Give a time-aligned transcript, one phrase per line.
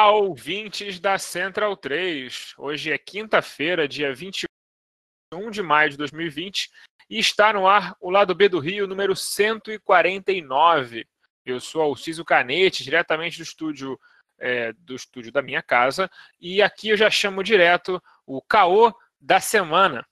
[0.00, 2.54] Olá, ouvintes da Central 3.
[2.56, 6.70] Hoje é quinta-feira, dia 21 de maio de 2020,
[7.10, 11.04] e está no ar o Lado B do Rio, número 149.
[11.44, 13.98] Eu sou Alcísio Canete, diretamente do estúdio,
[14.38, 16.08] é, do estúdio da minha casa,
[16.40, 20.06] e aqui eu já chamo direto o caô da semana.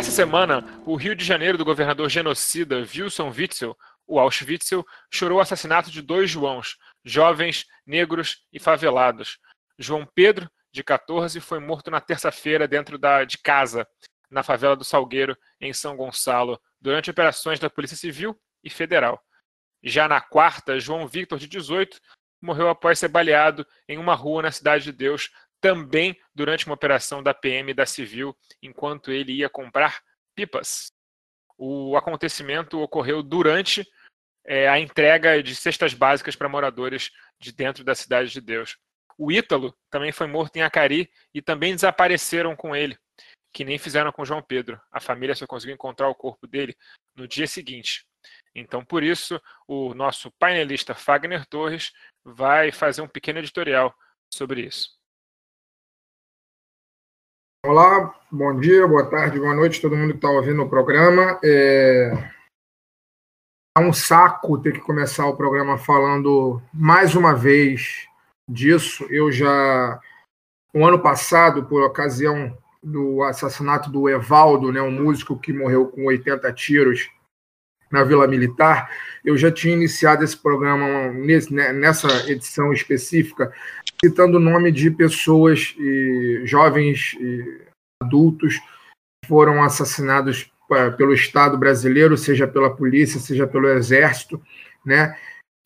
[0.00, 5.40] Nessa semana, o Rio de Janeiro do governador genocida Wilson Witzel, o Auschwitzel, chorou o
[5.42, 9.38] assassinato de dois Joãos, jovens, negros e favelados.
[9.78, 13.86] João Pedro, de 14, foi morto na terça-feira dentro da, de casa,
[14.30, 18.34] na favela do Salgueiro, em São Gonçalo, durante operações da Polícia Civil
[18.64, 19.22] e Federal.
[19.82, 22.00] Já na quarta, João Victor, de 18,
[22.40, 25.28] morreu após ser baleado em uma rua na Cidade de Deus,
[25.60, 30.00] também durante uma operação da PM da Civil, enquanto ele ia comprar
[30.34, 30.90] pipas.
[31.56, 33.86] O acontecimento ocorreu durante
[34.44, 38.78] é, a entrega de cestas básicas para moradores de dentro da Cidade de Deus.
[39.18, 42.98] O Ítalo também foi morto em Acari e também desapareceram com ele,
[43.52, 44.80] que nem fizeram com João Pedro.
[44.90, 46.74] A família só conseguiu encontrar o corpo dele
[47.14, 48.06] no dia seguinte.
[48.54, 51.92] Então, por isso, o nosso painelista Fagner Torres
[52.24, 53.94] vai fazer um pequeno editorial
[54.32, 54.99] sobre isso.
[57.66, 61.38] Olá, bom dia, boa tarde, boa noite, todo mundo que está ouvindo o programa.
[61.44, 62.10] É...
[63.76, 68.08] é um saco ter que começar o programa falando mais uma vez
[68.48, 69.06] disso.
[69.10, 70.00] Eu já,
[70.72, 76.06] no ano passado, por ocasião do assassinato do Evaldo, né, um músico que morreu com
[76.06, 77.10] 80 tiros
[77.90, 78.90] na Vila Militar,
[79.22, 83.52] eu já tinha iniciado esse programa nesse, né, nessa edição específica,
[84.04, 87.60] citando o nome de pessoas, e, jovens e
[88.02, 88.60] adultos,
[89.26, 90.50] foram assassinados
[90.96, 94.40] pelo Estado brasileiro, seja pela polícia, seja pelo Exército,
[94.86, 95.16] né,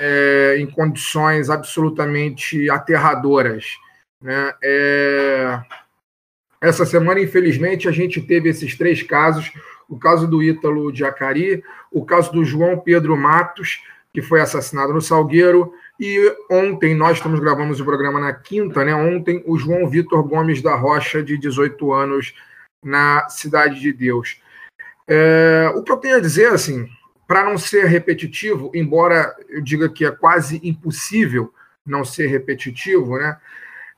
[0.01, 3.77] é, em condições absolutamente aterradoras.
[4.21, 4.55] Né?
[4.63, 5.63] É,
[6.61, 9.53] essa semana, infelizmente, a gente teve esses três casos:
[9.89, 11.63] o caso do Ítalo de Acari,
[11.93, 17.39] o caso do João Pedro Matos, que foi assassinado no Salgueiro, e ontem, nós estamos
[17.39, 18.95] gravando o programa na quinta, né?
[18.95, 22.35] Ontem, o João Vitor Gomes da Rocha, de 18 anos,
[22.85, 24.41] na Cidade de Deus.
[25.07, 26.89] É, o que eu tenho a dizer, assim,
[27.29, 31.53] para não ser repetitivo, embora eu diga que é quase impossível
[31.87, 33.39] não ser repetitivo, né?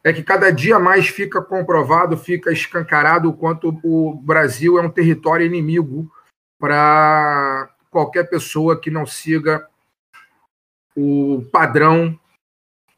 [0.04, 4.90] É que cada dia mais fica comprovado, fica escancarado o quanto o Brasil é um
[4.90, 6.10] território inimigo
[6.60, 9.66] para qualquer pessoa que não siga
[10.96, 12.18] o padrão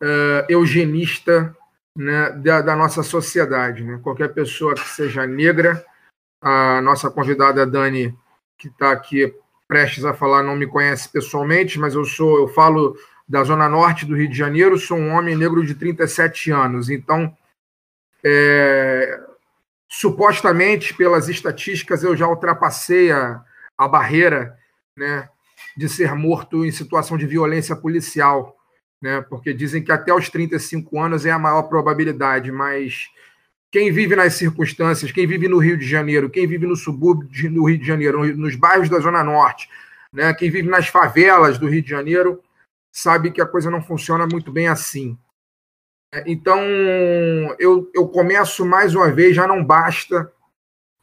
[0.01, 1.55] uh, eugenista
[1.97, 3.83] né, da, da, nossa sociedade.
[3.83, 3.99] Né?
[4.03, 5.85] Qualquer pessoa que seja negra,
[6.41, 8.17] a nossa convidada Dani,
[8.57, 9.35] que está aqui
[9.67, 12.97] prestes a falar não me conhece pessoalmente, mas eu sou, eu falo
[13.29, 16.89] da zona norte do Rio de Janeiro, sou um homem negro de 37 anos.
[16.89, 17.37] Então,
[18.25, 19.21] é,
[19.89, 23.45] supostamente, pelas estatísticas, eu já ultrapassei a,
[23.77, 24.59] a barreira
[24.97, 25.29] né,
[25.79, 28.57] de ser morto em situação de violência policial,
[29.01, 33.09] né, porque dizem que até os 35 anos é a maior probabilidade, mas
[33.71, 37.65] quem vive nas circunstâncias, quem vive no Rio de Janeiro, quem vive no subúrbio do
[37.65, 39.71] Rio de Janeiro, nos bairros da Zona Norte,
[40.13, 42.43] né, quem vive nas favelas do Rio de Janeiro,
[42.91, 45.17] sabe que a coisa não funciona muito bem assim.
[46.27, 46.59] Então,
[47.57, 50.33] eu, eu começo mais uma vez, já não basta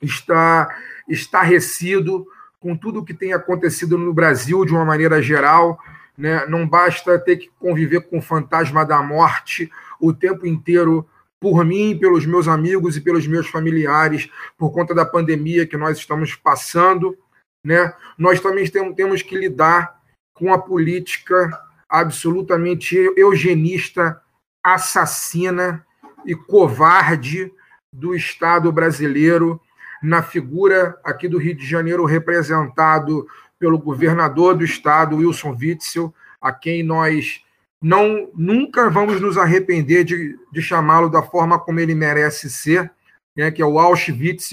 [0.02, 0.68] estar
[1.08, 2.28] estarrecido
[2.66, 5.80] com tudo que tem acontecido no Brasil de uma maneira geral,
[6.18, 6.48] né?
[6.48, 9.70] não basta ter que conviver com o fantasma da morte
[10.00, 11.08] o tempo inteiro
[11.40, 16.00] por mim, pelos meus amigos e pelos meus familiares, por conta da pandemia que nós
[16.00, 17.16] estamos passando.
[17.64, 18.66] né, nós também
[18.96, 20.02] temos que lidar
[20.34, 21.52] com a política
[21.88, 24.20] absolutamente eugenista,
[24.64, 25.86] assassina
[26.26, 27.54] e covarde
[27.94, 29.62] do Estado brasileiro,
[30.06, 36.52] na figura aqui do Rio de Janeiro, representado pelo governador do Estado, Wilson Witzel, a
[36.54, 37.44] quem nós
[37.82, 42.92] não nunca vamos nos arrepender de, de chamá-lo da forma como ele merece ser,
[43.36, 44.52] né, que é o Auschwitz,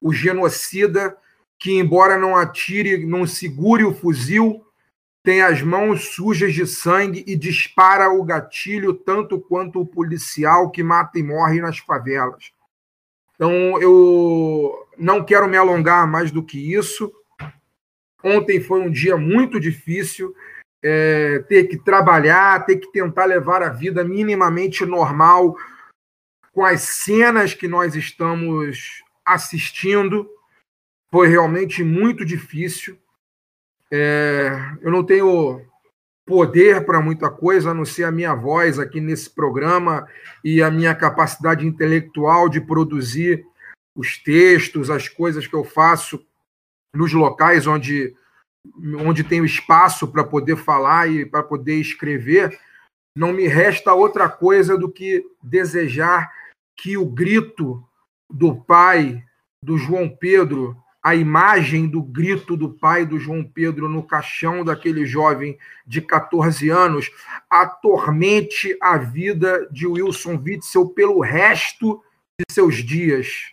[0.00, 1.16] o genocida
[1.58, 4.64] que, embora não atire, não segure o fuzil,
[5.22, 10.82] tem as mãos sujas de sangue e dispara o gatilho tanto quanto o policial que
[10.82, 12.53] mata e morre nas favelas.
[13.34, 17.12] Então, eu não quero me alongar mais do que isso.
[18.22, 20.34] Ontem foi um dia muito difícil
[20.82, 25.56] é, ter que trabalhar, ter que tentar levar a vida minimamente normal
[26.52, 30.28] com as cenas que nós estamos assistindo.
[31.10, 32.98] Foi realmente muito difícil.
[33.90, 34.50] É,
[34.82, 35.64] eu não tenho
[36.26, 40.08] poder para muita coisa, a não ser a minha voz aqui nesse programa
[40.42, 43.44] e a minha capacidade intelectual de produzir
[43.94, 46.24] os textos, as coisas que eu faço
[46.94, 48.14] nos locais onde
[49.04, 52.58] onde tenho espaço para poder falar e para poder escrever,
[53.14, 56.32] não me resta outra coisa do que desejar
[56.76, 57.86] que o grito
[58.30, 59.22] do pai
[59.62, 65.04] do João Pedro, a imagem do grito do pai do João Pedro no caixão daquele
[65.04, 67.10] jovem de 14 anos,
[67.50, 72.02] atormente a vida de Wilson Witzel pelo resto
[72.40, 73.52] de seus dias.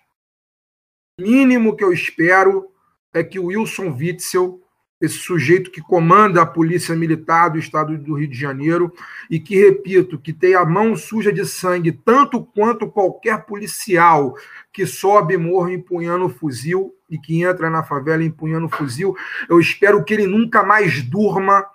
[1.20, 2.72] O mínimo que eu espero
[3.14, 4.61] é que o Wilson Witzel
[5.02, 8.94] esse sujeito que comanda a Polícia Militar do Estado do Rio de Janeiro
[9.30, 14.36] e que, repito, que tem a mão suja de sangue, tanto quanto qualquer policial
[14.72, 19.16] que sobe morro empunhando fuzil e que entra na favela empunhando fuzil.
[19.50, 21.66] Eu espero que ele nunca mais durma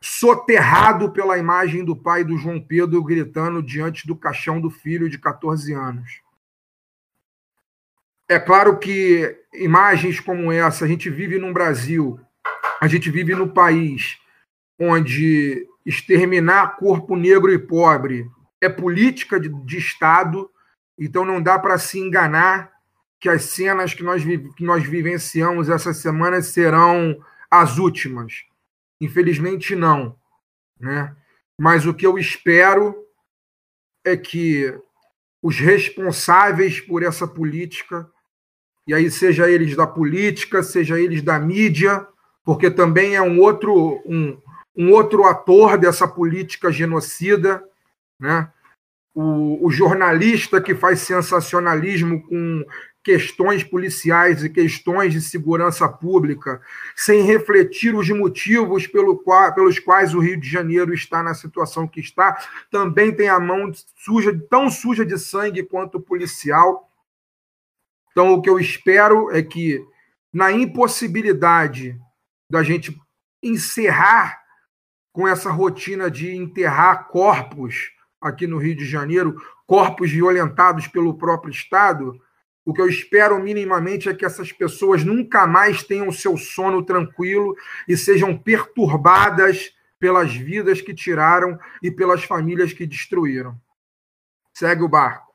[0.00, 5.18] soterrado pela imagem do pai do João Pedro gritando diante do caixão do filho de
[5.18, 6.22] 14 anos.
[8.28, 12.18] É claro que imagens como essa, a gente vive num Brasil
[12.82, 14.18] a gente vive no país
[14.76, 18.28] onde exterminar corpo negro e pobre
[18.60, 20.50] é política de, de Estado,
[20.98, 22.72] então não dá para se enganar
[23.20, 28.32] que as cenas que nós, que nós vivenciamos essa semana serão as últimas.
[29.00, 30.16] Infelizmente, não.
[30.80, 31.14] Né?
[31.56, 32.96] Mas o que eu espero
[34.04, 34.76] é que
[35.40, 38.10] os responsáveis por essa política,
[38.88, 42.08] e aí seja eles da política, seja eles da mídia,
[42.44, 44.36] porque também é um outro, um,
[44.76, 47.62] um outro ator dessa política genocida,
[48.18, 48.50] né?
[49.14, 52.64] O, o, jornalista que faz sensacionalismo com
[53.04, 56.62] questões policiais e questões de segurança pública,
[56.96, 61.86] sem refletir os motivos pelo qual, pelos quais o Rio de Janeiro está na situação
[61.86, 62.38] que está,
[62.70, 66.88] também tem a mão suja, tão suja de sangue quanto o policial.
[68.12, 69.84] Então, o que eu espero é que,
[70.32, 72.00] na impossibilidade
[72.52, 72.94] da gente
[73.42, 74.38] encerrar
[75.10, 77.90] com essa rotina de enterrar corpos
[78.20, 82.20] aqui no Rio de Janeiro, corpos violentados pelo próprio Estado,
[82.62, 87.56] o que eu espero minimamente é que essas pessoas nunca mais tenham seu sono tranquilo
[87.88, 93.58] e sejam perturbadas pelas vidas que tiraram e pelas famílias que destruíram.
[94.52, 95.32] Segue o barco.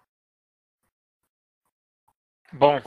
[2.53, 2.79] Bom,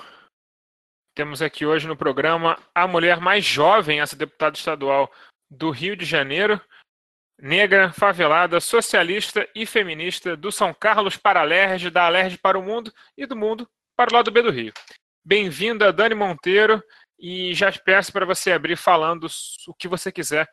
[1.20, 5.12] temos aqui hoje no programa a mulher mais jovem a ser deputada estadual
[5.50, 6.58] do Rio de Janeiro,
[7.38, 12.62] negra, favelada, socialista e feminista do São Carlos para a Alerj, da Alerj para o
[12.62, 14.72] mundo e do mundo para o lado B do Rio.
[15.22, 16.82] Bem-vinda, Dani Monteiro,
[17.18, 19.26] e já peço para você abrir falando
[19.68, 20.48] o que você quiser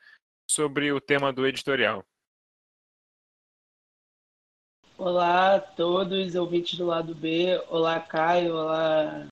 [0.52, 2.04] sobre o tema do editorial.
[4.98, 7.58] Olá a todos, ouvintes do lado B.
[7.70, 8.54] Olá, Caio.
[8.54, 9.30] Olá,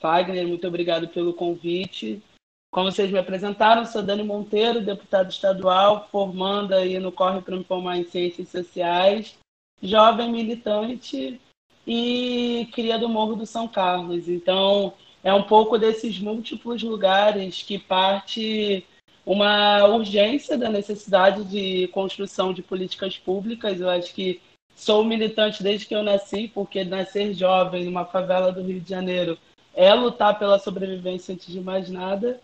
[0.00, 2.22] Fagner, muito obrigado pelo convite.
[2.70, 7.64] Como vocês me apresentaram, sou Dani Monteiro, deputada estadual, formanda aí no Corre para me
[7.64, 9.38] Formar em Ciências Sociais,
[9.82, 11.40] jovem militante
[11.86, 14.28] e cria do Morro do São Carlos.
[14.28, 14.92] Então,
[15.24, 18.84] é um pouco desses múltiplos lugares que parte
[19.24, 23.80] uma urgência da necessidade de construção de políticas públicas.
[23.80, 24.40] Eu acho que
[24.74, 29.38] sou militante desde que eu nasci, porque nascer jovem numa favela do Rio de Janeiro
[29.74, 32.40] é lutar pela sobrevivência antes de mais nada.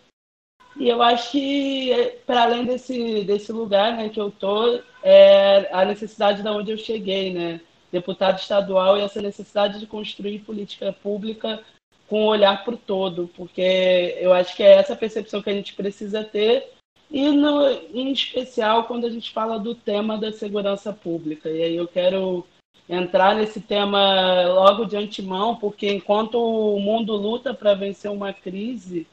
[0.77, 5.85] E eu acho que, para além desse, desse lugar né, que eu tô, é a
[5.85, 7.61] necessidade de onde eu cheguei, né?
[7.93, 11.63] Deputado estadual e essa necessidade de construir política pública
[12.09, 15.55] com um olhar para o todo, porque eu acho que é essa percepção que a
[15.55, 16.73] gente precisa ter,
[17.11, 21.49] e no, em especial quando a gente fala do tema da segurança pública.
[21.49, 22.45] E aí eu quero
[22.89, 29.07] entrar nesse tema logo de antemão, porque enquanto o mundo luta para vencer uma crise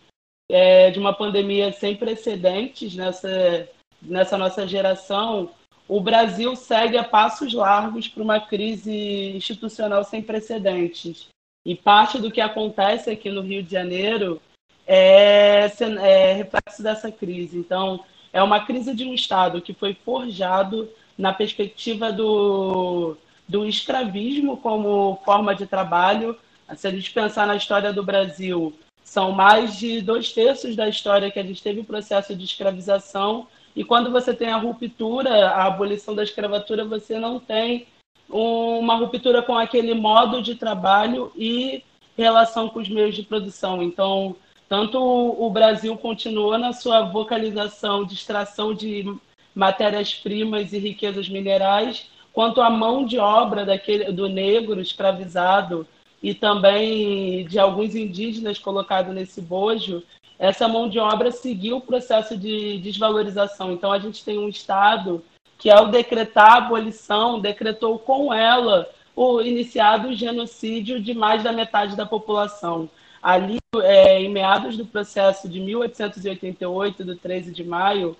[0.49, 3.69] é, de uma pandemia sem precedentes nessa,
[4.01, 5.51] nessa nossa geração,
[5.87, 11.29] o Brasil segue a passos largos para uma crise institucional sem precedentes.
[11.65, 14.41] E parte do que acontece aqui no Rio de Janeiro
[14.87, 15.69] é,
[16.01, 17.57] é reflexo dessa crise.
[17.57, 23.15] Então, é uma crise de um Estado que foi forjado na perspectiva do,
[23.47, 26.37] do escravismo como forma de trabalho.
[26.75, 31.29] Se a gente pensar na história do Brasil, são mais de dois terços da história
[31.29, 33.47] que a gente teve o processo de escravização.
[33.75, 37.87] E quando você tem a ruptura, a abolição da escravatura, você não tem
[38.29, 41.83] uma ruptura com aquele modo de trabalho e
[42.17, 43.83] relação com os meios de produção.
[43.83, 44.35] Então,
[44.69, 49.13] tanto o Brasil continuou na sua vocalização de extração de
[49.53, 55.85] matérias-primas e riquezas minerais, quanto a mão de obra daquele, do negro escravizado
[56.21, 60.03] e também de alguns indígenas colocados nesse bojo,
[60.37, 63.71] essa mão de obra seguiu o processo de desvalorização.
[63.71, 65.23] Então, a gente tem um Estado
[65.57, 71.95] que, ao decretar a abolição, decretou com ela o iniciado genocídio de mais da metade
[71.95, 72.89] da população.
[73.21, 78.17] Ali, é, em meados do processo de 1888, do 13 de maio,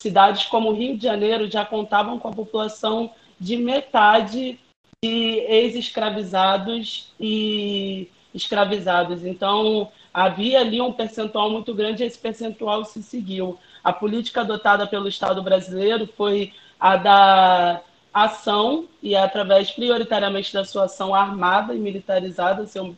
[0.00, 4.58] cidades como Rio de Janeiro já contavam com a população de metade
[5.02, 9.24] de ex-escravizados e escravizados.
[9.24, 13.58] Então, havia ali um percentual muito grande e esse percentual se seguiu.
[13.82, 20.84] A política adotada pelo Estado brasileiro foi a da ação, e através prioritariamente da sua
[20.84, 22.96] ação armada e militarizada, seu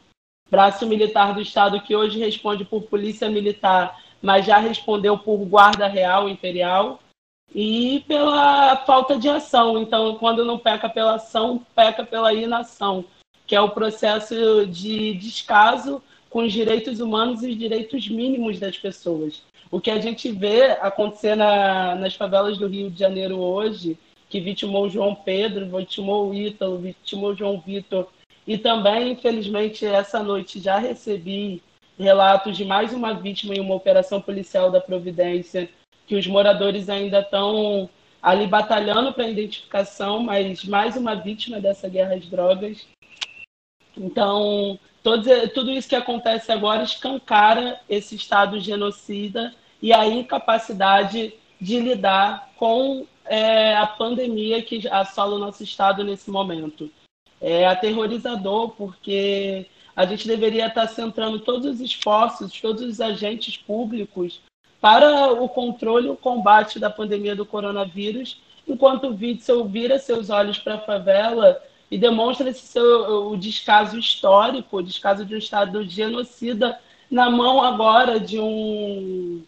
[0.50, 5.86] braço militar do Estado, que hoje responde por polícia militar, mas já respondeu por guarda
[5.86, 7.00] real imperial,
[7.54, 9.78] e pela falta de ação.
[9.78, 13.04] Então, quando não peca pela ação, peca pela inação,
[13.46, 18.76] que é o processo de descaso com os direitos humanos e os direitos mínimos das
[18.76, 19.42] pessoas.
[19.70, 23.98] O que a gente vê acontecer na, nas favelas do Rio de Janeiro hoje,
[24.28, 28.08] que vitimou João Pedro, vitimou o Ítalo, vitimou João Vitor,
[28.46, 31.62] e também, infelizmente, essa noite já recebi
[31.98, 35.68] relatos de mais uma vítima em uma operação policial da Providência,
[36.06, 37.88] que os moradores ainda estão
[38.22, 42.86] ali batalhando para a identificação, mas mais uma vítima dessa guerra às drogas.
[43.96, 44.78] Então,
[45.54, 53.06] tudo isso que acontece agora escancara esse Estado genocida e a incapacidade de lidar com
[53.24, 56.90] é, a pandemia que assola o nosso Estado nesse momento.
[57.40, 64.40] É aterrorizador, porque a gente deveria estar centrando todos os esforços, todos os agentes públicos
[64.86, 70.30] para o controle e o combate da pandemia do coronavírus, enquanto o Witzel vira seus
[70.30, 75.38] olhos para a favela e demonstra esse seu, o descaso histórico, o descaso de um
[75.38, 76.78] Estado genocida
[77.10, 79.42] na mão agora de um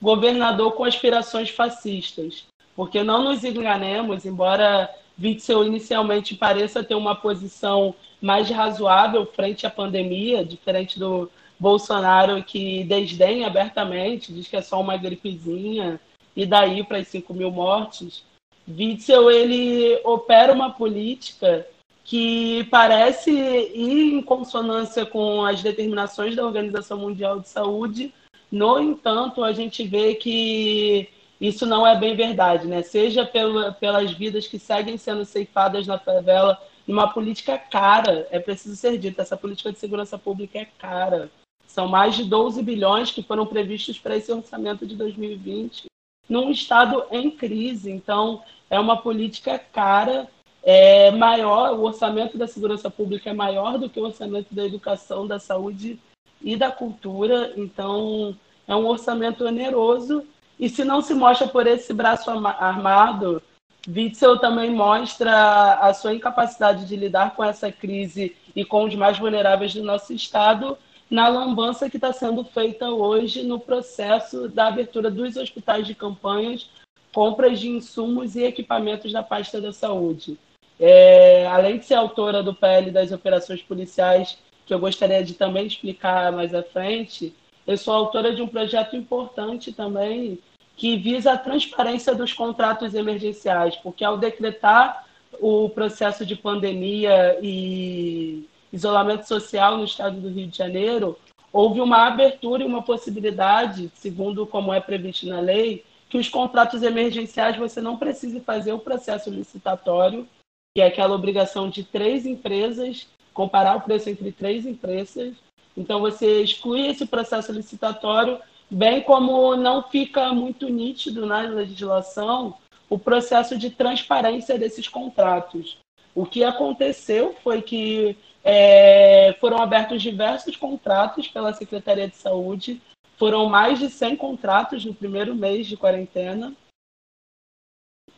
[0.00, 2.44] governador com aspirações fascistas.
[2.76, 4.88] Porque não nos enganemos, embora
[5.20, 12.84] Witzel inicialmente pareça ter uma posição mais razoável frente à pandemia, diferente do Bolsonaro que
[12.84, 16.00] desdenha abertamente, diz que é só uma gripezinha,
[16.36, 18.24] e daí para as 5 mil mortes.
[18.68, 21.66] Witzel ele opera uma política
[22.02, 28.12] que parece ir em consonância com as determinações da Organização Mundial de Saúde.
[28.50, 31.08] No entanto, a gente vê que
[31.40, 32.82] isso não é bem verdade, né?
[32.82, 38.76] Seja pela, pelas vidas que seguem sendo ceifadas na favela, uma política cara, é preciso
[38.76, 41.30] ser dito, essa política de segurança pública é cara.
[41.66, 45.86] São mais de 12 bilhões que foram previstos para esse orçamento de 2020,
[46.28, 47.90] num estado em crise.
[47.90, 50.28] Então, é uma política cara
[50.66, 55.26] é maior, o orçamento da segurança pública é maior do que o orçamento da educação,
[55.26, 56.00] da saúde
[56.40, 57.52] e da cultura.
[57.54, 58.34] Então,
[58.66, 60.24] é um orçamento oneroso.
[60.58, 63.42] E se não se mostra por esse braço armado,
[63.86, 69.18] Witzel também mostra a sua incapacidade de lidar com essa crise e com os mais
[69.18, 70.78] vulneráveis do nosso Estado
[71.14, 76.68] na lambança que está sendo feita hoje no processo da abertura dos hospitais de campanhas,
[77.12, 80.36] compras de insumos e equipamentos da pasta da saúde.
[80.80, 85.68] É, além de ser autora do PL das operações policiais, que eu gostaria de também
[85.68, 87.32] explicar mais à frente,
[87.64, 90.40] eu sou autora de um projeto importante também
[90.76, 95.06] que visa a transparência dos contratos emergenciais, porque ao decretar
[95.40, 101.16] o processo de pandemia e, isolamento social no estado do Rio de Janeiro,
[101.52, 106.82] houve uma abertura e uma possibilidade, segundo como é previsto na lei, que os contratos
[106.82, 110.28] emergenciais você não precise fazer o processo licitatório,
[110.76, 115.34] que é aquela obrigação de três empresas, comparar o preço entre três empresas.
[115.76, 122.56] Então, você exclui esse processo licitatório, bem como não fica muito nítido na legislação
[122.90, 125.78] o processo de transparência desses contratos.
[126.14, 132.80] O que aconteceu foi que é, foram abertos diversos contratos pela Secretaria de Saúde,
[133.16, 136.54] foram mais de 100 contratos no primeiro mês de quarentena,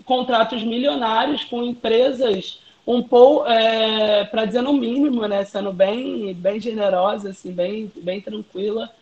[0.04, 6.60] contratos milionários com empresas um pouco, é, para dizer no mínimo, né, sendo bem, bem
[6.60, 8.92] generosa, assim, bem, bem tranquila,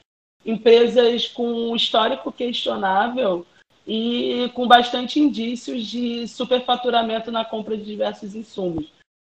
[0.45, 3.47] empresas com histórico questionável
[3.87, 8.93] e com bastante indícios de superfaturamento na compra de diversos insumos.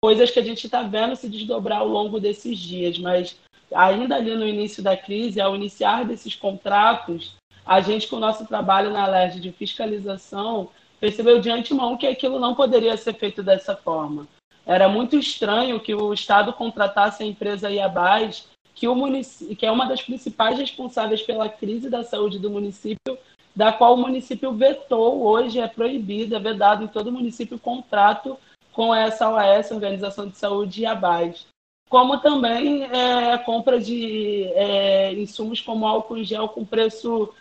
[0.06, 3.36] Coisas que a gente está vendo se desdobrar ao longo desses dias, mas
[3.74, 7.34] ainda ali no início da crise, ao iniciar desses contratos,
[7.66, 10.70] a gente, com o nosso trabalho na LERJ de fiscalização,
[11.00, 14.28] percebeu de antemão que aquilo não poderia ser feito dessa forma.
[14.64, 18.96] Era muito estranho que o Estado contratasse a empresa Iabás, que, o
[19.58, 23.18] que é uma das principais responsáveis pela crise da saúde do município,
[23.56, 28.38] da qual o município vetou, hoje é proibido, é vedado em todo município contrato
[28.76, 31.48] com essa OAS, Organização de Saúde Iabás.
[31.90, 37.34] Como também é, a compra de é, insumos como álcool em gel com preço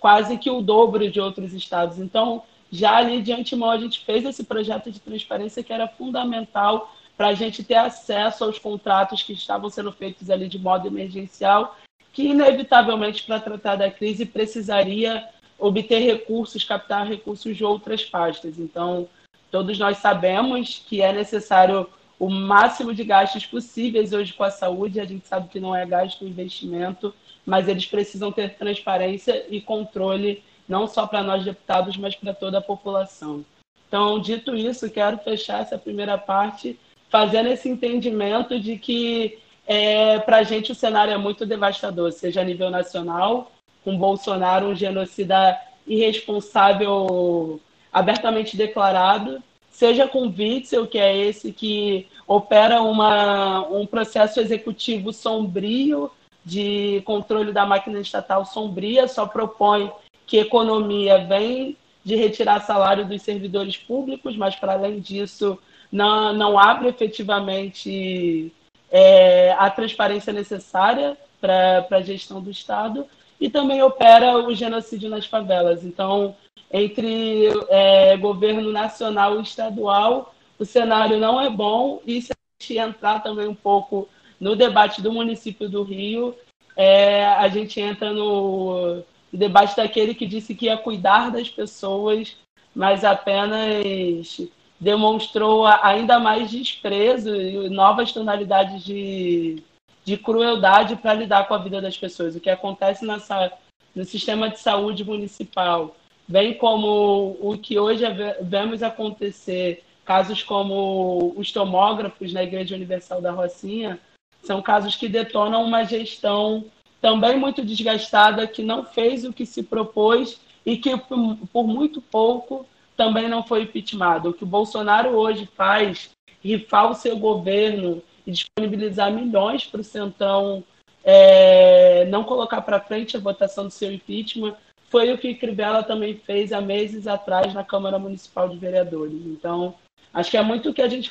[0.00, 1.98] quase que o dobro de outros estados.
[1.98, 6.94] Então, já ali de antemão, a gente fez esse projeto de transparência que era fundamental
[7.16, 11.76] para a gente ter acesso aos contratos que estavam sendo feitos ali de modo emergencial,
[12.12, 15.26] que inevitavelmente, para tratar da crise, precisaria
[15.58, 18.58] obter recursos, captar recursos de outras pastas.
[18.58, 19.08] Então,
[19.52, 21.86] todos nós sabemos que é necessário
[22.18, 24.98] o máximo de gastos possíveis hoje com a saúde.
[24.98, 30.42] A gente sabe que não é gasto, investimento, mas eles precisam ter transparência e controle,
[30.66, 33.44] não só para nós deputados, mas para toda a população.
[33.86, 36.78] Então, dito isso, quero fechar essa primeira parte
[37.10, 42.40] fazendo esse entendimento de que é, para a gente o cenário é muito devastador, seja
[42.40, 43.52] a nível nacional,
[43.84, 47.60] com Bolsonaro um genocida irresponsável
[47.92, 56.10] abertamente declarado, seja com Witzel, que é esse que opera uma, um processo executivo sombrio
[56.44, 59.90] de controle da máquina estatal sombria, só propõe
[60.26, 65.58] que economia vem de retirar salário dos servidores públicos, mas para além disso
[65.90, 68.52] não, não abre efetivamente
[68.90, 73.06] é, a transparência necessária para a gestão do Estado
[73.40, 75.84] e também opera o genocídio nas favelas.
[75.84, 76.36] Então,
[76.72, 82.78] entre é, governo nacional e estadual, o cenário não é bom e se a gente
[82.78, 84.08] entrar também um pouco
[84.40, 86.34] no debate do município do Rio,
[86.76, 92.36] é, a gente entra no debate daquele que disse que ia cuidar das pessoas,
[92.74, 94.40] mas apenas
[94.80, 99.62] demonstrou ainda mais desprezo e novas tonalidades de,
[100.04, 102.34] de crueldade para lidar com a vida das pessoas.
[102.34, 103.52] O que acontece nessa,
[103.94, 105.94] no sistema de saúde municipal,
[106.32, 108.04] bem como o que hoje
[108.40, 114.00] vemos acontecer, casos como os tomógrafos na Igreja Universal da Rocinha,
[114.42, 116.64] são casos que detonam uma gestão
[117.02, 122.66] também muito desgastada, que não fez o que se propôs e que, por muito pouco,
[122.96, 124.30] também não foi impeachmentado.
[124.30, 129.84] O que o Bolsonaro hoje faz, rifar o seu governo e disponibilizar milhões para o
[129.84, 130.64] Centrão
[131.04, 134.56] é, não colocar para frente a votação do seu impeachment,
[134.92, 139.24] foi o que Crivella também fez há meses atrás na Câmara Municipal de Vereadores.
[139.24, 139.74] Então,
[140.12, 141.10] acho que é muito o que a gente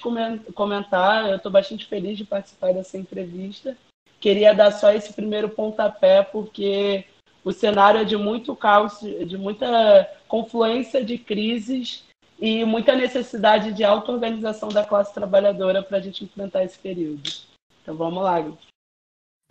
[0.54, 1.28] comentar.
[1.28, 3.76] Eu estou bastante feliz de participar dessa entrevista.
[4.20, 7.06] Queria dar só esse primeiro pontapé, porque
[7.44, 12.04] o cenário é de muito caos, de muita confluência de crises
[12.40, 17.28] e muita necessidade de auto-organização da classe trabalhadora para a gente enfrentar esse período.
[17.82, 18.46] Então vamos lá.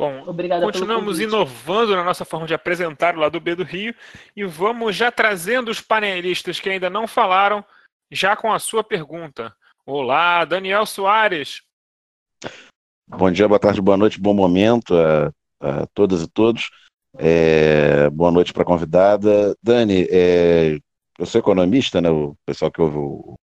[0.00, 3.94] Bom, Obrigada continuamos inovando na nossa forma de apresentar o lado B do Rio
[4.34, 7.62] e vamos já trazendo os panelistas que ainda não falaram,
[8.10, 9.54] já com a sua pergunta.
[9.84, 11.60] Olá, Daniel Soares.
[13.06, 16.70] Bom dia, boa tarde, boa noite, bom momento a, a todas e todos.
[17.18, 19.54] É, boa noite para a convidada.
[19.62, 20.78] Dani, é,
[21.18, 22.08] eu sou economista, né?
[22.08, 23.34] O pessoal que ouve o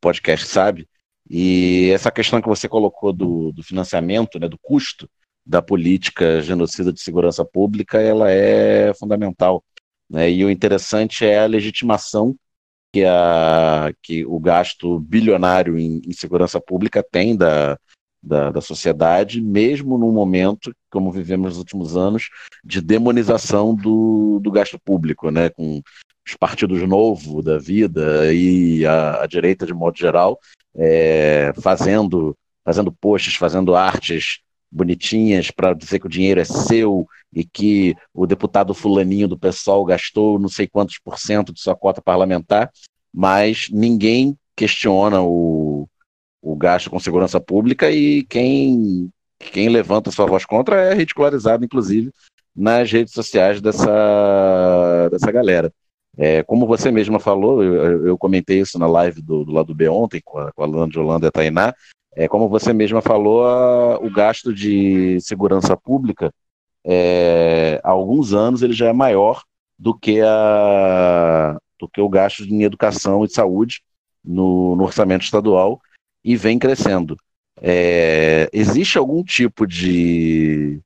[0.00, 0.88] podcast sabe.
[1.30, 5.08] E essa questão que você colocou do, do financiamento, né, do custo
[5.46, 9.62] da política genocida de segurança pública, ela é fundamental.
[10.10, 10.30] Né?
[10.30, 12.34] E o interessante é a legitimação
[12.92, 17.78] que, a, que o gasto bilionário em, em segurança pública tem da,
[18.20, 22.28] da, da sociedade, mesmo num momento, como vivemos nos últimos anos,
[22.64, 25.48] de demonização do, do gasto público, né?
[25.50, 25.80] com
[26.26, 30.40] os partidos novos da vida e a, a direita, de modo geral,
[30.74, 37.44] é, fazendo, fazendo posts, fazendo artes bonitinhas para dizer que o dinheiro é seu e
[37.44, 42.02] que o deputado fulaninho do pessoal gastou não sei quantos por cento de sua cota
[42.02, 42.70] parlamentar,
[43.12, 45.88] mas ninguém questiona o,
[46.42, 52.10] o gasto com segurança pública e quem, quem levanta sua voz contra é ridicularizado, inclusive,
[52.54, 55.72] nas redes sociais dessa, dessa galera.
[56.18, 59.86] É, como você mesma falou, eu, eu, comentei isso na live do, do lado B
[59.86, 61.74] ontem com a, com a Holanda e a Tainá,
[62.16, 66.32] é, como você mesma falou, a, o gasto de segurança pública,
[66.82, 69.42] é, há alguns anos, ele já é maior
[69.78, 73.82] do que, a, do que o gasto em educação e saúde
[74.24, 75.78] no, no orçamento estadual
[76.24, 77.18] e vem crescendo.
[77.60, 80.80] É, existe algum tipo de,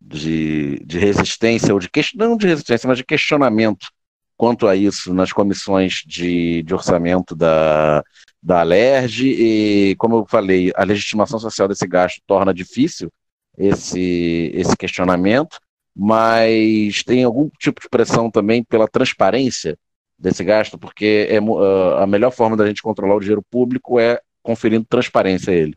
[0.00, 3.88] de, de resistência, ou de não de resistência, mas de questionamento
[4.36, 8.02] quanto a isso nas comissões de, de orçamento da,
[8.42, 13.10] da Alerj e, como eu falei, a legitimação social desse gasto torna difícil
[13.56, 15.60] esse, esse questionamento,
[15.94, 19.78] mas tem algum tipo de pressão também pela transparência
[20.18, 24.20] desse gasto, porque é, uh, a melhor forma da gente controlar o dinheiro público é
[24.42, 25.76] conferindo transparência a ele.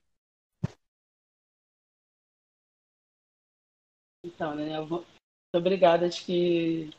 [4.26, 5.00] Então, né, vou...
[5.00, 5.08] muito
[5.54, 6.90] obrigada, acho que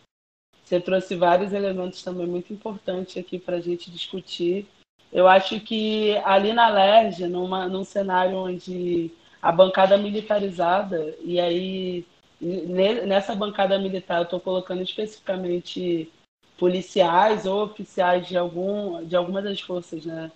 [0.64, 4.68] você trouxe vários elementos também muito importantes aqui para a gente discutir
[5.12, 12.06] eu acho que ali na LERJ, numa, num cenário onde a bancada militarizada, e aí
[12.40, 16.12] nessa bancada militar eu estou colocando especificamente
[16.58, 20.30] policiais ou oficiais de, algum, de algumas das forças né,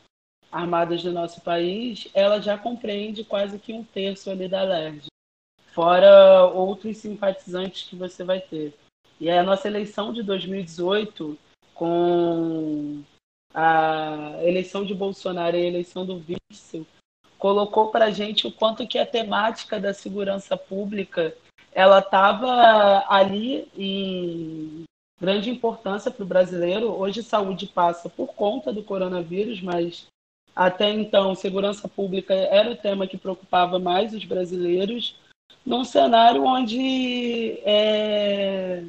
[0.50, 5.06] armadas do nosso país, ela já compreende quase que um terço ali da LERJ,
[5.72, 8.74] fora outros simpatizantes que você vai ter.
[9.20, 11.38] E a nossa eleição de 2018,
[11.74, 13.02] com
[13.54, 16.86] a eleição de Bolsonaro e a eleição do Witzel
[17.38, 21.34] colocou para a gente o quanto que a temática da segurança pública
[21.72, 24.84] ela estava ali em
[25.20, 26.92] grande importância para o brasileiro.
[26.92, 30.06] Hoje saúde passa por conta do coronavírus, mas
[30.54, 35.16] até então segurança pública era o tema que preocupava mais os brasileiros,
[35.64, 38.84] num cenário onde é,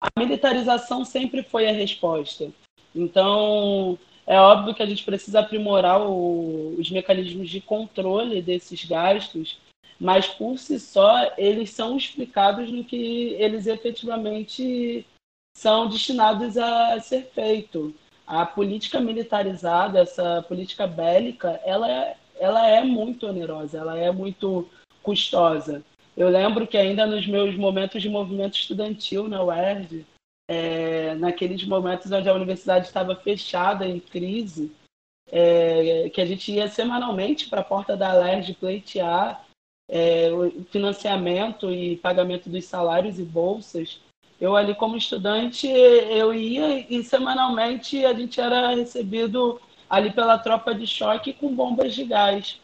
[0.00, 2.50] a militarização sempre foi a resposta.
[2.94, 9.58] Então, é óbvio que a gente precisa aprimorar o, os mecanismos de controle desses gastos,
[9.98, 15.06] mas por si só eles são explicados no que eles efetivamente
[15.56, 17.94] são destinados a ser feito.
[18.26, 24.68] A política militarizada, essa política bélica, ela é, ela é muito onerosa, ela é muito
[25.02, 25.84] custosa.
[26.16, 30.06] Eu lembro que ainda nos meus momentos de movimento estudantil na UERJ,
[30.48, 34.72] é, naqueles momentos onde a universidade estava fechada, em crise,
[35.30, 39.46] é, que a gente ia semanalmente para a porta da LERJ pleitear
[39.88, 44.00] é, o financiamento e pagamento dos salários e bolsas.
[44.40, 50.74] Eu ali como estudante, eu ia e semanalmente a gente era recebido ali pela tropa
[50.74, 52.60] de choque com bombas de gás.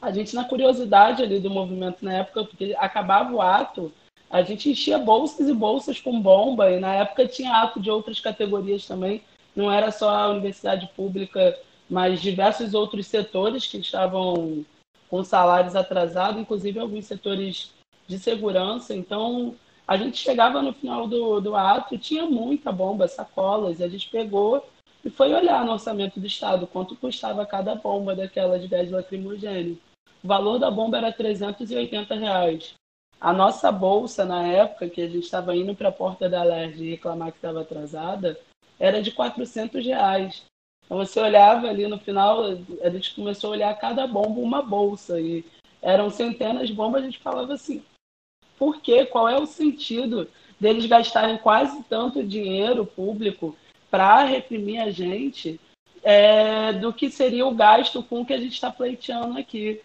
[0.00, 3.92] A gente, na curiosidade ali do movimento na época, porque acabava o ato,
[4.30, 8.20] a gente enchia bolsas e bolsas com bomba, e na época tinha ato de outras
[8.20, 9.22] categorias também,
[9.54, 14.64] não era só a universidade pública, mas diversos outros setores que estavam
[15.08, 17.72] com salários atrasados, inclusive alguns setores
[18.06, 18.94] de segurança.
[18.94, 23.88] Então, a gente chegava no final do, do ato, tinha muita bomba, sacolas, e a
[23.88, 24.64] gente pegou
[25.04, 29.76] e foi olhar no orçamento do Estado quanto custava cada bomba daquela de gás lacrimogêneo.
[30.22, 32.74] O valor da bomba era 380 reais.
[33.20, 36.84] A nossa bolsa, na época que a gente estava indo para a porta da LERJ
[36.84, 38.38] e reclamar que estava atrasada,
[38.78, 40.42] era de 400 reais.
[40.84, 42.44] Então você olhava ali no final,
[42.82, 45.44] a gente começou a olhar cada bomba uma bolsa e
[45.82, 47.82] eram centenas de bombas, a gente falava assim,
[48.58, 49.04] por quê?
[49.06, 50.28] Qual é o sentido
[50.58, 53.56] deles gastarem quase tanto dinheiro público
[53.90, 55.60] para reprimir a gente
[56.02, 59.80] é, do que seria o gasto com o que a gente está pleiteando aqui.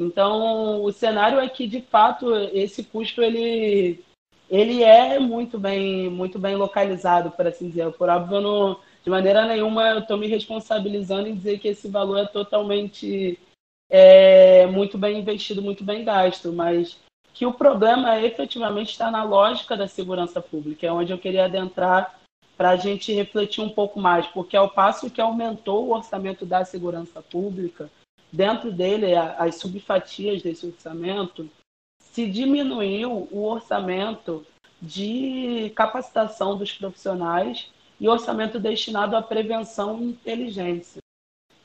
[0.00, 4.02] Então, o cenário é que, de fato, esse custo ele,
[4.48, 7.92] ele é muito bem, muito bem localizado, por assim dizer.
[7.92, 12.20] Por óbvio, não, de maneira nenhuma eu estou me responsabilizando em dizer que esse valor
[12.20, 13.38] é totalmente
[13.90, 16.98] é, muito bem investido, muito bem gasto, mas
[17.34, 22.18] que o problema efetivamente está na lógica da segurança pública, é onde eu queria adentrar
[22.56, 26.64] para a gente refletir um pouco mais, porque ao passo que aumentou o orçamento da
[26.64, 27.90] segurança pública,
[28.32, 31.48] dentro dele, as subfatias desse orçamento,
[32.00, 34.44] se diminuiu o orçamento
[34.80, 41.00] de capacitação dos profissionais e orçamento destinado à prevenção e inteligência.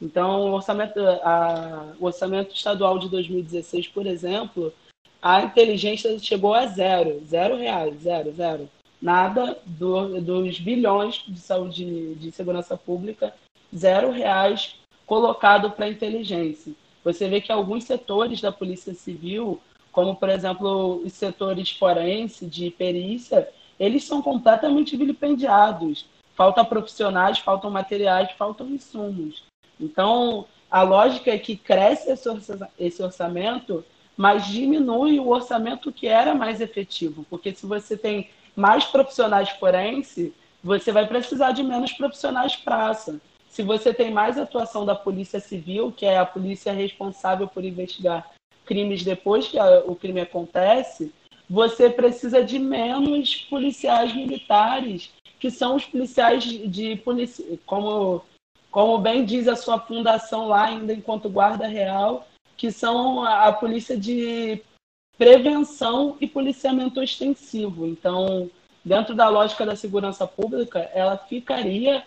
[0.01, 4.73] Então, o orçamento, a, o orçamento estadual de 2016, por exemplo,
[5.21, 8.69] a inteligência chegou a zero, zero reais, zero, zero.
[9.01, 13.33] Nada do, dos bilhões de saúde de segurança pública,
[13.73, 16.73] zero reais colocado para a inteligência.
[17.03, 22.71] Você vê que alguns setores da Polícia Civil, como por exemplo os setores forense, de
[22.71, 23.47] perícia,
[23.79, 26.05] eles são completamente vilipendiados.
[26.35, 29.43] Faltam profissionais, faltam materiais, faltam insumos.
[29.79, 32.11] Então, a lógica é que cresce
[32.77, 33.85] esse orçamento,
[34.17, 37.25] mas diminui o orçamento que era mais efetivo.
[37.29, 43.21] Porque se você tem mais profissionais forense, você vai precisar de menos profissionais praça.
[43.55, 48.29] Se você tem mais atuação da Polícia Civil, que é a polícia responsável por investigar
[48.65, 51.13] crimes depois que o crime acontece,
[51.49, 58.21] você precisa de menos policiais militares, que são os policiais de polícia, como
[58.69, 63.95] como bem diz a sua fundação lá, ainda enquanto guarda real, que são a polícia
[63.95, 64.61] de
[65.17, 67.87] prevenção e policiamento extensivo.
[67.87, 68.51] Então,
[68.83, 72.03] dentro da lógica da segurança pública, ela ficaria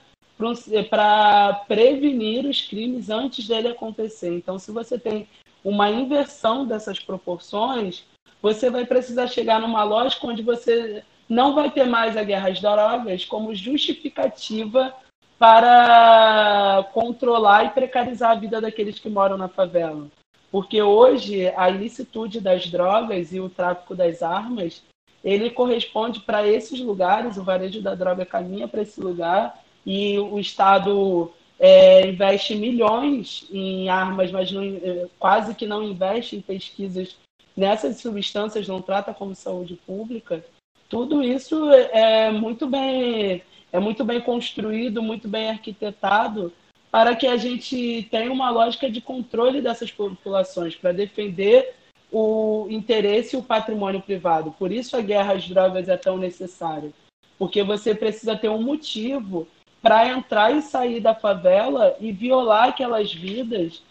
[0.89, 4.35] para prevenir os crimes antes dele acontecer.
[4.35, 5.29] Então, se você tem
[5.65, 8.05] uma inversão dessas proporções,
[8.41, 12.61] você vai precisar chegar numa lógica onde você não vai ter mais a guerra às
[12.61, 14.95] drogas como justificativa
[15.39, 20.09] para controlar e precarizar a vida daqueles que moram na favela.
[20.51, 24.83] Porque hoje a ilicitude das drogas e o tráfico das armas,
[25.23, 30.39] ele corresponde para esses lugares, o varejo da droga caminha para esse lugar e o
[30.39, 37.17] Estado é, investe milhões em armas, mas não, é, quase que não investe em pesquisas
[37.57, 40.45] nessas substâncias, não trata como saúde pública.
[40.89, 46.51] Tudo isso é muito bem é muito bem construído, muito bem arquitetado,
[46.91, 51.75] para que a gente tenha uma lógica de controle dessas populações, para defender
[52.11, 54.53] o interesse e o patrimônio privado.
[54.53, 56.93] Por isso a guerra às drogas é tão necessária,
[57.39, 59.47] porque você precisa ter um motivo
[59.81, 63.83] para entrar e sair da favela e violar aquelas vidas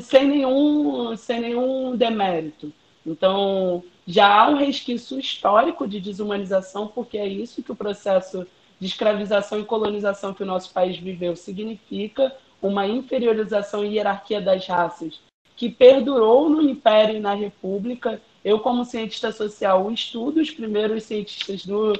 [0.00, 2.72] sem nenhum, sem nenhum demérito.
[3.06, 8.46] Então, já há um resquício histórico de desumanização, porque é isso que o processo
[8.80, 14.66] de escravização e colonização que o nosso país viveu significa uma inferiorização e hierarquia das
[14.66, 15.20] raças
[15.56, 18.20] que perdurou no Império e na República.
[18.44, 21.92] Eu, como cientista social, estudo os primeiros cientistas do,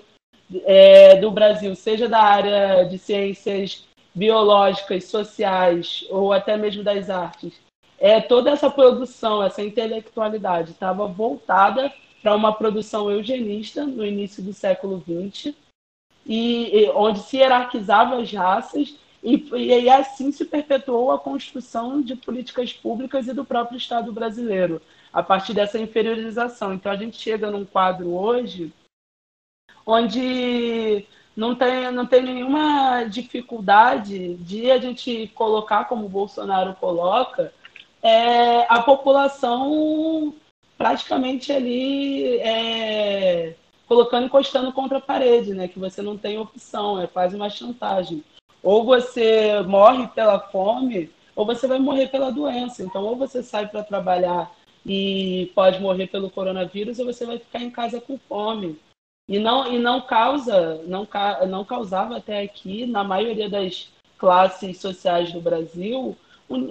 [0.65, 7.55] é, do Brasil, seja da área de ciências biológicas, sociais ou até mesmo das artes.
[7.99, 14.53] É, toda essa produção, essa intelectualidade estava voltada para uma produção eugenista no início do
[14.53, 15.55] século XX,
[16.27, 22.17] e, e onde se hierarquizava as raças e, e, assim se perpetuou a construção de
[22.17, 24.81] políticas públicas e do próprio Estado brasileiro,
[25.13, 26.75] a partir dessa inferiorização.
[26.75, 28.73] Então a gente chega num quadro hoje
[29.87, 37.53] onde não tem, não tem nenhuma dificuldade de a gente colocar, como o Bolsonaro coloca,
[38.03, 40.35] é, a população
[40.77, 43.55] praticamente ali é,
[43.87, 45.69] colocando encostando contra a parede, né?
[45.69, 48.25] Que você não tem opção, é quase uma chantagem.
[48.63, 52.83] Ou você morre pela fome, ou você vai morrer pela doença.
[52.83, 54.51] Então, ou você sai para trabalhar
[54.85, 58.79] e pode morrer pelo coronavírus, ou você vai ficar em casa com fome.
[59.29, 61.07] E não, e não causa, não,
[61.49, 66.17] não causava até aqui, na maioria das classes sociais do Brasil,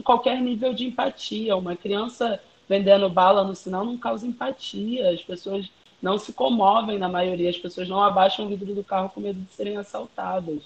[0.04, 1.56] qualquer nível de empatia.
[1.56, 5.10] Uma criança vendendo bala no sinal não causa empatia.
[5.10, 5.70] As pessoas
[6.02, 9.40] não se comovem na maioria, as pessoas não abaixam o vidro do carro com medo
[9.40, 10.64] de serem assaltadas.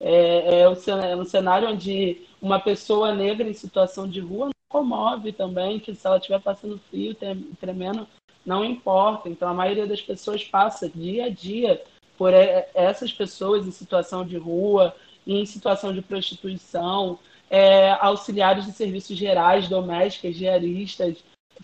[0.00, 5.32] É, é, é um cenário onde uma pessoa negra em situação de rua não comove
[5.32, 7.14] também, que se ela estiver passando frio,
[7.60, 8.08] tremendo,
[8.44, 9.28] não importa.
[9.28, 11.82] Então, a maioria das pessoas passa dia a dia
[12.16, 14.94] por essas pessoas em situação de rua,
[15.26, 17.18] em situação de prostituição,
[17.50, 21.16] é, auxiliares de serviços gerais, domésticas, diaristas,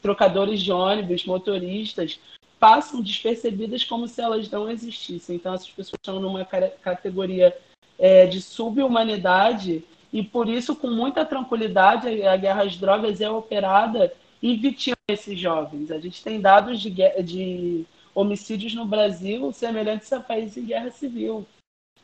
[0.03, 2.21] trocadores de ônibus, motoristas,
[2.59, 5.37] passam despercebidas como se elas não existissem.
[5.37, 7.57] Então, essas pessoas estão numa categoria
[7.99, 14.13] é, de subhumanidade e, por isso, com muita tranquilidade, a guerra às drogas é operada
[14.43, 15.91] e vitima esses jovens.
[15.91, 16.91] A gente tem dados de,
[17.23, 21.47] de homicídios no Brasil semelhantes a países em guerra civil.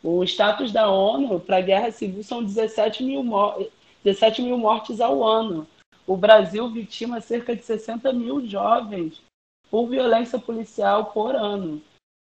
[0.02, 3.22] O status da ONU para a guerra civil são 17 mil,
[4.02, 5.66] 17 mil mortes ao ano.
[6.06, 9.20] o Brasil vitima cerca de 60 mil jovens
[9.70, 11.82] por violência policial por ano.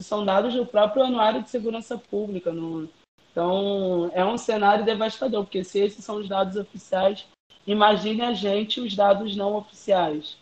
[0.03, 2.53] São dados do próprio Anuário de Segurança Pública.
[2.53, 2.89] No...
[3.31, 7.27] Então, é um cenário devastador, porque se esses são os dados oficiais,
[7.67, 10.37] imagine a gente os dados não oficiais.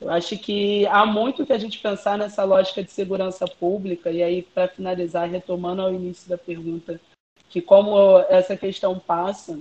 [0.00, 4.22] Eu acho que há muito que a gente pensar nessa lógica de segurança pública, e
[4.22, 7.00] aí, para finalizar, retomando ao início da pergunta,
[7.48, 9.58] que como essa questão passa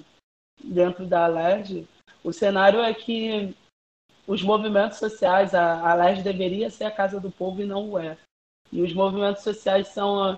[0.64, 1.88] dentro da ALERJ,
[2.24, 3.56] o cenário é que
[4.28, 8.18] os movimentos sociais, a, a deveria ser a casa do povo e não o é.
[8.72, 10.38] E os movimentos sociais são,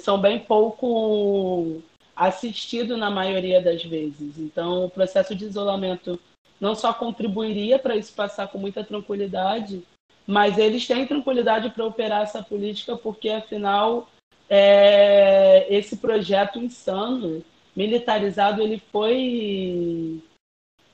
[0.00, 1.82] são bem pouco
[2.14, 4.38] assistidos na maioria das vezes.
[4.38, 6.20] Então, o processo de isolamento
[6.62, 9.82] não só contribuiria para isso passar com muita tranquilidade,
[10.24, 14.08] mas eles têm tranquilidade para operar essa política, porque, afinal,
[14.48, 17.44] é, esse projeto insano,
[17.74, 20.22] militarizado, ele foi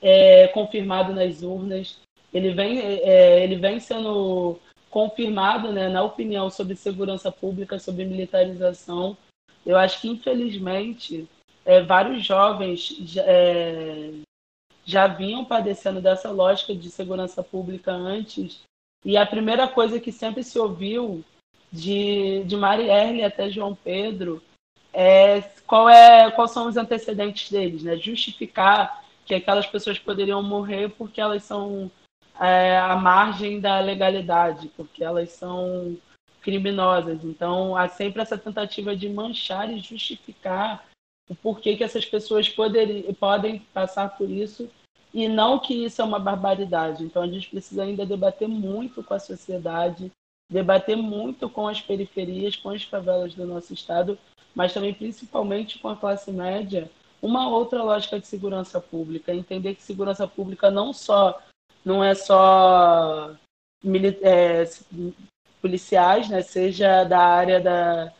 [0.00, 1.98] é, confirmado nas urnas,
[2.32, 9.18] ele vem, é, ele vem sendo confirmado né, na opinião sobre segurança pública, sobre militarização.
[9.66, 11.28] Eu acho que, infelizmente,
[11.66, 12.96] é, vários jovens
[14.88, 18.62] já, vinham padecendo dessa lógica de segurança pública antes,
[19.04, 21.22] e a primeira coisa que sempre se ouviu
[21.70, 24.42] de, de Marielle até João Pedro,
[24.90, 27.96] é, qual é, quais são os antecedentes deles, né?
[27.96, 31.90] Justificar que aquelas pessoas poderiam morrer porque elas são
[32.40, 35.98] é, à margem da legalidade, porque elas são
[36.40, 37.22] criminosas.
[37.24, 40.88] Então, há sempre essa tentativa de manchar e justificar
[41.28, 44.70] o porquê que essas pessoas poderiam, podem passar por isso
[45.12, 47.04] e não que isso é uma barbaridade.
[47.04, 50.10] Então, a gente precisa ainda debater muito com a sociedade
[50.50, 54.18] debater muito com as periferias, com as favelas do nosso estado,
[54.54, 56.90] mas também principalmente com a classe média,
[57.20, 61.38] uma outra lógica de segurança pública, entender que segurança pública não só
[61.84, 63.34] não é só
[64.22, 64.64] é,
[65.60, 68.12] policiais, né, seja da área da,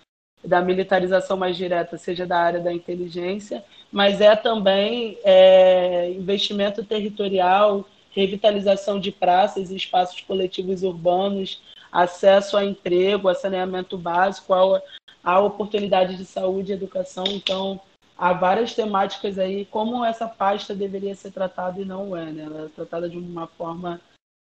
[0.44, 7.88] da militarização mais direta, seja da área da inteligência, mas é também é, investimento territorial,
[8.11, 14.83] revitalização de praças e espaços coletivos urbanos, acesso a emprego, a saneamento básico, a,
[15.22, 17.24] a oportunidade de saúde e educação.
[17.29, 17.81] Então,
[18.16, 22.44] há várias temáticas aí, como essa pasta deveria ser tratada e não é, né?
[22.44, 24.01] Ela é tratada de uma forma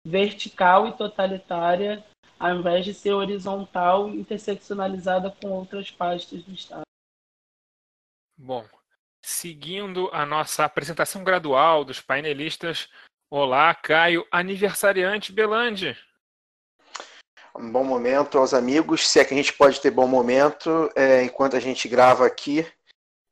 [0.05, 2.03] vertical e totalitária,
[2.39, 6.81] ao invés de ser horizontal e interseccionalizada com outras pastas do Estado.
[8.37, 8.65] Bom,
[9.21, 12.89] seguindo a nossa apresentação gradual dos painelistas,
[13.29, 15.97] olá, Caio, aniversariante Belande.
[17.55, 21.23] Um bom momento aos amigos, se é que a gente pode ter bom momento é,
[21.23, 22.65] enquanto a gente grava aqui.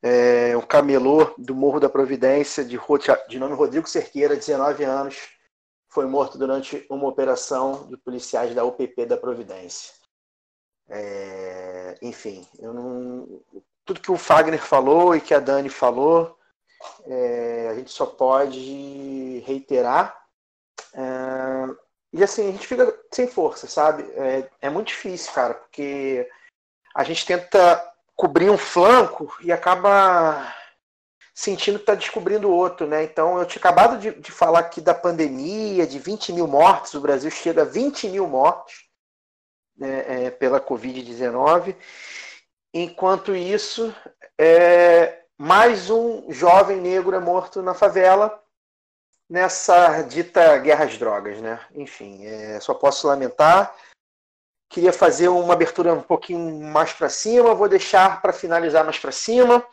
[0.02, 2.80] É, um camelô do Morro da Providência, de,
[3.28, 5.30] de nome Rodrigo Cerqueira, 19 anos,
[5.90, 9.94] foi morto durante uma operação de policiais da UPP da Providência.
[10.88, 13.42] É, enfim, não,
[13.90, 16.38] tudo que o Fagner falou e que a Dani falou,
[17.08, 20.16] é, a gente só pode reiterar.
[20.94, 21.76] É,
[22.14, 24.04] e assim, a gente fica sem força, sabe?
[24.12, 26.30] É, é muito difícil, cara, porque
[26.96, 27.84] a gente tenta
[28.16, 30.54] cobrir um flanco e acaba
[31.34, 33.04] sentindo que está descobrindo outro, né?
[33.04, 37.02] Então, eu tinha acabado de, de, falar aqui da pandemia, de 20 mil mortes, o
[37.02, 38.84] Brasil chega a 20 mil mortes
[39.76, 41.76] né, é, pela Covid-19.
[42.74, 43.94] Enquanto isso,
[44.38, 48.44] é, mais um jovem negro é morto na favela
[49.28, 51.60] nessa dita guerra às drogas, né?
[51.74, 53.76] Enfim, é, só posso lamentar.
[54.70, 59.12] Queria fazer uma abertura um pouquinho mais para cima, vou deixar para finalizar mais para
[59.12, 59.66] cima.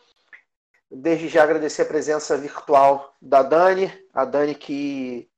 [0.91, 5.29] Desde já agradecer a presença virtual da Dani, a Dani que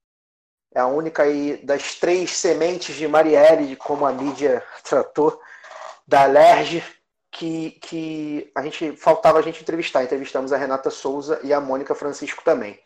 [0.72, 5.40] é a única aí das três sementes de Marielle, como a mídia tratou,
[6.06, 6.84] da Alerj,
[7.38, 10.02] que, que a gente faltava a gente entrevistar.
[10.02, 12.78] Entrevistamos a Renata Souza e a Mônica Francisco também.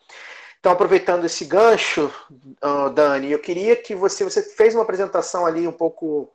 [0.60, 2.12] Então, aproveitando esse gancho,
[2.94, 6.30] Dani, eu queria que você, você fez uma apresentação ali um pouco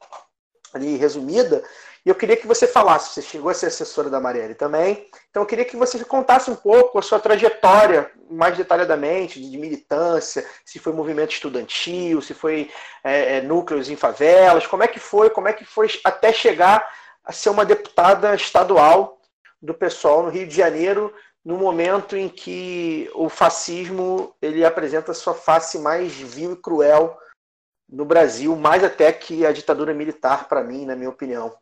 [0.74, 1.64] ali resumida,
[2.06, 5.44] e eu queria que você falasse, você chegou a ser assessora da Marielle também, então
[5.44, 10.78] eu queria que você contasse um pouco a sua trajetória, mais detalhadamente, de militância, se
[10.78, 12.70] foi movimento estudantil, se foi
[13.04, 16.86] é, é, núcleos em favelas, como é que foi, como é que foi até chegar
[17.28, 19.20] a ser uma deputada estadual
[19.62, 21.14] do pessoal no Rio de Janeiro,
[21.44, 27.20] no momento em que o fascismo ele apresenta sua face mais vil e cruel
[27.90, 31.54] no Brasil, mais até que a ditadura militar, para mim, na minha opinião.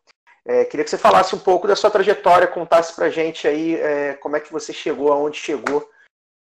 [0.45, 4.13] É, queria que você falasse um pouco da sua trajetória, contasse para gente aí é,
[4.13, 5.89] como é que você chegou aonde chegou,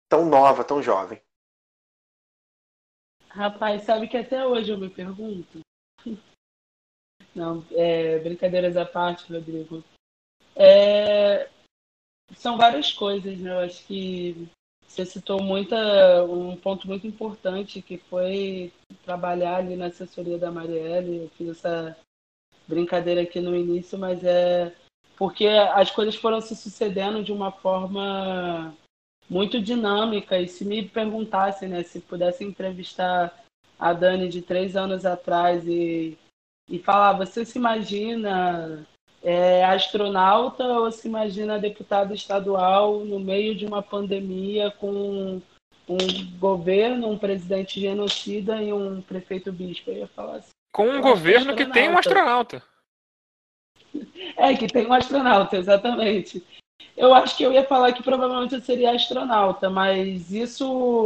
[0.06, 1.18] tão nova, tão jovem.
[3.30, 5.60] Rapaz, sabe que até hoje eu me pergunto?
[7.34, 9.82] Não, é, brincadeiras à parte, Rodrigo.
[10.54, 11.48] É,
[12.36, 13.50] são várias coisas, né?
[13.50, 14.48] Eu acho que
[14.86, 18.72] você citou muita, um ponto muito importante que foi
[19.04, 21.24] trabalhar ali na assessoria da Marielle.
[21.24, 21.96] Eu fiz essa
[22.68, 24.72] brincadeira aqui no início, mas é
[25.16, 28.74] porque as coisas foram se sucedendo de uma forma
[29.28, 30.38] muito dinâmica.
[30.38, 33.44] E se me perguntasse, né, se pudesse entrevistar
[33.78, 36.16] a Dani de três anos atrás e,
[36.68, 38.86] e falar, você se imagina
[39.22, 45.40] é, astronauta ou se imagina deputado estadual no meio de uma pandemia com
[45.88, 45.98] um
[46.38, 49.90] governo, um presidente genocida e um prefeito bispo?
[49.90, 50.50] Eu ia falar assim.
[50.72, 52.62] Com um governo que tem um astronauta.
[54.36, 56.44] É, que tem um astronauta, exatamente.
[56.96, 61.04] Eu acho que eu ia falar que provavelmente eu seria astronauta, mas isso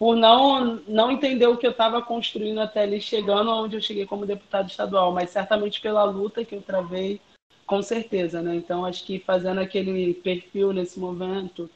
[0.00, 4.06] por não, não entender o que eu estava construindo até ali, chegando onde eu cheguei
[4.06, 7.20] como deputado estadual, mas certamente pela luta que eu travei,
[7.66, 8.56] com certeza, né?
[8.56, 11.68] Então, acho que fazendo aquele perfil nesse momento.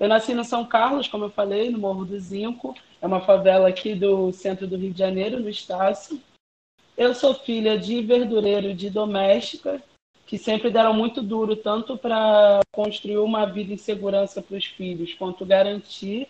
[0.00, 3.68] Eu nasci no São Carlos, como eu falei, no Morro do Zinco, é uma favela
[3.68, 6.20] aqui do centro do Rio de Janeiro, no Estácio.
[6.96, 9.80] Eu sou filha de verdureiro de doméstica,
[10.26, 15.14] que sempre deram muito duro, tanto para construir uma vida em segurança para os filhos,
[15.14, 16.28] quanto garantir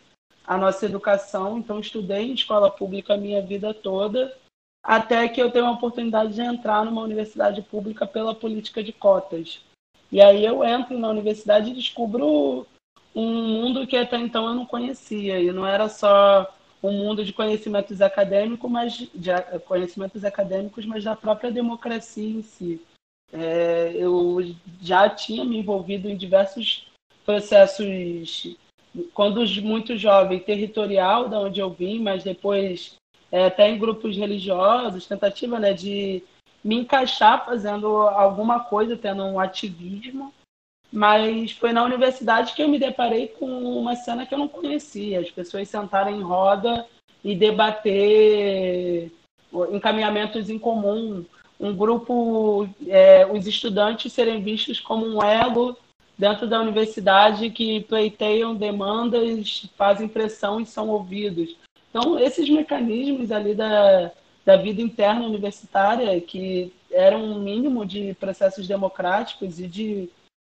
[0.49, 1.59] a nossa educação.
[1.59, 4.34] Então, estudei em escola pública a minha vida toda,
[4.82, 9.61] até que eu tenho a oportunidade de entrar numa universidade pública pela política de cotas.
[10.11, 12.66] E aí eu entro na universidade e descubro
[13.14, 15.38] um mundo que até então eu não conhecia.
[15.38, 16.51] E não era só
[16.82, 19.30] um mundo de conhecimentos acadêmicos, mas de
[19.66, 22.80] conhecimentos acadêmicos, mas da própria democracia em si.
[23.30, 24.38] É, eu
[24.80, 26.86] já tinha me envolvido em diversos
[27.26, 28.57] processos,
[29.14, 32.97] quando muito jovem, territorial, da onde eu vim, mas depois
[33.30, 36.22] é, até em grupos religiosos, tentativa né, de
[36.64, 40.32] me encaixar fazendo alguma coisa, tendo um ativismo.
[40.91, 45.20] Mas foi na universidade que eu me deparei com uma cena que eu não conhecia.
[45.20, 46.86] As pessoas sentarem em roda
[47.22, 49.12] e debater
[49.70, 51.24] encaminhamentos em comum
[51.61, 55.76] um grupo, é, os estudantes serem vistos como um elo
[56.19, 61.57] dentro da universidade que pleiteiam demandas, fazem pressão e são ouvidos.
[61.89, 64.11] Então, esses mecanismos ali da,
[64.45, 70.11] da vida interna universitária, que eram um mínimo de processos democráticos e de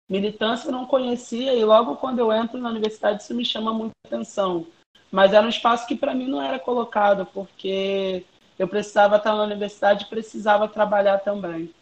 [0.10, 3.94] militância, eu não conhecia, e logo quando eu entro na universidade isso me chama muita
[4.06, 4.68] atenção.
[5.10, 8.26] Mas era um espaço que para mim não era colocado, porque
[8.60, 11.74] eu precisava estar na universidade e precisava trabalhar também.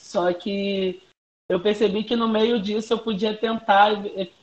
[0.00, 1.02] Só que
[1.54, 3.92] eu percebi que no meio disso eu podia tentar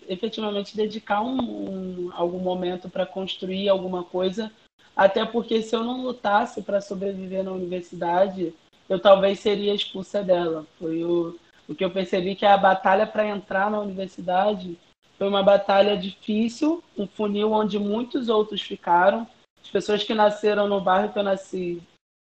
[0.08, 4.52] efetivamente dedicar um, um algum momento para construir alguma coisa,
[4.96, 8.54] até porque se eu não lutasse para sobreviver na universidade,
[8.88, 10.66] eu talvez seria expulsa dela.
[10.80, 11.38] Foi o,
[11.68, 14.78] o que eu percebi que a batalha para entrar na universidade
[15.18, 19.28] foi uma batalha difícil, um funil onde muitos outros ficaram
[19.62, 21.82] as pessoas que nasceram no bairro que eu nasci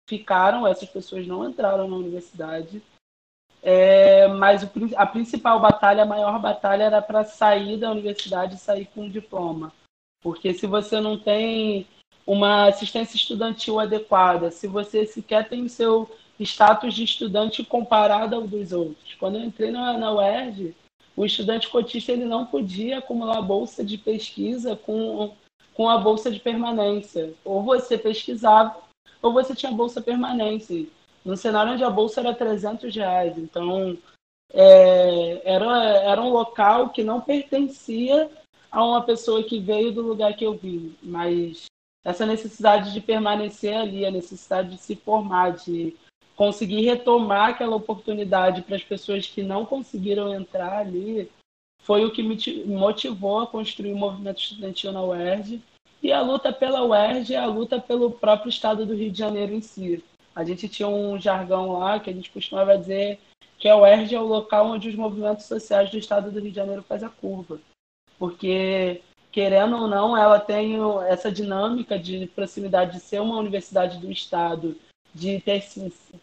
[0.09, 2.83] ficaram, essas pessoas não entraram na universidade.
[3.69, 8.59] É, mas o, a principal batalha, a maior batalha era para sair da universidade e
[8.59, 9.73] sair com um diploma.
[10.23, 11.85] Porque se você não tem
[12.25, 16.09] uma assistência estudantil adequada, se você sequer tem o seu
[16.39, 19.15] status de estudante comparado ao dos outros.
[19.15, 20.73] Quando eu entrei na, na UERJ,
[21.17, 25.35] o estudante cotista ele não podia acumular bolsa de pesquisa com
[25.75, 27.35] com a bolsa de permanência.
[27.45, 28.77] Ou você pesquisava,
[29.21, 30.87] ou você tinha bolsa permanência.
[31.27, 33.37] No cenário onde a bolsa era 300 reais.
[33.37, 33.99] Então,
[34.53, 38.31] é, era, era um local que não pertencia
[38.71, 40.95] a uma pessoa que veio do lugar que eu vim.
[41.03, 41.67] Mas
[42.05, 45.97] essa necessidade de permanecer ali, a necessidade de se formar, de
[46.37, 51.29] conseguir retomar aquela oportunidade para as pessoas que não conseguiram entrar ali,
[51.83, 55.61] foi o que me motivou a construir o movimento estudantil na UERJ.
[56.01, 59.53] E a luta pela UERJ é a luta pelo próprio estado do Rio de Janeiro
[59.53, 60.05] em si.
[60.37, 63.19] A gente tinha um jargão lá que a gente costumava dizer
[63.59, 66.57] que a UERJ é o local onde os movimentos sociais do estado do Rio de
[66.57, 67.59] Janeiro fazem a curva.
[68.19, 69.01] Porque,
[69.33, 70.77] querendo ou não, ela tem
[71.09, 74.77] essa dinâmica de proximidade de ser uma universidade do estado,
[75.15, 75.65] de, ter,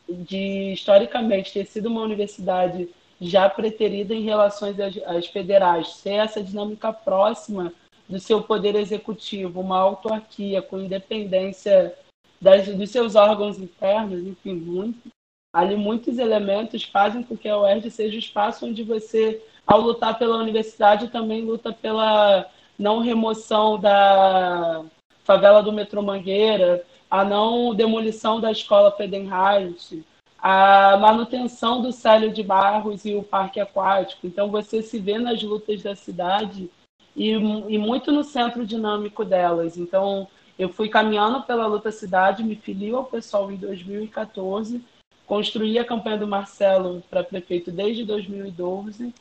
[0.07, 2.87] de historicamente ter sido uma universidade
[3.19, 7.73] já preterida em relações às, às federais, ser essa dinâmica próxima
[8.07, 11.95] do seu poder executivo, uma autarquia com independência
[12.43, 15.09] das, dos seus órgãos internos, enfim, muito,
[15.55, 20.19] ali muitos elementos fazem com que a UERJ seja o espaço onde você, ao lutar
[20.19, 22.45] pela universidade, também luta pela
[22.77, 24.83] não remoção da
[25.23, 30.03] favela do metrô Mangueira, a não demolição da escola Friedenreich,
[30.37, 34.27] a manutenção do Célio de Barros e o parque aquático.
[34.27, 36.69] Então, você se vê nas lutas da cidade
[37.15, 39.77] e, e muito no centro dinâmico delas.
[39.77, 40.27] Então,
[40.57, 44.83] eu fui caminhando pela luta cidade, me filio ao pessoal em 2014,
[45.25, 49.13] construí a campanha do Marcelo para prefeito desde 2012,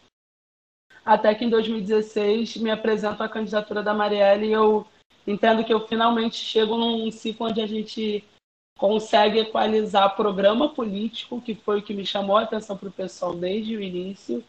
[1.04, 4.86] até que em 2016 me apresento a candidatura da Marielle e eu
[5.26, 8.24] entendo que eu finalmente chego num ciclo onde a gente
[8.78, 13.34] consegue equalizar programa político, que foi o que me chamou a atenção para o pessoal
[13.34, 14.44] desde o início,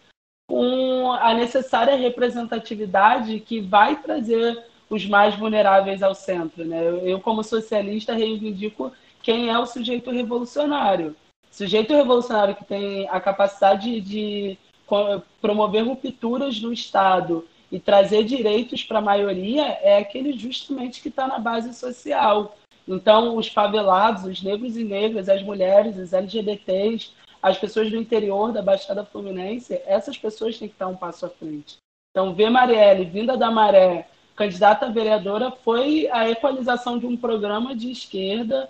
[0.50, 6.64] com a necessária representatividade que vai trazer os mais vulneráveis ao centro.
[6.64, 6.80] Né?
[7.04, 8.92] Eu, como socialista, reivindico
[9.22, 11.16] quem é o sujeito revolucionário.
[11.50, 14.58] Sujeito revolucionário que tem a capacidade de
[15.42, 21.28] promover rupturas no Estado e trazer direitos para a maioria é aquele justamente que está
[21.28, 22.56] na base social.
[22.88, 28.52] Então, os favelados, os negros e negras, as mulheres, os LGBTs, as pessoas do interior
[28.52, 31.78] da Baixada Fluminense, essas pessoas têm que estar um passo à frente.
[32.12, 37.92] Então, ver Marielle, vinda da Maré, candidata vereadora, foi a equalização de um programa de
[37.92, 38.70] esquerda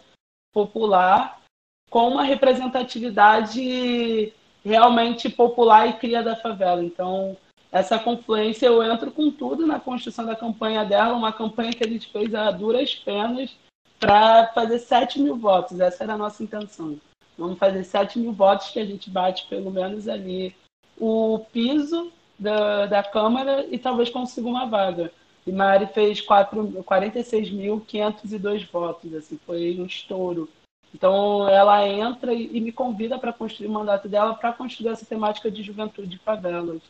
[0.53, 1.41] popular
[1.89, 4.34] com uma representatividade
[4.64, 6.84] realmente popular e cria da favela.
[6.84, 7.38] Então,
[7.72, 11.88] essa confluência, eu entro com tudo na construção da campanha dela, uma campanha que a
[11.88, 13.55] gente fez a duras penas
[13.99, 15.80] para fazer 7 mil votos.
[15.80, 16.99] Essa era a nossa intenção.
[17.38, 20.55] Vamos fazer 7 mil votos que a gente bate pelo menos ali
[20.99, 25.11] o piso da, da Câmara e talvez consiga uma vaga.
[25.45, 30.49] E Mari fez 46.502 votos, assim, foi um estouro.
[30.93, 35.49] Então ela entra e, me convida para construir o mandato dela para construir essa temática
[35.49, 36.81] de juventude e favelas.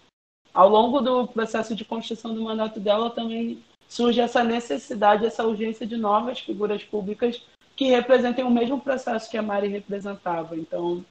[0.53, 5.87] Ao longo do processo de construção do mandato dela também surge essa necessidade, essa urgência
[5.87, 7.41] de novas figuras públicas
[7.75, 10.55] que representem o mesmo processo que a Mari representava.
[10.55, 11.03] Então,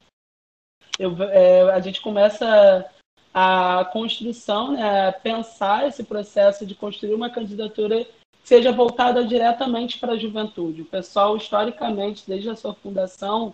[0.97, 2.89] eu, é, a gente começa
[3.33, 8.09] a construção, né, pensar esse processo de construir uma candidatura que
[8.43, 10.83] seja voltada diretamente para a juventude.
[10.83, 13.53] O pessoal, historicamente, desde a sua fundação,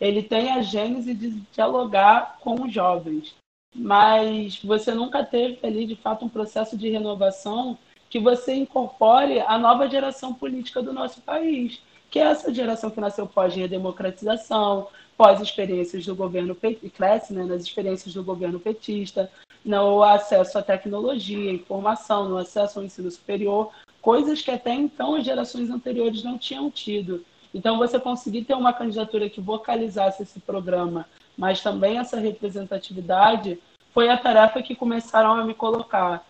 [0.00, 3.34] ele tem a gênese de dialogar com os jovens,
[3.74, 7.78] mas você nunca teve ali, de fato, um processo de renovação
[8.08, 13.00] que você incorpore a nova geração política do nosso país, que é essa geração que
[13.00, 14.88] nasceu pós-redemocratização,
[15.20, 16.56] pós-experiências do governo
[16.94, 19.30] cresce né, nas experiências do governo petista,
[19.62, 25.24] no acesso à tecnologia, informação, no acesso ao ensino superior, coisas que até então as
[25.26, 27.22] gerações anteriores não tinham tido.
[27.52, 31.04] Então, você conseguir ter uma candidatura que vocalizasse esse programa,
[31.36, 33.60] mas também essa representatividade,
[33.92, 36.24] foi a tarefa que começaram a me colocar.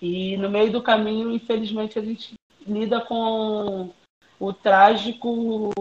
[0.00, 2.32] E no meio do caminho, infelizmente, a gente
[2.66, 3.90] lida com
[4.38, 5.74] o trágico.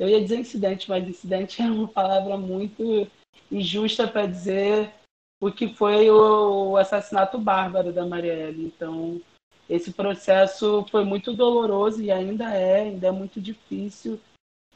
[0.00, 3.06] Eu ia dizer incidente, mas incidente é uma palavra muito
[3.52, 4.92] injusta para dizer
[5.40, 8.64] o que foi o assassinato bárbaro da Marielle.
[8.64, 9.20] Então,
[9.68, 14.18] esse processo foi muito doloroso e ainda é, ainda é muito difícil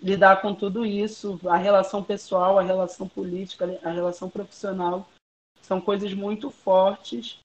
[0.01, 5.09] lidar com tudo isso, a relação pessoal, a relação política, a relação profissional,
[5.62, 7.41] são coisas muito fortes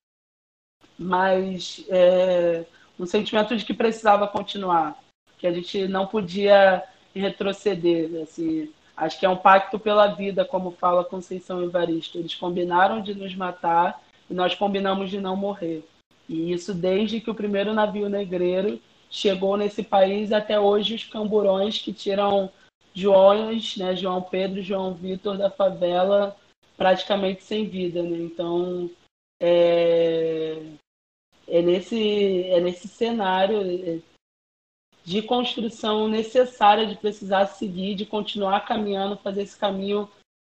[1.00, 2.66] mas é,
[3.00, 5.02] um sentimento de que precisava continuar,
[5.38, 6.84] que a gente não podia
[7.16, 8.22] retroceder.
[8.22, 12.18] Assim, acho que é um pacto pela vida, como fala Conceição Evaristo.
[12.18, 15.84] Eles combinaram de nos matar e nós combinamos de não morrer.
[16.28, 18.80] E isso desde que o primeiro navio negreiro
[19.10, 22.51] chegou nesse país até hoje os camburões que tiram
[22.93, 26.36] Joões, né, João Pedro João Vitor da favela
[26.78, 28.01] praticamente sem vida.
[28.03, 28.18] Né?
[28.18, 28.89] Então,
[29.39, 30.62] é,
[31.47, 33.99] é nesse, é nesse cenário é,
[35.10, 40.07] de construção necessária de precisar seguir, de continuar caminhando, fazer esse caminho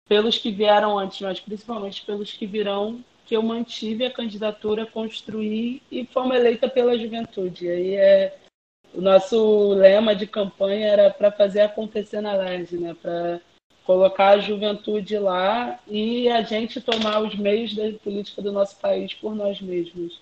[0.10, 5.82] pelos que vieram antes, mas principalmente pelos que virão, que eu mantive a candidatura, construí
[5.90, 7.70] e fomos eleita pela juventude.
[7.70, 8.38] Aí é
[8.94, 12.94] o nosso lema de campanha era para fazer acontecer na LERJ, né?
[13.02, 13.40] Para
[13.86, 19.14] colocar a juventude lá e a gente tomar os meios da política do nosso país
[19.14, 20.20] por nós mesmos.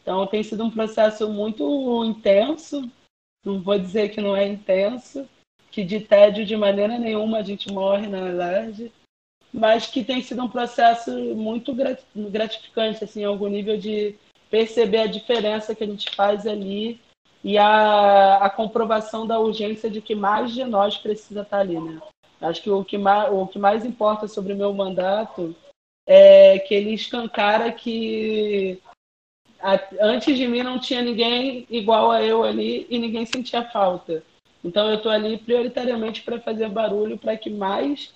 [0.00, 2.88] Então tem sido um processo muito intenso,
[3.44, 5.28] não vou dizer que não é intenso,
[5.70, 8.92] que de tédio de maneira nenhuma a gente morre, na verdade,
[9.52, 11.74] mas que tem sido um processo muito
[12.14, 14.16] gratificante, assim, em algum nível de
[14.50, 17.00] perceber a diferença que a gente faz ali
[17.42, 22.00] e a, a comprovação da urgência de que mais de nós precisa estar ali, né?
[22.40, 25.54] Acho que o que mais, o que mais importa sobre o meu mandato
[26.06, 28.80] é que ele escancara que
[30.00, 34.22] antes de mim não tinha ninguém igual a eu ali e ninguém sentia falta.
[34.62, 38.14] Então eu estou ali prioritariamente para fazer barulho para que mais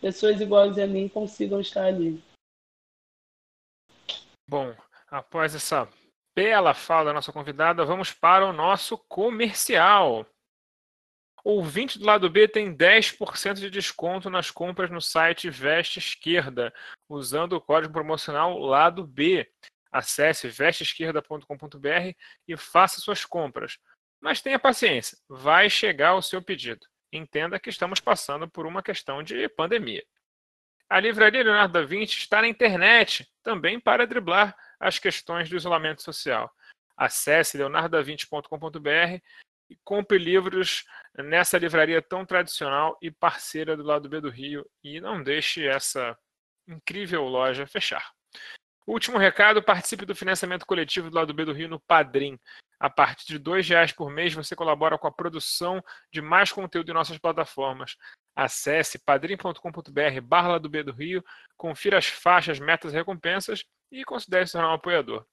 [0.00, 2.22] pessoas iguais a mim consigam estar ali.
[4.48, 4.74] Bom,
[5.10, 5.88] após essa
[6.36, 10.24] bela fala da nossa convidada, vamos para o nosso comercial.
[11.44, 16.72] Ouvinte do lado B tem 10% de desconto nas compras no site Veste Esquerda,
[17.08, 19.50] usando o código promocional lado B.
[19.90, 22.12] Acesse vesteesquerda.com.br
[22.46, 23.78] e faça suas compras.
[24.20, 26.86] Mas tenha paciência, vai chegar o seu pedido.
[27.12, 30.04] Entenda que estamos passando por uma questão de pandemia.
[30.90, 36.02] A livraria Leonardo da Vinci está na internet, também para driblar as questões do isolamento
[36.02, 36.50] social.
[36.96, 39.20] Acesse leonardodavinci.com.br
[39.70, 40.84] e compre livros
[41.16, 46.18] nessa livraria tão tradicional e parceira do lado B do Rio e não deixe essa
[46.66, 48.10] incrível loja fechar.
[48.88, 52.38] Último recado: participe do financiamento coletivo do lado B do Rio no Padrim.
[52.80, 56.90] A partir de R$ reais por mês, você colabora com a produção de mais conteúdo
[56.90, 57.96] em nossas plataformas.
[58.34, 61.22] Acesse padrim.com.br barra do B do Rio,
[61.54, 63.62] confira as faixas, metas e recompensas
[63.92, 65.26] e considere se tornar um apoiador.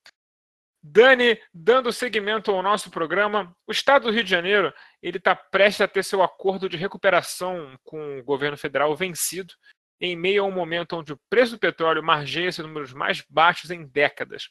[0.83, 5.81] Dani, dando seguimento ao nosso programa, o Estado do Rio de Janeiro ele está prestes
[5.81, 9.53] a ter seu acordo de recuperação com o governo federal vencido,
[9.99, 13.71] em meio a um momento onde o preço do petróleo margeia seus números mais baixos
[13.71, 14.49] em décadas,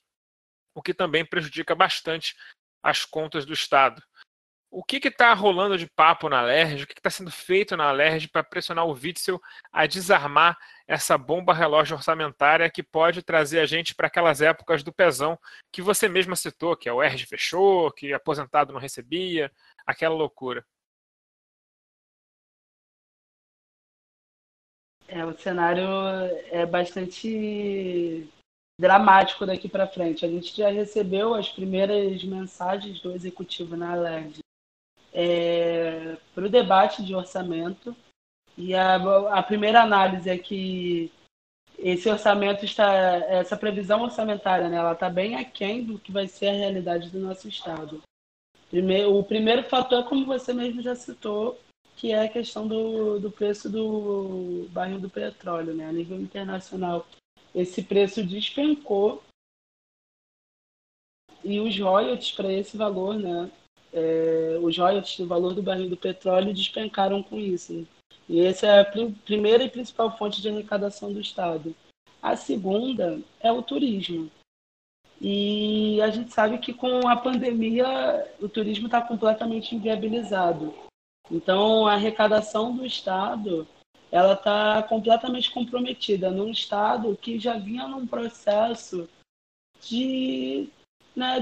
[0.75, 2.35] o que também prejudica bastante
[2.83, 4.03] as contas do Estado.
[4.77, 6.83] O que está rolando de papo na LERJ?
[6.83, 9.41] O que está sendo feito na LERJ para pressionar o Witzel
[9.73, 14.93] a desarmar essa bomba relógio orçamentária que pode trazer a gente para aquelas épocas do
[14.93, 15.39] pezão
[15.71, 19.49] que você mesma citou, que é o ERJ fechou, que aposentado não recebia,
[19.87, 20.67] aquela loucura.
[25.15, 25.87] É, o cenário
[26.51, 28.29] é bastante
[28.77, 30.27] dramático daqui para frente.
[30.27, 34.41] A gente já recebeu as primeiras mensagens do executivo na LERJ
[35.13, 37.95] é, para o debate de orçamento.
[38.59, 38.97] E a,
[39.39, 41.13] a primeira análise é que
[41.79, 42.93] esse orçamento está,
[43.29, 47.21] essa previsão orçamentária, né, ela está bem aquém do que vai ser a realidade do
[47.21, 48.03] nosso estado.
[48.69, 51.57] Primeiro, o primeiro fator, como você mesmo já citou,
[51.97, 57.07] que é a questão do, do preço do barril do petróleo, né, a nível internacional.
[57.55, 59.23] Esse preço despencou
[61.43, 63.51] e os royalties para esse valor, né,
[63.93, 67.87] é, os royalties do valor do barril do petróleo despencaram com isso.
[68.29, 68.85] E essa é a
[69.25, 71.75] primeira e principal fonte de arrecadação do Estado.
[72.21, 74.31] A segunda é o turismo.
[75.21, 80.75] E a gente sabe que com a pandemia o turismo está completamente inviabilizado.
[81.31, 83.67] Então a arrecadação do Estado
[84.11, 89.09] ela está completamente comprometida num Estado que já vinha num processo
[89.81, 90.69] de
[91.15, 91.41] né,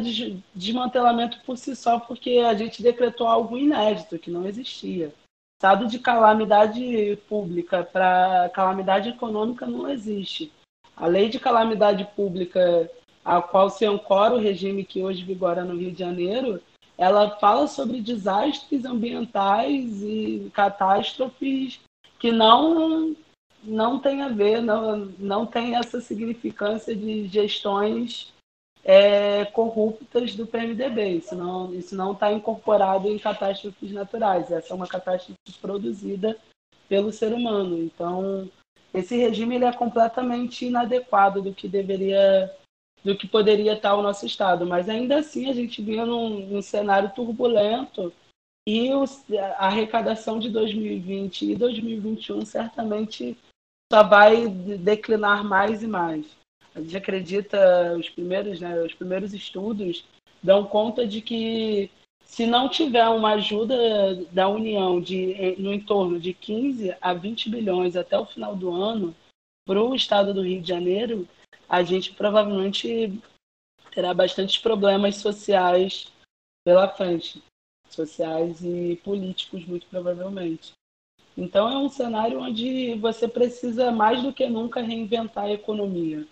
[0.55, 5.12] desmantelamento por si só, porque a gente decretou algo inédito, que não existia.
[5.59, 10.53] Estado de calamidade pública para calamidade econômica não existe.
[10.97, 12.91] A lei de calamidade pública,
[13.24, 16.61] a qual se ancora o regime que hoje vigora no Rio de Janeiro,
[17.03, 21.80] ela fala sobre desastres ambientais e catástrofes
[22.20, 23.16] que não
[23.64, 28.32] não tem a ver, não, não tem essa significância de gestões
[28.84, 31.16] é, corruptas do PMDB.
[31.16, 34.53] Isso não isso não está incorporado em catástrofes naturais.
[34.53, 36.38] Essa é uma catástrofe produzida
[36.88, 37.78] pelo ser humano.
[37.78, 38.48] Então,
[38.94, 42.48] esse regime ele é completamente inadequado do que deveria
[43.05, 44.66] do que poderia estar o nosso estado.
[44.66, 48.12] Mas ainda assim a gente vinha num, num cenário turbulento
[48.66, 49.24] e os,
[49.59, 53.36] a arrecadação de 2020 e 2021 certamente
[53.92, 56.26] só vai declinar mais e mais.
[56.74, 60.05] A gente acredita, os primeiros, né, os primeiros estudos
[60.42, 61.90] dão conta de que
[62.24, 63.76] se não tiver uma ajuda
[64.32, 69.14] da União de, no entorno de 15 a 20 bilhões até o final do ano
[69.66, 71.28] para o estado do Rio de Janeiro,
[71.68, 73.18] a gente provavelmente
[73.92, 76.12] terá bastantes problemas sociais
[76.64, 77.42] pela frente,
[77.88, 80.72] sociais e políticos, muito provavelmente.
[81.36, 86.26] Então é um cenário onde você precisa mais do que nunca reinventar a economia.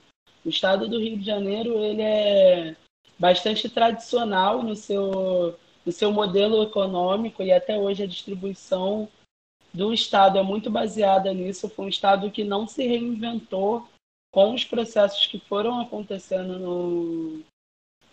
[0.45, 2.77] O estado do Rio de Janeiro ele é
[3.19, 9.09] bastante tradicional no seu, no seu modelo econômico e até hoje a distribuição
[9.73, 11.69] do estado é muito baseada nisso.
[11.69, 13.89] Foi um estado que não se reinventou
[14.33, 17.43] com os processos que foram acontecendo no,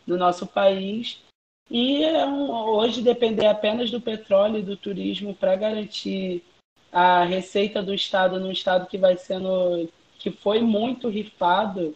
[0.05, 1.21] no nosso país.
[1.69, 6.43] E é um, hoje depender apenas do petróleo e do turismo para garantir
[6.91, 11.95] a receita do estado num estado que vai sendo que foi muito rifado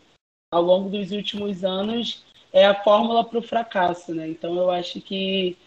[0.53, 4.27] ao longo dos últimos anos é a fórmula para o fracasso, né?
[4.27, 5.57] Então eu acho que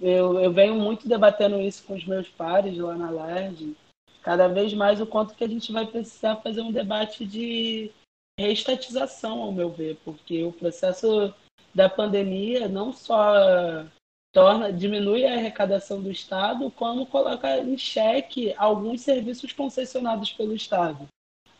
[0.00, 3.74] eu, eu venho muito debatendo isso com os meus pares lá na LERJ,
[4.22, 7.90] cada vez mais o quanto que a gente vai precisar fazer um debate de
[8.38, 11.32] reestatização, ao meu ver, porque o processo
[11.74, 13.84] da pandemia não só
[14.32, 21.06] torna, diminui a arrecadação do Estado, como coloca em xeque alguns serviços concessionados pelo Estado.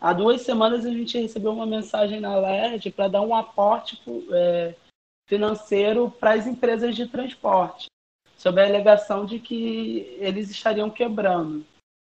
[0.00, 4.02] Há duas semanas a gente recebeu uma mensagem na LERJ para dar um aporte
[4.32, 4.74] é,
[5.26, 7.86] financeiro para as empresas de transporte,
[8.36, 11.64] sob a alegação de que eles estariam quebrando.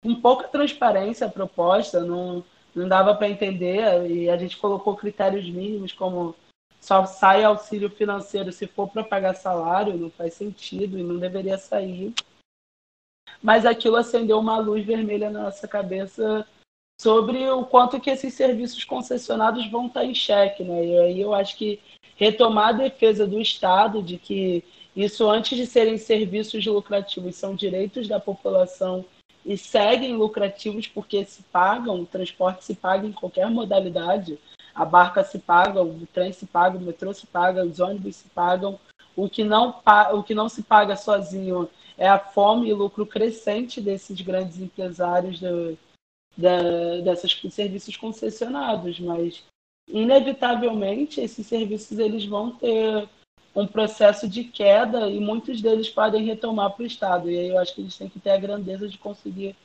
[0.04, 2.44] Com pouca transparência a proposta, não,
[2.76, 6.36] não dava para entender, e a gente colocou critérios mínimos como
[6.80, 11.58] só sai auxílio financeiro se for para pagar salário, não faz sentido e não deveria
[11.58, 12.14] sair.
[13.42, 16.48] Mas aquilo acendeu uma luz vermelha na nossa cabeça
[17.00, 20.86] sobre o quanto que esses serviços concessionados vão estar em xeque, né?
[20.86, 21.80] E aí eu acho que
[22.16, 24.64] retomar a defesa do Estado de que
[24.96, 29.06] isso antes de serem serviços lucrativos são direitos da população
[29.50, 34.38] e seguem lucrativos porque se pagam, o transporte se paga em qualquer modalidade,
[34.76, 38.30] a barca se paga, o trem se paga, o metrô se paga, os ônibus se
[38.30, 38.80] pagam.
[39.16, 39.82] O que não,
[40.14, 45.40] o que não se paga sozinho é a fome e lucro crescente desses grandes empresários
[45.40, 45.76] do,
[46.38, 49.44] da, dessas serviços concessionados, mas
[49.90, 53.10] inevitavelmente esses serviços eles vão ter
[53.56, 57.30] um processo de queda e muitos deles podem retomar para o Estado.
[57.30, 59.56] E aí eu acho que eles têm que ter a grandeza de conseguir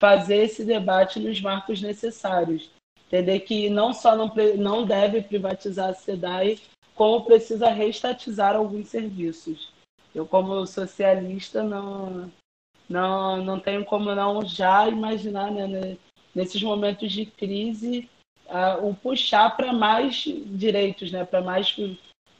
[0.00, 2.70] fazer esse debate nos marcos necessários.
[3.06, 6.58] Entender que não só não, não deve privatizar a SEDAI,
[6.94, 9.72] como precisa reestatizar alguns serviços.
[10.14, 12.30] Eu, como socialista, não,
[12.88, 15.96] não, não tenho como não já imaginar né,
[16.34, 18.08] nesses momentos de crise,
[18.46, 21.74] uh, o puxar para mais direitos, né, para mais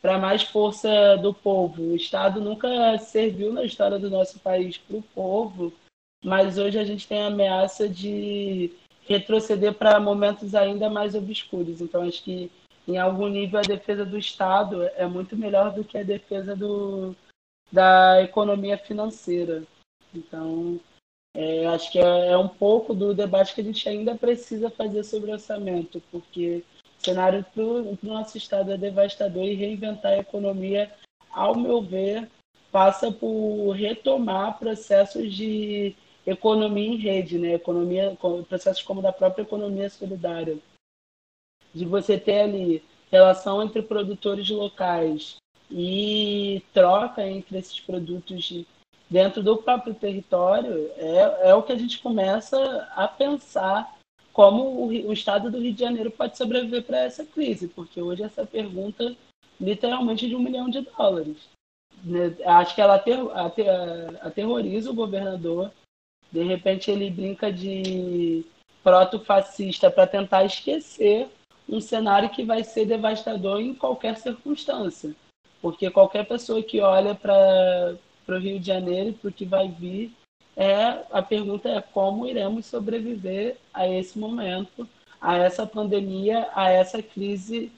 [0.04, 1.82] para mais força do povo.
[1.82, 5.72] O Estado nunca serviu na história do nosso país para o povo,
[6.22, 8.70] mas hoje a gente tem a ameaça de
[9.08, 11.80] retroceder para momentos ainda mais obscuros.
[11.80, 12.50] Então, acho que,
[12.86, 17.16] em algum nível, a defesa do Estado é muito melhor do que a defesa do,
[17.72, 19.62] da economia financeira.
[20.14, 20.78] Então,
[21.34, 25.02] é, acho que é, é, um pouco do debate que a gente ainda precisa fazer
[25.02, 26.62] sobre orçamento, porque
[27.04, 30.90] o cenário para o nosso Estado é devastador e reinventar a economia,
[31.30, 32.30] ao meu ver,
[32.72, 35.94] passa por retomar processos de
[36.26, 37.52] economia em rede, né?
[37.52, 38.16] economia,
[38.48, 40.56] processos como da própria economia solidária,
[41.74, 45.36] de você ter ali relação entre produtores locais
[45.70, 48.64] e troca entre esses produtos
[49.10, 53.93] dentro do próprio território, é, é o que a gente começa a pensar
[54.34, 58.24] como o, o estado do Rio de Janeiro pode sobreviver para essa crise, porque hoje
[58.24, 59.16] essa pergunta
[59.60, 61.48] literalmente de um milhão de dólares.
[62.02, 62.36] Né?
[62.44, 63.66] Acho que ela ater, ater,
[64.20, 65.70] aterroriza o governador.
[66.32, 68.44] De repente ele brinca de
[68.82, 71.28] proto-fascista para tentar esquecer
[71.68, 75.14] um cenário que vai ser devastador em qualquer circunstância.
[75.62, 77.96] Porque qualquer pessoa que olha para
[78.28, 80.12] o Rio de Janeiro e para o que vai vir,
[80.56, 84.88] é, a pergunta é como iremos sobreviver a esse momento,
[85.20, 87.72] a essa pandemia, a essa crise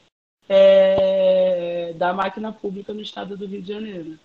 [0.49, 4.18] é, da máquina pública no estado do Rio de Janeiro.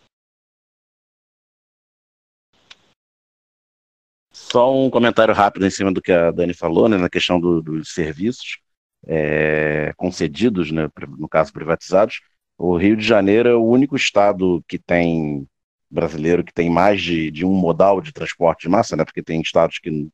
[4.34, 7.62] Só um comentário rápido em cima do que a Dani falou, né, na questão do,
[7.62, 8.60] dos serviços
[9.08, 12.22] é, concedidos, né, no caso privatizados.
[12.58, 15.48] O Rio de Janeiro é o único estado que tem
[15.92, 19.04] brasileiro que tem mais de, de um modal de transporte de massa, né?
[19.04, 20.08] Porque tem estados que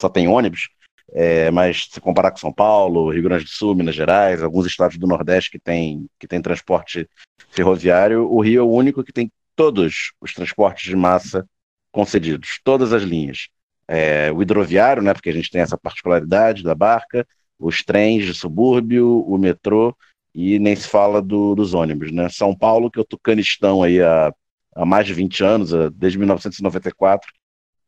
[0.00, 0.68] só tem ônibus,
[1.12, 4.98] é, mas se comparar com São Paulo, Rio Grande do Sul, Minas Gerais, alguns estados
[4.98, 7.08] do Nordeste que tem, que tem transporte
[7.50, 11.46] ferroviário, o Rio é o único que tem todos os transportes de massa
[11.90, 13.48] concedidos, todas as linhas.
[13.86, 17.26] É, o hidroviário, né, porque a gente tem essa particularidade da barca,
[17.58, 19.94] os trens de subúrbio, o metrô,
[20.34, 22.10] e nem se fala do, dos ônibus.
[22.10, 22.28] Né?
[22.30, 24.32] São Paulo, que é o Tucanistão aí há
[24.74, 27.30] há mais de 20 anos, desde 1994,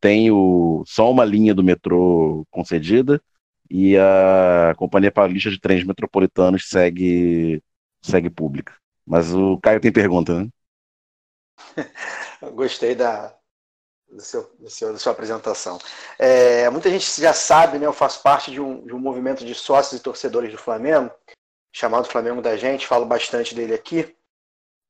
[0.01, 3.23] tem o, só uma linha do metrô concedida
[3.71, 7.63] e a Companhia Paulista de Trens Metropolitanos segue,
[8.03, 8.75] segue pública.
[9.07, 10.49] Mas o Caio tem pergunta, né?
[12.53, 13.35] Gostei da,
[14.11, 15.79] do seu, do seu, da sua apresentação.
[16.19, 19.55] É, muita gente já sabe, né, eu faço parte de um, de um movimento de
[19.55, 21.11] sócios e torcedores do Flamengo,
[21.73, 24.15] chamado Flamengo da Gente, falo bastante dele aqui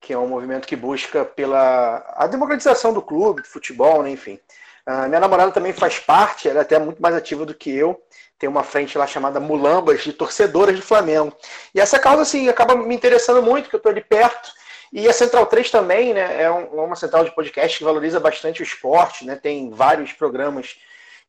[0.05, 4.39] que é um movimento que busca pela a democratização do clube, do futebol, né, enfim.
[4.87, 7.99] Uh, minha namorada também faz parte, ela é até muito mais ativa do que eu.
[8.39, 11.35] Tem uma frente lá chamada Mulambas, de torcedoras do Flamengo.
[11.75, 14.53] E essa causa, assim, acaba me interessando muito, porque eu estou ali perto.
[14.93, 18.61] E a Central 3 também, né, é um, uma central de podcast que valoriza bastante
[18.61, 20.77] o esporte, né, tem vários programas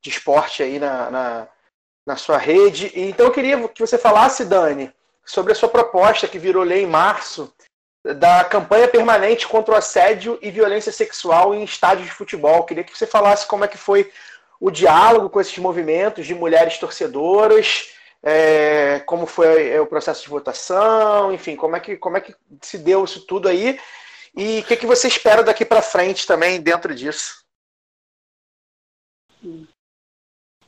[0.01, 1.47] de esporte aí na, na,
[2.05, 2.91] na sua rede.
[2.93, 4.93] E, então eu queria que você falasse, Dani,
[5.25, 7.51] sobre a sua proposta que virou lei em março
[8.13, 12.63] da campanha permanente contra o assédio e violência sexual em estádios de futebol.
[12.63, 14.11] Queria que você falasse como é que foi
[14.59, 20.29] o diálogo com esses movimentos de mulheres torcedoras, é, como foi é, o processo de
[20.29, 23.79] votação, enfim, como é que, como é que se deu isso tudo aí
[24.35, 27.43] e o que, que você espera daqui para frente também dentro disso.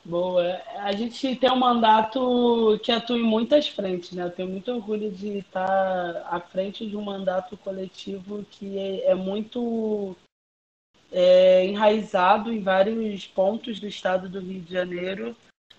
[0.08, 0.62] Boa.
[0.76, 4.24] A gente tem um mandato que atua em muitas frentes, né?
[4.24, 9.14] Eu tenho muito orgulho de estar à frente de um mandato coletivo que é, é
[9.14, 10.16] muito
[11.12, 15.36] é, enraizado em vários pontos do estado do Rio de Janeiro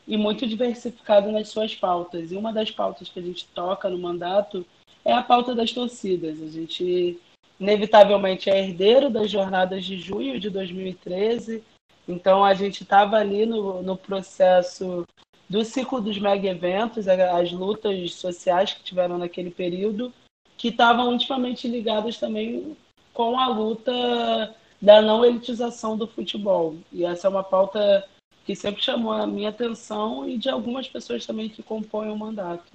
[0.07, 2.31] e muito diversificado nas suas pautas.
[2.31, 4.63] E uma das pautas que a gente toca no mandato
[5.03, 6.39] é a pauta das torcidas.
[6.39, 7.19] A gente,
[7.59, 11.63] inevitavelmente, é herdeiro das jornadas de junho de 2013.
[12.09, 15.05] Então, a gente estava ali no, no processo
[15.47, 20.11] do ciclo dos mega eventos, as lutas sociais que tiveram naquele período,
[20.57, 22.75] que estavam intimamente ligadas também
[23.13, 26.75] com a luta da não elitização do futebol.
[26.91, 28.07] E essa é uma pauta
[28.43, 32.71] que sempre chamou a minha atenção e de algumas pessoas também que compõem o mandato.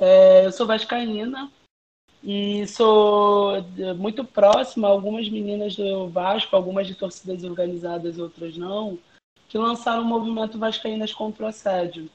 [0.00, 1.48] É, eu sou vascaína
[2.24, 3.62] e sou
[3.98, 8.98] muito próxima a algumas meninas do Vasco, algumas de torcidas organizadas, outras não,
[9.46, 12.10] que lançaram o movimento Vascaínas contra o Assédio,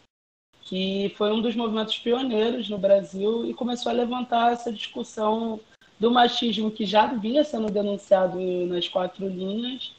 [0.62, 5.60] que foi um dos movimentos pioneiros no Brasil e começou a levantar essa discussão
[6.00, 9.94] do machismo que já vinha sendo denunciado nas quatro linhas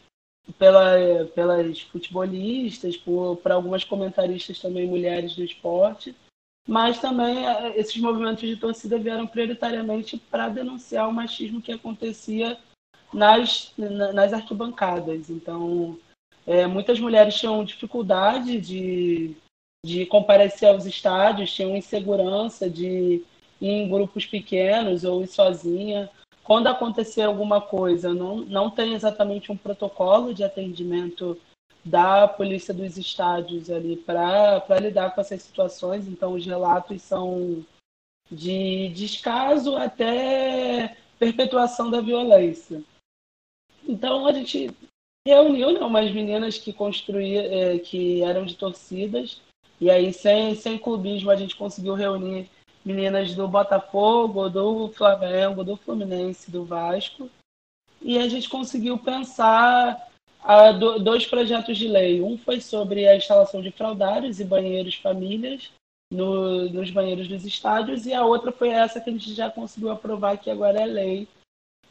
[0.59, 6.17] pela, pelas futebolistas, por, por algumas comentaristas também mulheres do esporte,
[6.71, 12.57] mas também eh, esses movimentos de torcida vieram prioritariamente para denunciar o machismo que acontecia
[13.12, 15.31] nas, nas arquibancadas.
[15.31, 15.99] Então,
[16.47, 19.35] é, muitas mulheres tinham dificuldade de,
[19.85, 23.21] de comparecer aos estádios, tinham insegurança de
[23.61, 26.09] ir em grupos pequenos ou ir sozinha
[26.45, 31.37] quando acontecer alguma coisa, não, não tem exatamente um protocolo de atendimento
[31.85, 36.07] da polícia dos estádios ali para lidar com essas situações.
[36.07, 37.64] Então, os relatos são
[38.31, 42.83] de descaso até perpetuação da violência.
[43.87, 44.70] Então, a gente
[45.26, 49.41] reuniu né, umas meninas que construíam, eh, que eram de torcidas,
[49.81, 52.51] e aí, sem, sem clubismo, a gente conseguiu reunir
[52.85, 57.31] meninas do Botafogo, do Flamengo, do Fluminense, do Vasco.
[58.03, 60.10] E a gente conseguiu pensar
[60.43, 62.20] a, do, dois projetos de lei.
[62.22, 65.70] Um foi sobre a instalação de fraldários e banheiros famílias
[66.12, 69.91] no, nos banheiros dos estádios, e a outra foi essa que a gente já conseguiu
[69.91, 71.28] aprovar, que agora é lei,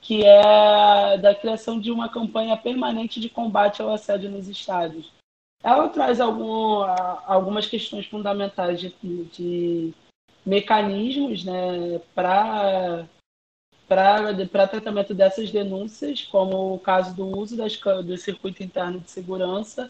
[0.01, 5.11] que é da criação de uma campanha permanente de combate ao assédio nos estádios.
[5.63, 6.83] Ela traz algum,
[7.25, 9.93] algumas questões fundamentais de, de
[10.45, 13.05] mecanismos né, para
[13.89, 17.75] para tratamento dessas denúncias, como o caso do uso das,
[18.05, 19.89] do circuito interno de segurança,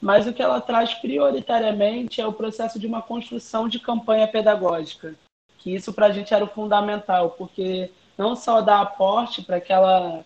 [0.00, 5.14] mas o que ela traz prioritariamente é o processo de uma construção de campanha pedagógica,
[5.58, 10.24] que isso para a gente era o fundamental, porque não só dá aporte para aquela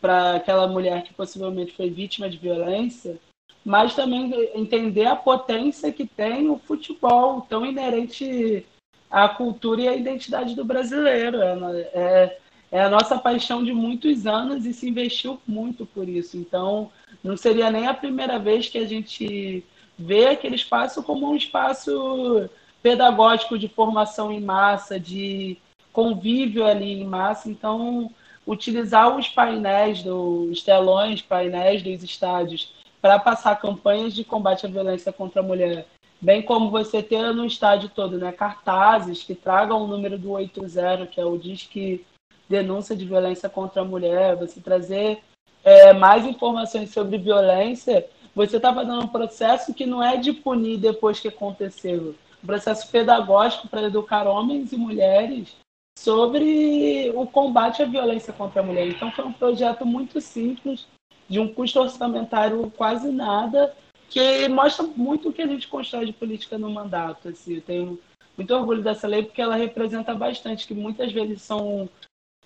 [0.00, 3.18] para aquela mulher que possivelmente foi vítima de violência,
[3.62, 8.66] mas também entender a potência que tem o futebol tão inerente
[9.10, 11.40] a cultura e a identidade do brasileiro.
[11.40, 12.38] É, é,
[12.74, 16.36] é, a nossa paixão de muitos anos e se investiu muito por isso.
[16.36, 16.90] Então,
[17.22, 19.64] não seria nem a primeira vez que a gente
[19.96, 22.50] vê aquele espaço como um espaço
[22.82, 25.56] pedagógico de formação em massa, de
[25.92, 27.48] convívio ali em massa.
[27.48, 28.10] Então,
[28.44, 35.12] utilizar os painéis, os telões, painéis dos estádios para passar campanhas de combate à violência
[35.12, 35.86] contra a mulher
[36.20, 41.06] bem como você ter no estádio todo né, cartazes que tragam o número do 80,
[41.06, 42.02] que é o Disque
[42.48, 45.20] Denúncia de Violência contra a Mulher, você trazer
[45.64, 50.78] é, mais informações sobre violência, você está fazendo um processo que não é de punir
[50.78, 55.56] depois que aconteceu, um processo pedagógico para educar homens e mulheres
[55.98, 58.88] sobre o combate à violência contra a mulher.
[58.88, 60.86] Então foi um projeto muito simples,
[61.28, 63.74] de um custo orçamentário quase nada,
[64.10, 67.28] que mostra muito o que a gente constrói de política no mandato.
[67.28, 67.54] Assim.
[67.54, 67.98] Eu tenho
[68.36, 71.88] muito orgulho dessa lei porque ela representa bastante, que muitas vezes são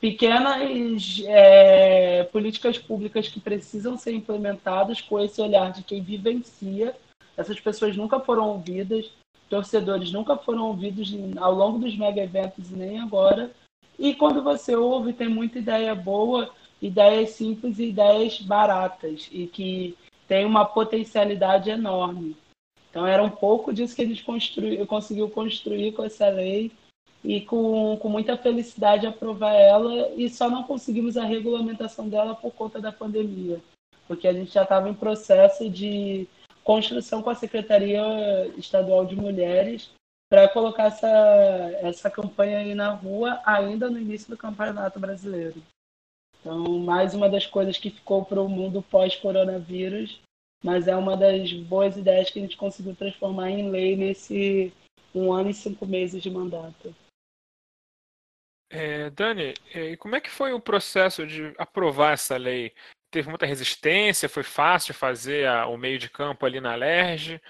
[0.00, 6.94] pequenas é, políticas públicas que precisam ser implementadas com esse olhar de quem vivencia.
[7.36, 9.10] Essas pessoas nunca foram ouvidas,
[9.48, 13.50] torcedores nunca foram ouvidos ao longo dos mega eventos e nem agora.
[13.98, 19.96] E quando você ouve, tem muita ideia boa, ideias simples e ideias baratas, e que
[20.28, 22.36] tem uma potencialidade enorme.
[22.90, 26.70] Então era um pouco disso que a gente construiu, conseguiu construir com essa lei
[27.24, 32.52] e com, com muita felicidade aprovar ela e só não conseguimos a regulamentação dela por
[32.52, 33.60] conta da pandemia,
[34.06, 36.28] porque a gente já estava em processo de
[36.62, 38.02] construção com a Secretaria
[38.56, 39.90] Estadual de Mulheres
[40.30, 41.08] para colocar essa,
[41.80, 45.62] essa campanha aí na rua ainda no início do Campeonato Brasileiro.
[46.40, 50.20] Então, mais uma das coisas que ficou para o mundo pós-coronavírus,
[50.62, 54.72] mas é uma das boas ideias que a gente conseguiu transformar em lei nesse
[55.14, 56.94] um ano e cinco meses de mandato.
[58.70, 62.72] É, Dani, e como é que foi o processo de aprovar essa lei?
[63.10, 64.28] Teve muita resistência?
[64.28, 67.40] Foi fácil fazer a, o meio de campo ali na LERJ?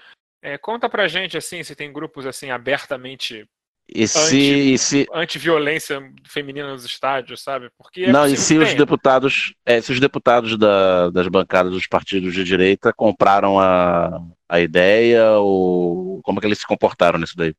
[0.41, 3.45] É, conta pra gente assim, se tem grupos assim abertamente
[3.93, 5.07] e se, anti, se...
[5.11, 7.71] anti-violência feminina nos estádios, sabe?
[7.75, 11.87] Porque é não, e se os deputados, é, se os deputados da, das bancadas dos
[11.87, 17.35] partidos de direita compraram a, a ideia ou como é que eles se comportaram nisso
[17.35, 17.55] daí?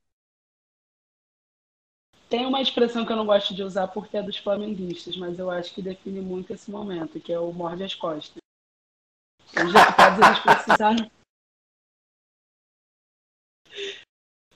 [2.31, 5.51] Tem uma expressão que eu não gosto de usar porque é dos flamenguistas, mas eu
[5.51, 8.41] acho que define muito esse momento, que é o morde as costas.
[9.49, 11.11] Os deputados eles precisaram.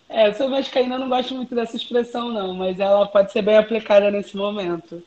[0.08, 3.42] É, eu sou vascaína, eu não gosto muito dessa expressão, não, mas ela pode ser
[3.42, 5.02] bem aplicada nesse momento.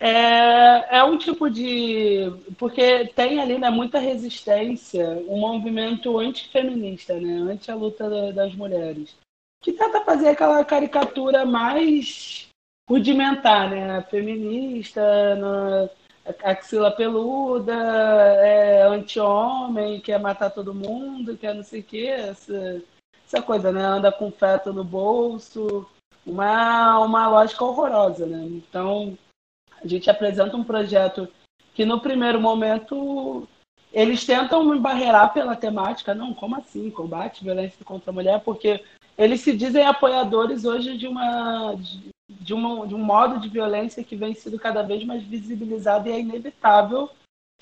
[0.00, 2.24] É, é um tipo de.
[2.58, 9.16] Porque tem ali né, muita resistência, um movimento antifeminista, né, anti a luta das mulheres
[9.60, 12.48] que tenta fazer aquela caricatura mais
[12.88, 14.02] rudimentar, né?
[14.10, 15.88] Feminista, na,
[16.42, 22.82] axila peluda, é, anti-homem, quer matar todo mundo, quer não sei o quê, essa,
[23.26, 23.82] essa coisa, né?
[23.82, 25.86] Anda com feto no bolso,
[26.24, 28.44] uma, uma lógica horrorosa, né?
[28.44, 29.16] Então,
[29.82, 31.28] a gente apresenta um projeto
[31.74, 33.46] que no primeiro momento
[33.92, 36.90] eles tentam me barreirar pela temática, não, como assim?
[36.90, 38.82] Combate violência contra a mulher, porque
[39.18, 41.74] eles se dizem apoiadores hoje de uma
[42.28, 46.12] de, uma, de um modo de violência que vem sendo cada vez mais visibilizado e
[46.12, 47.08] é inevitável.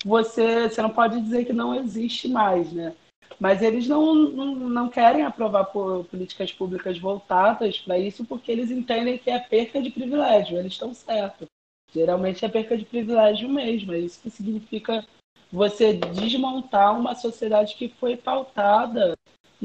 [0.03, 2.95] Você, você não pode dizer que não existe mais, né?
[3.39, 9.17] Mas eles não, não, não querem aprovar políticas públicas voltadas para isso porque eles entendem
[9.17, 10.57] que é perca de privilégio.
[10.57, 11.47] Eles estão certos.
[11.93, 13.93] Geralmente é perca de privilégio mesmo.
[13.93, 15.05] É isso que significa
[15.51, 19.15] você desmontar uma sociedade que foi pautada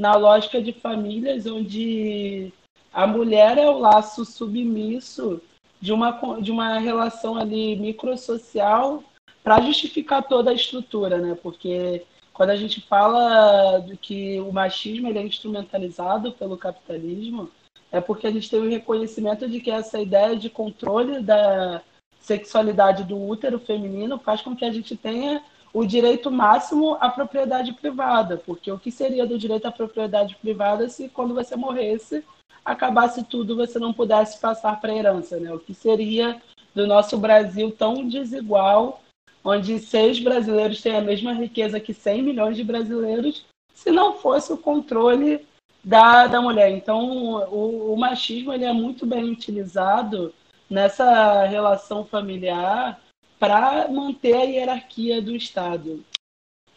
[0.01, 2.51] na lógica de famílias onde
[2.91, 5.39] a mulher é o laço submisso
[5.79, 9.03] de uma, de uma relação ali microsocial
[9.43, 11.37] para justificar toda a estrutura, né?
[11.43, 17.51] Porque quando a gente fala do que o machismo ele é instrumentalizado pelo capitalismo,
[17.91, 21.79] é porque a gente tem o reconhecimento de que essa ideia de controle da
[22.19, 25.43] sexualidade do útero feminino faz com que a gente tenha
[25.73, 30.89] o direito máximo à propriedade privada, porque o que seria do direito à propriedade privada
[30.89, 32.23] se quando você morresse
[32.63, 35.51] acabasse tudo você não pudesse passar para a herança, né?
[35.53, 36.41] O que seria
[36.73, 39.01] do nosso Brasil tão desigual,
[39.43, 44.53] onde seis brasileiros têm a mesma riqueza que 100 milhões de brasileiros, se não fosse
[44.53, 45.45] o controle
[45.83, 46.69] da, da mulher.
[46.71, 50.33] Então, o, o machismo ele é muito bem utilizado
[50.69, 53.01] nessa relação familiar
[53.41, 56.05] para manter a hierarquia do Estado.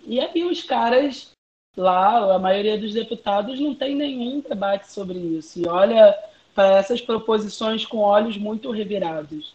[0.03, 1.31] E aí os caras
[1.77, 5.61] lá, a maioria dos deputados não tem nenhum debate sobre isso.
[5.61, 6.19] E olha
[6.55, 9.55] para essas proposições com olhos muito revirados.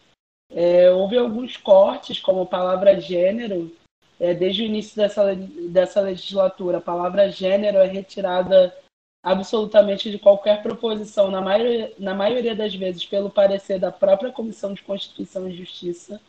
[0.52, 3.74] É, houve alguns cortes, como a palavra gênero,
[4.20, 6.78] é, desde o início dessa, dessa legislatura.
[6.78, 8.72] A palavra gênero é retirada
[9.20, 14.72] absolutamente de qualquer proposição, na maioria, na maioria das vezes pelo parecer da própria Comissão
[14.74, 16.20] de Constituição e Justiça.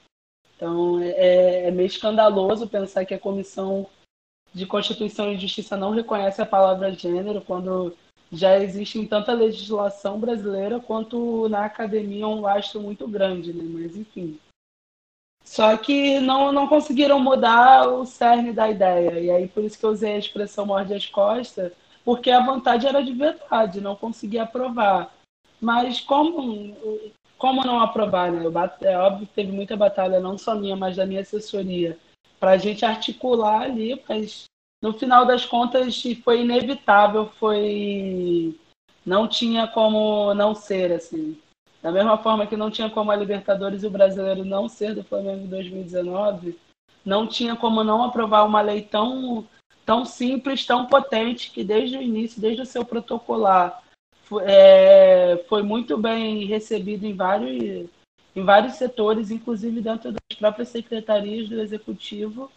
[0.62, 3.88] Então, é, é meio escandaloso pensar que a Comissão
[4.54, 7.98] de Constituição e Justiça não reconhece a palavra gênero quando
[8.32, 13.64] já existe em tanta legislação brasileira quanto na academia um lastro muito grande, né?
[13.64, 14.40] Mas enfim.
[15.44, 19.20] Só que não, não conseguiram mudar o cerne da ideia.
[19.20, 21.74] E aí por isso que eu usei a expressão morde as costas,
[22.06, 25.12] porque a vontade era de verdade, não conseguia aprovar.
[25.60, 26.76] Mas como
[27.42, 28.46] como não aprovar, né?
[28.82, 31.98] É óbvio que teve muita batalha, não só minha, mas da minha assessoria,
[32.40, 34.44] para a gente articular ali, mas
[34.80, 38.56] no final das contas foi inevitável, foi
[39.04, 41.36] não tinha como não ser assim.
[41.82, 45.04] Da mesma forma que não tinha como a Libertadores e o Brasileiro não ser do
[45.04, 46.60] Flamengo em 2019,
[47.04, 49.48] não tinha como não aprovar uma lei tão,
[49.84, 53.82] tão simples, tão potente, que desde o início, desde o seu protocolar,
[54.40, 57.90] é, foi muito bem recebido em vários,
[58.36, 62.52] em vários setores, inclusive dentro das próprias secretarias do executivo,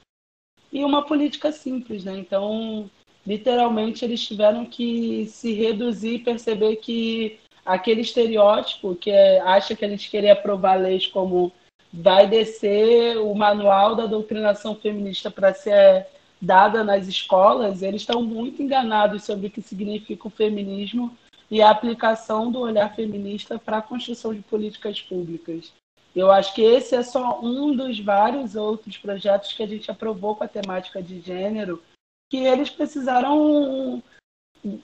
[0.73, 2.17] e uma política simples, né?
[2.19, 2.91] Então,
[3.27, 9.85] literalmente, eles tiveram que se reduzir e perceber que aquele estereótipo que é, acha que
[9.85, 11.53] eles querem aprovar leis como
[11.93, 16.07] vai descer o manual da doutrinação feminista para ser
[16.43, 21.17] dada nas escolas, eles estão muito enganados sobre o que significa o feminismo
[21.51, 25.73] e a aplicação do olhar feminista para a construção de políticas públicas.
[26.15, 30.37] Eu acho que esse é só um dos vários outros projetos que a gente aprovou
[30.37, 31.83] com a temática de gênero,
[32.31, 34.03] que eles precisaram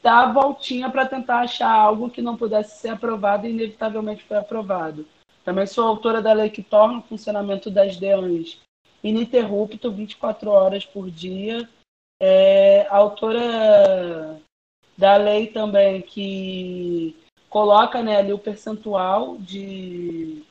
[0.02, 4.36] dar a voltinha para tentar achar algo que não pudesse ser aprovado e inevitavelmente foi
[4.36, 5.06] aprovado.
[5.44, 8.60] Também sou autora da lei que torna o funcionamento das DEANs
[9.02, 11.68] ininterrupto, 24 horas por dia.
[12.20, 14.38] É, autora
[15.00, 17.16] da lei também que
[17.48, 20.42] coloca né, ali o percentual de,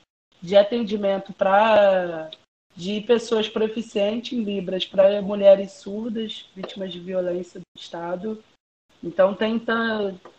[0.41, 2.31] de atendimento para
[2.75, 8.43] de pessoas proficientes em Libras para mulheres surdas, vítimas de violência do Estado.
[9.03, 9.61] Então tem,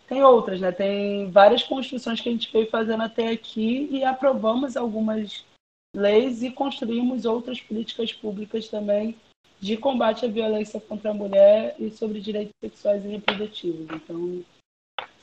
[0.09, 0.73] tem outras, né?
[0.73, 5.45] Tem várias construções que a gente veio fazendo até aqui e aprovamos algumas
[5.95, 9.17] leis e construímos outras políticas públicas também
[9.61, 13.87] de combate à violência contra a mulher e sobre direitos sexuais e reprodutivos.
[13.95, 14.45] Então,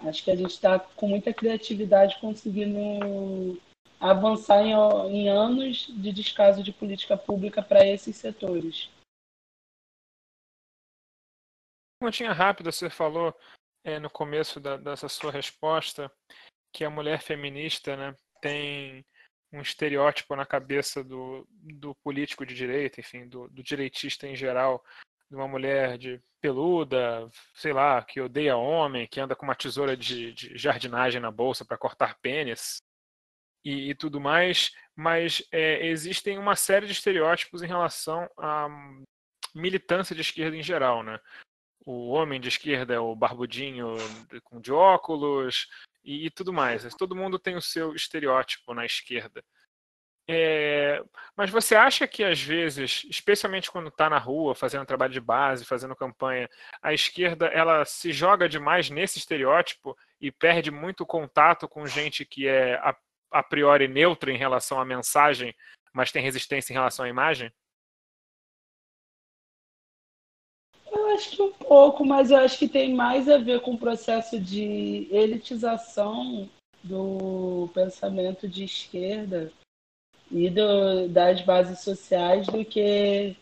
[0.07, 3.59] acho que a gente está com muita criatividade conseguindo
[3.99, 4.73] avançar em,
[5.11, 8.89] em anos de descaso de política pública para esses setores.
[11.99, 13.35] Perguntinha rápida, você falou
[13.83, 16.11] é, no começo da, dessa sua resposta
[16.71, 19.03] que a mulher feminista né, tem
[19.51, 24.83] um estereótipo na cabeça do, do político de direita, enfim, do, do direitista em geral,
[25.29, 29.95] de uma mulher de peluda, sei lá, que odeia homem, que anda com uma tesoura
[29.95, 32.77] de, de jardinagem na bolsa para cortar pênis
[33.63, 38.67] e, e, tudo mais, mas é, existem uma série de estereótipos em relação à
[39.53, 41.19] militância de esquerda em geral, né?
[41.85, 43.95] O homem de esquerda é o barbudinho
[44.43, 45.67] com de óculos,
[46.07, 46.87] e, e tudo mais.
[46.95, 49.43] Todo mundo tem o seu estereótipo na esquerda.
[50.29, 51.01] É,
[51.37, 55.63] mas você acha que às vezes, especialmente quando está na rua, fazendo trabalho de base,
[55.63, 56.49] fazendo campanha,
[56.81, 62.47] a esquerda ela se joga demais nesse estereótipo e perde muito contato com gente que
[62.47, 62.95] é a,
[63.31, 65.55] a priori neutra em relação à mensagem,
[65.93, 67.51] mas tem resistência em relação à imagem?
[71.17, 74.39] Acho que um pouco, mas eu acho que tem mais a ver com o processo
[74.39, 76.49] de elitização
[76.83, 79.51] do pensamento de esquerda
[80.31, 83.35] e do, das bases sociais do que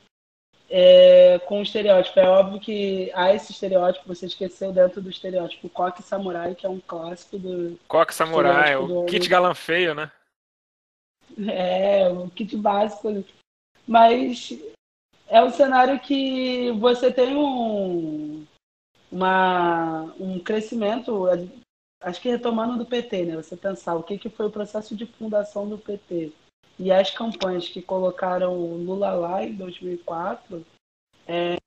[0.69, 2.19] é, com o estereótipo.
[2.19, 6.69] É óbvio que há esse estereótipo, você esqueceu dentro do estereótipo Coque Samurai, que é
[6.69, 7.79] um clássico do.
[7.87, 10.11] Coque Samurai, o kit galã feio, né?
[11.47, 13.23] É, o kit básico.
[13.87, 14.51] Mas
[15.27, 18.45] é um cenário que você tem um,
[19.11, 21.27] uma, um crescimento,
[22.01, 23.35] acho que retomando do PT, né?
[23.35, 26.31] Você pensar o que, que foi o processo de fundação do PT
[26.77, 30.65] e as campanhas que colocaram Lula lá em 2004,
[31.27, 31.57] é,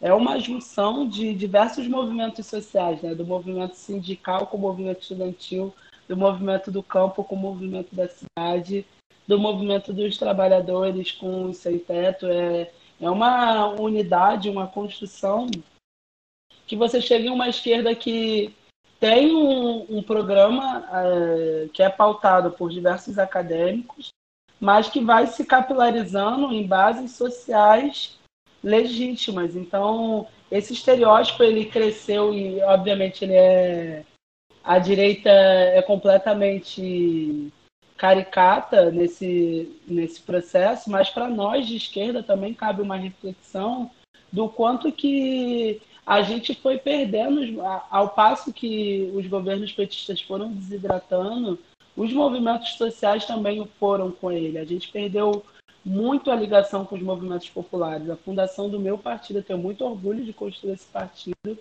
[0.00, 3.14] é uma junção de diversos movimentos sociais, né?
[3.14, 5.74] Do movimento sindical com o movimento estudantil,
[6.08, 8.84] do movimento do campo com o movimento da cidade,
[9.26, 12.70] do movimento dos trabalhadores com o sem teto, é,
[13.02, 15.50] é uma unidade, uma construção
[16.66, 18.54] que você chega em uma esquerda que
[19.00, 24.10] tem um, um programa é, que é pautado por diversos acadêmicos,
[24.60, 28.16] mas que vai se capilarizando em bases sociais
[28.62, 29.56] legítimas.
[29.56, 34.04] Então, esse estereótipo ele cresceu e, obviamente, ele é
[34.62, 37.52] a direita é completamente
[38.02, 43.92] caricata nesse, nesse processo, mas para nós de esquerda também cabe uma reflexão
[44.32, 51.60] do quanto que a gente foi perdendo, ao passo que os governos petistas foram desidratando,
[51.96, 54.58] os movimentos sociais também foram com ele.
[54.58, 55.44] A gente perdeu
[55.84, 58.10] muito a ligação com os movimentos populares.
[58.10, 61.56] A fundação do meu partido, eu tenho muito orgulho de construir esse partido.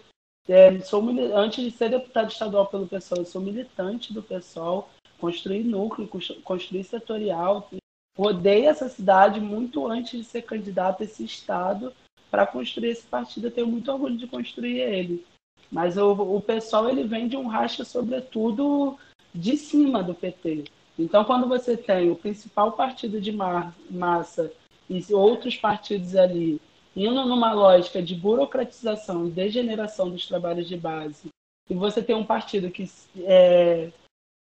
[0.49, 4.89] É, sou, antes de ser deputado estadual pelo PSOL, eu sou militante do PSOL
[5.21, 6.09] construir núcleo,
[6.43, 7.69] construir setorial.
[8.17, 11.93] Rodei essa cidade muito antes de ser candidato a esse estado
[12.29, 13.47] para construir esse partido.
[13.47, 15.23] Eu tenho muito orgulho de construir ele.
[15.71, 18.97] Mas o, o pessoal ele vem de um racha, sobretudo,
[19.33, 20.65] de cima do PT.
[20.99, 24.51] Então, quando você tem o principal partido de massa
[24.89, 26.59] e outros partidos ali
[26.95, 31.29] indo numa lógica de burocratização e degeneração dos trabalhos de base,
[31.69, 32.89] e você tem um partido que
[33.19, 33.91] é,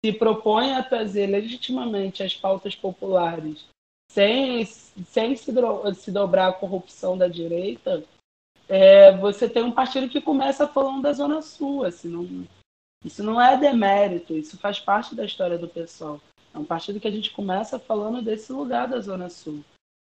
[0.04, 3.64] se propõe a trazer legitimamente as pautas populares
[4.10, 8.02] sem, sem se, do, se dobrar a corrupção da direita,
[8.68, 11.84] é, você tem um partido que começa falando da Zona Sul.
[11.84, 12.46] Assim, não,
[13.04, 16.20] isso não é demérito, isso faz parte da história do pessoal.
[16.52, 19.64] É um partido que a gente começa falando desse lugar da Zona Sul.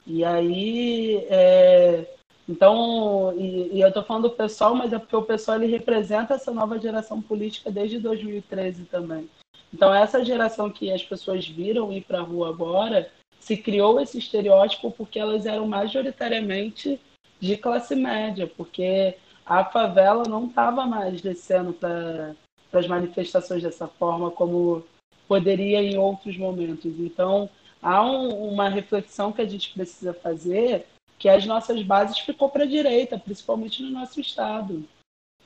[0.06, 2.08] E aí, é,
[2.48, 6.36] então, e, e eu estou falando do pessoal, mas é porque o pessoal ele representa
[6.36, 9.28] essa nova geração política desde 2013 também.
[9.74, 14.18] Então, essa geração que as pessoas viram ir para a rua agora, se criou esse
[14.18, 17.00] estereótipo porque elas eram majoritariamente
[17.40, 19.16] de classe média, porque
[19.46, 22.36] a favela não estava mais descendo para
[22.74, 24.84] as manifestações dessa forma como
[25.28, 27.00] poderia em outros momentos.
[27.00, 27.50] Então,
[27.82, 30.86] há um, uma reflexão que a gente precisa fazer
[31.20, 34.84] que as nossas bases ficou para a direita, principalmente no nosso estado.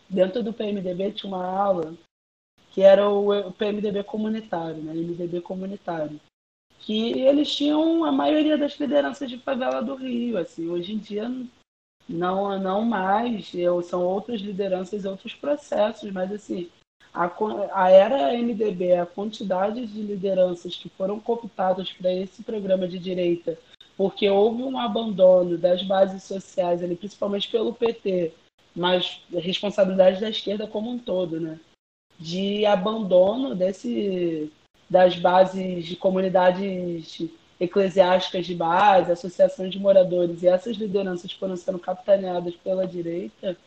[0.09, 1.93] Dentro do PMDB tinha uma aula
[2.71, 4.93] que era o PMDB comunitário, né?
[4.93, 6.19] MDB comunitário
[6.79, 10.37] que eles tinham a maioria das lideranças de favela do Rio.
[10.37, 11.31] Assim, hoje em dia
[12.09, 13.51] não não mais,
[13.85, 16.69] são outras lideranças, outros processos, mas assim
[17.13, 17.29] a,
[17.73, 23.57] a era MDB, a quantidade de lideranças que foram cooptadas para esse programa de direita,
[23.97, 28.33] porque houve um abandono das bases sociais, ali, principalmente pelo PT,
[28.75, 31.59] mas responsabilidade da esquerda como um todo, né?
[32.21, 34.51] De abandono desse
[34.87, 37.21] das bases de comunidades
[37.57, 43.57] eclesiásticas de base, associações de moradores, e essas lideranças foram sendo capitaneadas pela direita,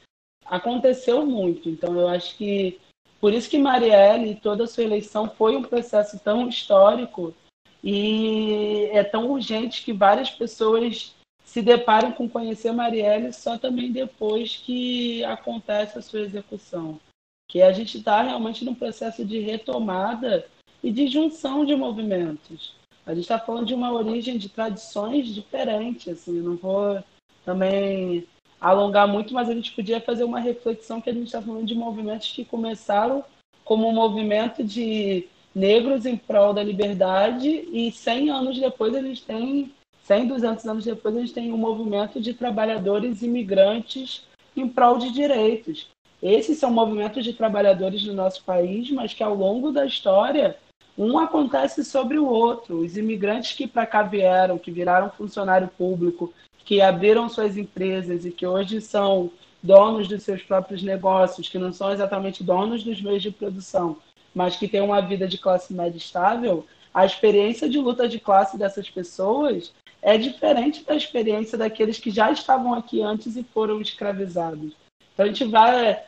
[0.44, 1.68] aconteceu muito.
[1.68, 2.78] Então, eu acho que
[3.20, 7.34] por isso que Marielle e toda a sua eleição foi um processo tão histórico
[7.82, 14.56] e é tão urgente que várias pessoas se deparam com conhecer Marielle só também depois
[14.56, 17.00] que acontece a sua execução.
[17.48, 20.46] Que a gente está realmente num processo de retomada
[20.82, 22.74] e de junção de movimentos.
[23.06, 27.02] A gente está falando de uma origem de tradições diferentes, assim, não vou
[27.44, 28.26] também
[28.60, 31.74] alongar muito, mas a gente podia fazer uma reflexão que a gente está falando de
[31.74, 33.22] movimentos que começaram
[33.62, 39.72] como um movimento de negros em prol da liberdade e 100 anos depois eles têm
[40.02, 44.26] 100, 200 anos depois eles têm um movimento de trabalhadores imigrantes
[44.56, 45.88] em prol de direitos.
[46.24, 50.56] Esses são movimentos de trabalhadores do nosso país, mas que ao longo da história
[50.96, 52.78] um acontece sobre o outro.
[52.78, 56.32] Os imigrantes que para cá vieram, que viraram funcionário público,
[56.64, 59.30] que abriram suas empresas e que hoje são
[59.62, 63.98] donos dos seus próprios negócios, que não são exatamente donos dos meios de produção,
[64.34, 66.64] mas que têm uma vida de classe média estável,
[66.94, 72.32] a experiência de luta de classe dessas pessoas é diferente da experiência daqueles que já
[72.32, 74.72] estavam aqui antes e foram escravizados.
[75.12, 76.02] Então a gente vai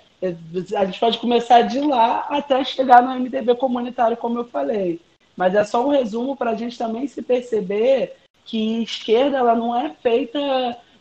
[0.77, 5.01] a gente pode começar de lá até chegar no MDB comunitário, como eu falei.
[5.37, 9.77] Mas é só um resumo para a gente também se perceber que esquerda ela não
[9.77, 10.39] é feita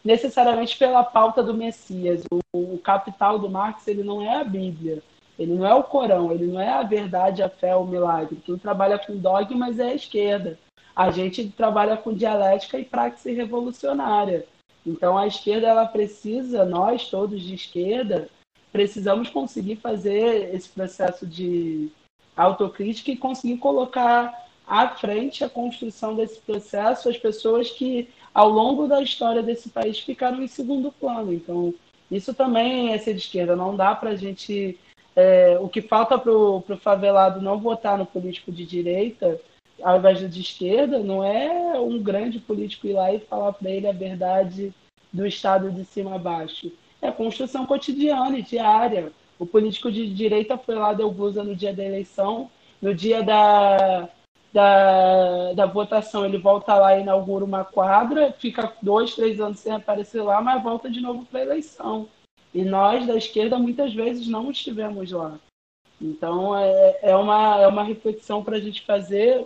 [0.03, 2.23] necessariamente pela pauta do Messias.
[2.31, 2.39] O,
[2.73, 5.01] o, capital do Marx ele não é a Bíblia,
[5.39, 8.41] ele não é o Corão, ele não é a verdade, a fé, o milagre.
[8.45, 10.59] Quem trabalha com dogmas é a esquerda.
[10.95, 14.45] A gente trabalha com dialética e praxe revolucionária.
[14.85, 18.29] Então a esquerda ela precisa, nós todos de esquerda,
[18.75, 21.89] precisamos conseguir fazer esse processo de
[22.35, 28.85] autocrítica e conseguir colocar à frente a construção desse processo as pessoas que, ao longo
[28.85, 31.31] da história desse país, ficaram em segundo plano.
[31.31, 31.73] Então,
[32.11, 33.55] isso também é ser de esquerda.
[33.55, 34.77] Não dá para a gente.
[35.15, 39.39] É, o que falta para o favelado não votar no político de direita,
[39.81, 43.87] ao invés de esquerda, não é um grande político ir lá e falar para ele
[43.87, 44.73] a verdade
[45.13, 46.69] do Estado de cima a baixo
[47.01, 49.11] é construção cotidiana e diária.
[49.37, 52.49] O político de direita foi lá, deu blusa no dia da eleição,
[52.81, 54.09] no dia da,
[54.53, 59.73] da, da votação ele volta lá e inaugura uma quadra, fica dois, três anos sem
[59.73, 62.07] aparecer lá, mas volta de novo para a eleição.
[62.53, 65.37] E nós, da esquerda, muitas vezes não estivemos lá.
[66.01, 69.45] Então, é, é, uma, é uma reflexão para a gente fazer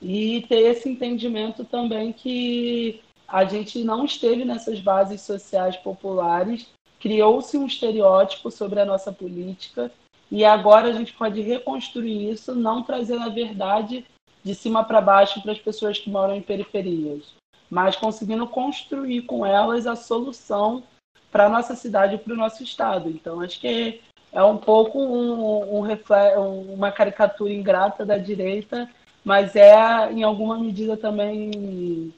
[0.00, 6.68] e ter esse entendimento também que a gente não esteve nessas bases sociais populares,
[7.00, 9.90] criou-se um estereótipo sobre a nossa política
[10.30, 14.04] e agora a gente pode reconstruir isso, não trazendo a verdade
[14.42, 17.34] de cima para baixo para as pessoas que moram em periferias,
[17.70, 20.82] mas conseguindo construir com elas a solução
[21.30, 23.08] para a nossa cidade e para o nosso estado.
[23.08, 24.00] Então, acho que
[24.32, 28.88] é um pouco um, um, uma caricatura ingrata da direita,
[29.24, 32.12] mas é, em alguma medida, também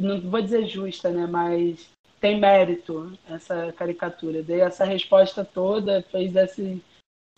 [0.00, 1.26] não vou dizer justa, né?
[1.26, 1.90] Mas
[2.20, 4.42] tem mérito essa caricatura.
[4.42, 6.82] Dei essa resposta toda, fez esse,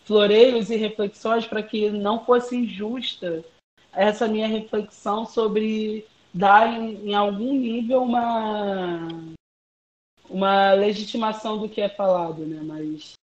[0.03, 3.43] floreios e reflexões para que não fosse injusta
[3.91, 9.07] essa minha reflexão sobre dar em, em algum nível uma
[10.29, 12.61] uma legitimação do que é falado, né?
[12.63, 13.13] Mas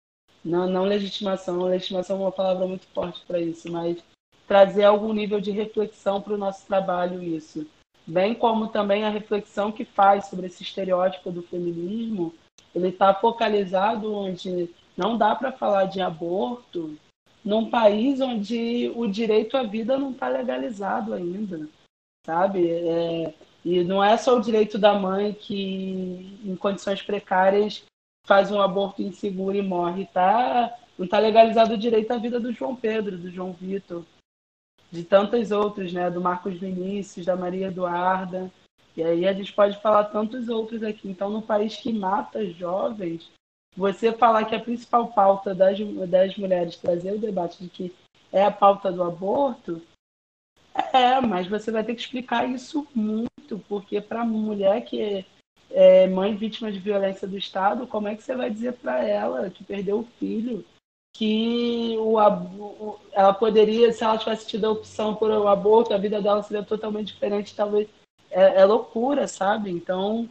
[0.45, 4.03] não, não legitimação, legitimação é uma palavra muito forte para isso, mas
[4.47, 7.67] trazer algum nível de reflexão para o nosso trabalho isso.
[8.13, 12.35] Bem como também a reflexão que faz sobre esse estereótipo do feminismo,
[12.75, 16.95] ele está focalizado onde não dá para falar de aborto
[17.43, 21.67] num país onde o direito à vida não está legalizado ainda,
[22.27, 22.71] sabe?
[22.71, 23.35] É,
[23.65, 27.83] e não é só o direito da mãe que, em condições precárias,
[28.27, 30.05] faz um aborto inseguro e morre.
[30.13, 34.05] Tá, não está legalizado o direito à vida do João Pedro, do João Vitor,
[34.93, 36.11] de tantos outros, né?
[36.11, 38.53] Do Marcos Vinícius, da Maria Eduarda.
[38.95, 41.09] E aí a gente pode falar tantos outros aqui.
[41.09, 43.31] Então, no país que mata jovens,
[43.75, 45.79] você falar que a principal pauta das,
[46.09, 47.95] das mulheres trazer o debate de que
[48.31, 49.81] é a pauta do aborto,
[50.93, 55.25] é, mas você vai ter que explicar isso muito, porque para mulher que
[55.71, 59.49] é mãe vítima de violência do Estado, como é que você vai dizer para ela
[59.49, 60.65] que perdeu o filho
[61.15, 65.99] que o, o, ela poderia, se ela tivesse tido a opção por o aborto, a
[65.99, 67.89] vida dela seria totalmente diferente, talvez
[68.31, 69.71] é, é loucura, sabe?
[69.71, 70.29] Então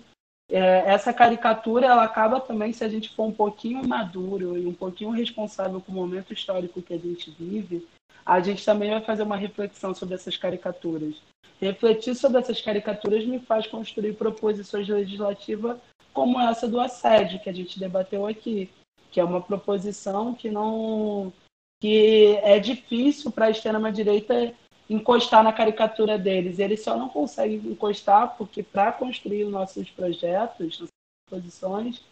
[0.51, 4.73] é, essa caricatura ela acaba também se a gente for um pouquinho maduro e um
[4.73, 7.87] pouquinho responsável com o momento histórico que a gente vive,
[8.25, 11.15] a gente também vai fazer uma reflexão sobre essas caricaturas.
[11.59, 15.77] Refletir sobre essas caricaturas me faz construir proposições legislativas
[16.13, 18.69] como essa do assédio que a gente debateu aqui,
[19.11, 21.31] que é uma proposição que não
[21.79, 24.53] que é difícil para a extrema direita
[24.89, 26.59] encostar na caricatura deles.
[26.59, 30.89] Eles só não conseguem encostar porque para construir nossos projetos, nossas
[31.27, 32.03] proposições,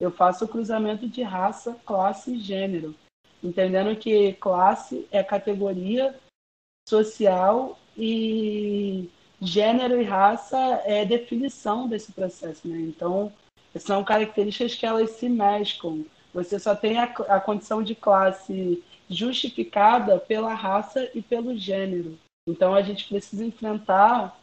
[0.00, 2.94] eu faço o cruzamento de raça, classe e gênero,
[3.42, 6.18] entendendo que classe é categoria
[6.88, 9.10] social e
[9.40, 12.78] gênero e raça é definição desse processo, né?
[12.80, 13.32] Então,
[13.76, 16.04] são características que elas se mesclam.
[16.44, 22.18] Você só tem a, a condição de classe justificada pela raça e pelo gênero.
[22.48, 24.38] Então, a gente precisa enfrentar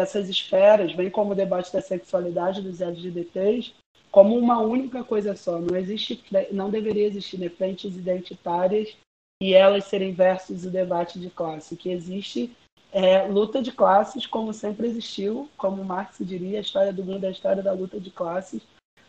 [0.00, 3.72] essas esferas, bem como o debate da sexualidade dos LGBTs,
[4.10, 5.58] como uma única coisa só.
[5.58, 6.22] Não existe,
[6.52, 8.94] não deveria existir né, frentes identitárias
[9.42, 11.76] e elas serem versus o debate de classe.
[11.76, 12.54] Que existe
[12.92, 17.28] é luta de classes, como sempre existiu, como Marx diria, a história do mundo é
[17.28, 18.62] a história da luta de classes.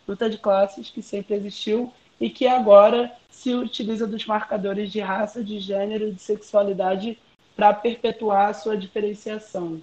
[0.06, 5.42] Luta de classes que sempre existiu e que agora se utiliza dos marcadores de raça,
[5.42, 7.18] de gênero, de sexualidade
[7.54, 9.82] para perpetuar a sua diferenciação.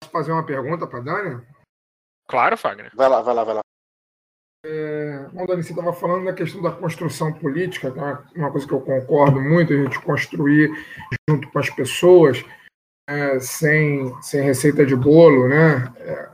[0.00, 1.46] Posso fazer uma pergunta para a Dani?
[2.28, 2.90] Claro, Fagner.
[2.94, 3.60] Vai lá, vai lá, vai lá.
[4.64, 8.66] É, bom, Dani, você estava falando da questão da construção política, que é uma coisa
[8.66, 10.70] que eu concordo muito, a gente construir
[11.28, 12.44] junto com as pessoas,
[13.10, 15.92] é, sem, sem receita de bolo, né?
[15.98, 16.30] É,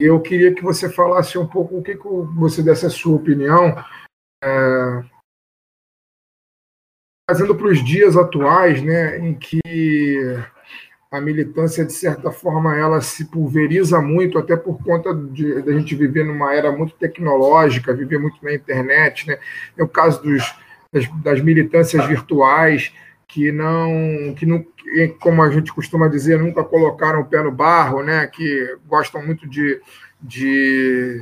[0.00, 3.76] eu queria que você falasse um pouco o que, que você desse a sua opinião,
[4.42, 5.04] é,
[7.28, 9.60] trazendo para os dias atuais, né, em que
[11.12, 15.78] a militância, de certa forma, ela se pulveriza muito, até por conta de, de a
[15.78, 19.28] gente viver numa era muito tecnológica, viver muito na internet.
[19.28, 19.38] Né?
[19.78, 20.42] É o caso dos,
[20.92, 22.92] das, das militâncias virtuais,
[23.26, 24.64] que não, que não,
[25.20, 28.26] como a gente costuma dizer, nunca colocaram o pé no barro, né?
[28.26, 29.80] que gostam muito de,
[30.20, 31.20] de,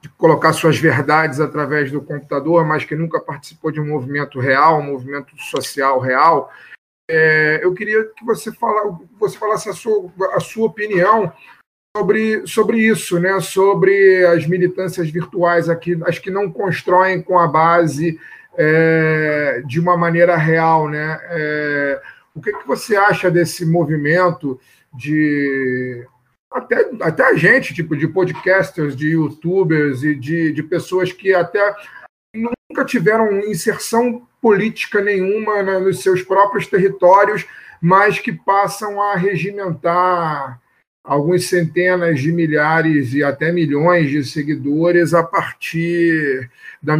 [0.00, 4.80] de colocar suas verdades através do computador, mas que nunca participou de um movimento real,
[4.80, 6.50] um movimento social real.
[7.08, 11.32] É, eu queria que você, fala, você falasse a sua, a sua opinião
[11.96, 13.40] sobre, sobre isso, né?
[13.40, 18.18] sobre as militâncias virtuais aqui, as que não constroem com a base
[18.56, 20.88] é, de uma maneira real.
[20.88, 21.18] Né?
[21.30, 22.00] É,
[22.34, 24.58] o que, que você acha desse movimento
[24.94, 26.06] de
[26.52, 31.74] até, até a gente, tipo, de podcasters, de youtubers e de, de pessoas que até
[32.34, 37.46] nunca tiveram inserção política nenhuma né, nos seus próprios territórios,
[37.80, 40.60] mas que passam a regimentar
[41.02, 46.50] algumas centenas de milhares e até milhões de seguidores a partir
[46.82, 46.96] da,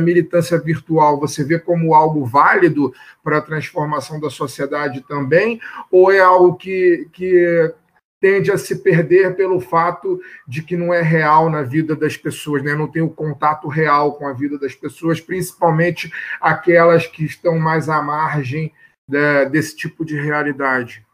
[0.00, 1.20] militância virtual.
[1.20, 2.92] Você vê como algo válido
[3.22, 5.60] para a transformação da sociedade também,
[5.90, 7.72] ou é algo que, que
[8.20, 12.62] tende a se perder pelo fato de que não é real na vida das pessoas,
[12.62, 12.74] né?
[12.74, 16.10] não tem o contato real com a vida das pessoas, principalmente
[16.40, 18.72] aquelas que estão mais à margem
[19.08, 21.04] né, desse tipo de realidade.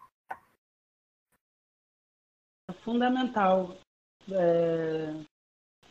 [2.88, 3.76] É fundamental
[4.32, 5.12] é,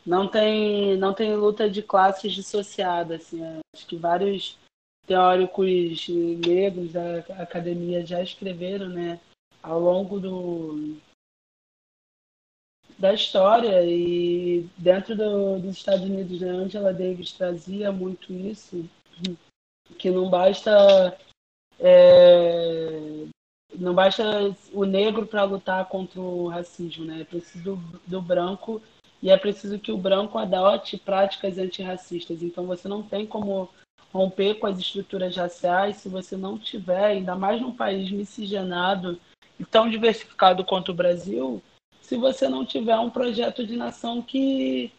[0.04, 3.18] não tem, não tem luta de classes dissociada.
[3.18, 3.40] Assim,
[3.76, 4.58] acho que vários
[5.06, 9.20] teóricos negros da academia já escreveram, né,
[9.62, 10.98] ao longo do,
[12.98, 18.90] da história e dentro do, dos Estados Unidos, né, Angela Davis trazia muito isso,
[20.00, 21.16] que não basta
[21.80, 23.28] é,
[23.78, 27.22] não basta o negro para lutar contra o racismo, né?
[27.22, 28.82] É preciso do, branco
[29.22, 32.42] e é preciso que o branco adote práticas antirracistas.
[32.42, 33.70] Então você não tem como
[34.12, 39.20] romper com as estruturas raciais se você não tiver, ainda mais num país miscigenado
[39.60, 41.62] e tão diversificado quanto o Brasil,
[42.02, 44.92] se você não tiver um projeto de nação que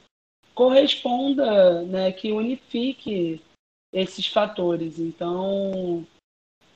[0.54, 3.40] corresponda, né, que unifique
[3.92, 4.98] esses fatores.
[4.98, 6.06] Então,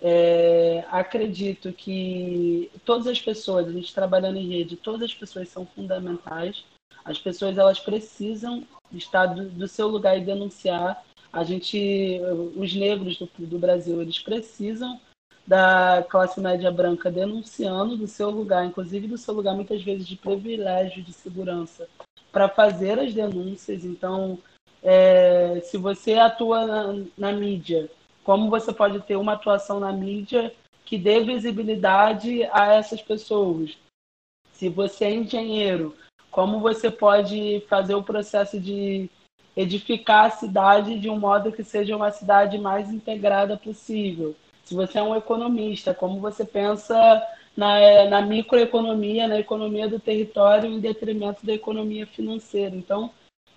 [0.05, 5.65] é, acredito que todas as pessoas, a gente trabalhando em rede, todas as pessoas são
[5.65, 6.65] fundamentais.
[7.05, 11.05] As pessoas elas precisam estar do, do seu lugar e denunciar.
[11.33, 12.21] A gente,
[12.57, 15.01] os negros do, do Brasil, eles precisam
[15.47, 20.17] da classe média branca denunciando do seu lugar, inclusive do seu lugar muitas vezes de
[20.17, 21.89] privilégio de segurança,
[22.33, 23.85] para fazer as denúncias.
[23.85, 24.39] Então,
[24.83, 27.89] é, se você atua na, na mídia
[28.25, 30.53] como você pode ter uma atuação na mídia
[30.85, 33.77] que dê visibilidade a essas pessoas?
[34.53, 35.95] Se você é engenheiro,
[36.31, 39.11] como você pode fazer o processo de
[39.57, 44.35] edificar a cidade de um modo que seja uma cidade mais integrada possível?
[44.65, 46.97] Se você é um economista, como você pensa
[47.57, 52.75] na, na microeconomia, na economia do território, em detrimento da economia financeira?
[52.75, 53.11] Então,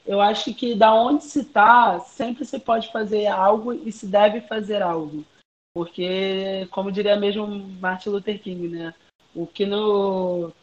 [0.05, 4.41] eu acho que da onde se está, sempre se pode fazer algo e se deve
[4.41, 5.25] fazer algo.
[5.73, 8.93] Porque, como diria mesmo Martin Luther King, né?
[9.33, 10.53] O que, no,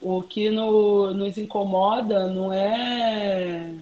[0.00, 3.74] o que no, nos incomoda não é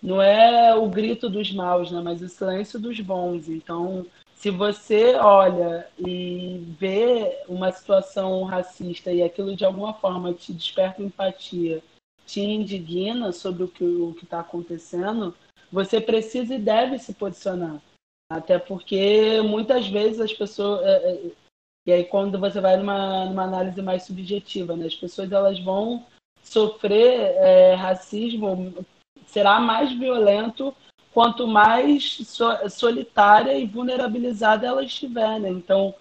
[0.00, 2.00] não é o grito dos maus, né?
[2.00, 3.48] mas o silêncio dos bons.
[3.48, 10.52] Então, se você olha e vê uma situação racista e aquilo de alguma forma te
[10.52, 11.82] desperta empatia
[12.28, 15.34] te indigna sobre o que o está acontecendo,
[15.72, 17.80] você precisa e deve se posicionar.
[18.30, 20.82] Até porque muitas vezes as pessoas.
[20.82, 21.30] É, é,
[21.86, 26.04] e aí quando você vai numa, numa análise mais subjetiva, né, as pessoas elas vão
[26.42, 28.74] sofrer é, racismo,
[29.26, 30.74] será mais violento
[31.14, 35.40] quanto mais so, solitária e vulnerabilizada ela estiver.
[35.40, 35.48] Né?
[35.48, 35.94] Então,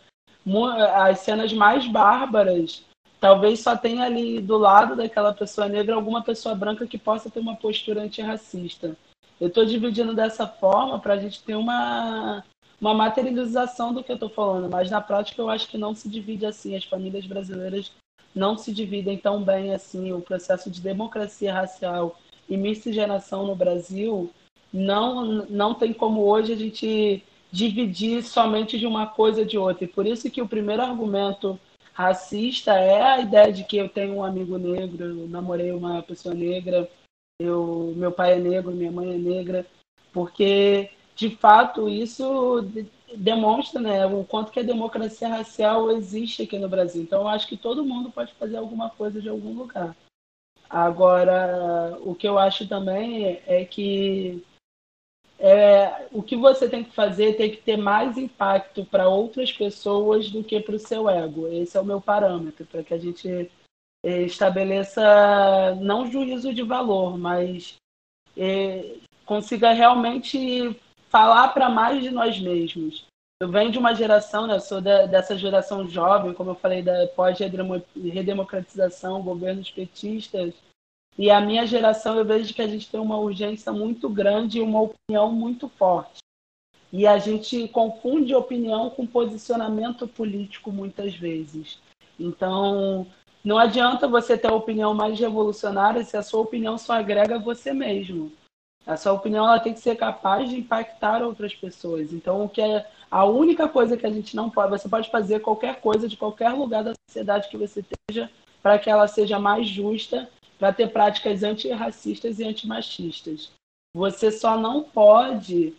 [0.94, 2.86] as cenas mais bárbaras
[3.20, 7.40] talvez só tenha ali do lado daquela pessoa negra alguma pessoa branca que possa ter
[7.40, 8.96] uma postura antirracista.
[9.40, 12.44] Eu estou dividindo dessa forma para a gente ter uma,
[12.82, 16.10] uma materialização do que eu estou falando, mas na prática eu acho que não se
[16.10, 16.76] divide assim.
[16.76, 17.92] As famílias brasileiras
[18.34, 20.12] não se dividem tão bem assim.
[20.12, 22.18] O processo de democracia racial
[22.50, 24.32] e miscigenação no Brasil
[24.74, 29.86] não, não tem como hoje a gente dividir somente de uma coisa de outra.
[29.86, 31.60] E por isso que o primeiro argumento
[31.98, 36.36] racista é a ideia de que eu tenho um amigo negro, eu namorei uma pessoa
[36.36, 36.88] negra,
[37.42, 39.66] eu, meu pai é negro, minha mãe é negra,
[40.14, 42.62] porque de fato isso
[43.16, 47.02] demonstra né, o quanto que a democracia racial existe aqui no Brasil.
[47.02, 49.98] Então eu acho que todo mundo pode fazer alguma coisa de algum lugar.
[50.70, 54.46] Agora, o que eu acho também é que
[55.40, 60.32] é, o que você tem que fazer tem que ter mais impacto para outras pessoas
[60.32, 61.48] do que para o seu ego.
[61.48, 63.52] Esse é o meu parâmetro, para que a gente
[64.04, 67.76] é, estabeleça não juízo de valor, mas
[68.36, 68.96] é,
[69.26, 70.76] consiga realmente
[71.10, 73.06] falar para mais de nós mesmos.
[73.40, 77.06] Eu venho de uma geração, né, sou da, dessa geração jovem, como eu falei, da
[77.16, 80.56] pós-redemocratização, governos petistas,
[81.18, 84.62] e a minha geração, eu vejo que a gente tem uma urgência muito grande e
[84.62, 86.20] uma opinião muito forte.
[86.94, 91.80] E a gente confunde opinião com posicionamento político muitas vezes.
[92.20, 93.08] Então,
[93.44, 97.74] não adianta você ter a opinião mais revolucionária se a sua opinião só agrega você
[97.74, 98.32] mesmo.
[98.86, 102.14] A sua opinião ela tem que ser capaz de impactar outras pessoas.
[102.14, 105.40] Então, o que é a única coisa que a gente não pode, você pode fazer
[105.40, 108.30] qualquer coisa de qualquer lugar da sociedade que você esteja
[108.62, 113.52] para que ela seja mais justa para ter práticas antirracistas e antimachistas.
[113.94, 115.74] Você só não pode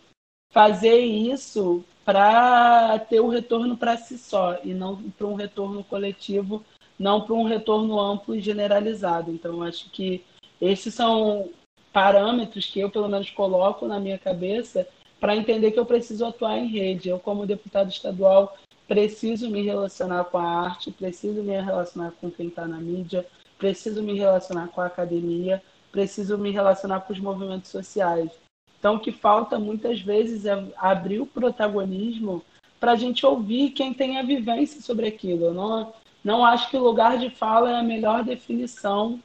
[0.51, 6.63] fazer isso para ter o retorno para si só e não para um retorno coletivo,
[6.97, 9.31] não para um retorno amplo e generalizado.
[9.31, 10.23] Então, acho que
[10.59, 11.49] esses são
[11.93, 14.87] parâmetros que eu, pelo menos, coloco na minha cabeça
[15.19, 17.09] para entender que eu preciso atuar em rede.
[17.09, 18.57] Eu, como deputado estadual,
[18.87, 23.25] preciso me relacionar com a arte, preciso me relacionar com quem está na mídia,
[23.59, 25.61] preciso me relacionar com a academia,
[25.91, 28.31] preciso me relacionar com os movimentos sociais.
[28.79, 32.43] Então, o que falta muitas vezes é abrir o protagonismo
[32.79, 35.45] para a gente ouvir quem tem a vivência sobre aquilo.
[35.45, 39.21] Eu não, não acho que o lugar de fala é a melhor definição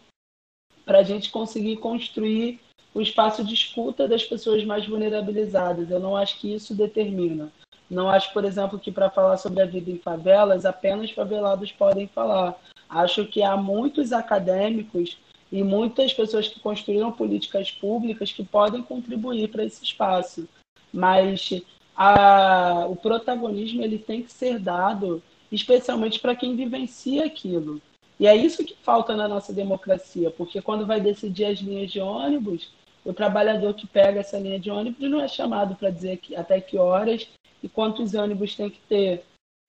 [0.85, 2.61] para a gente conseguir construir
[2.93, 5.89] o espaço de escuta das pessoas mais vulnerabilizadas.
[5.89, 7.53] Eu não acho que isso determina.
[7.89, 12.09] Não acho, por exemplo, que para falar sobre a vida em favelas, apenas favelados podem
[12.09, 12.57] falar.
[12.95, 15.19] Acho que há muitos acadêmicos
[15.51, 20.49] e muitas pessoas que construíram políticas públicas que podem contribuir para esse espaço.
[20.93, 21.51] Mas
[21.97, 27.83] a, o protagonismo ele tem que ser dado especialmente para quem vivencia aquilo.
[28.19, 32.01] E é isso que falta na nossa democracia, porque quando vai decidir as linhas de
[32.01, 32.71] ônibus,
[33.05, 36.61] o trabalhador que pega essa linha de ônibus não é chamado para dizer que, até
[36.61, 37.27] que horas
[37.61, 39.25] e quantos ônibus tem que ter.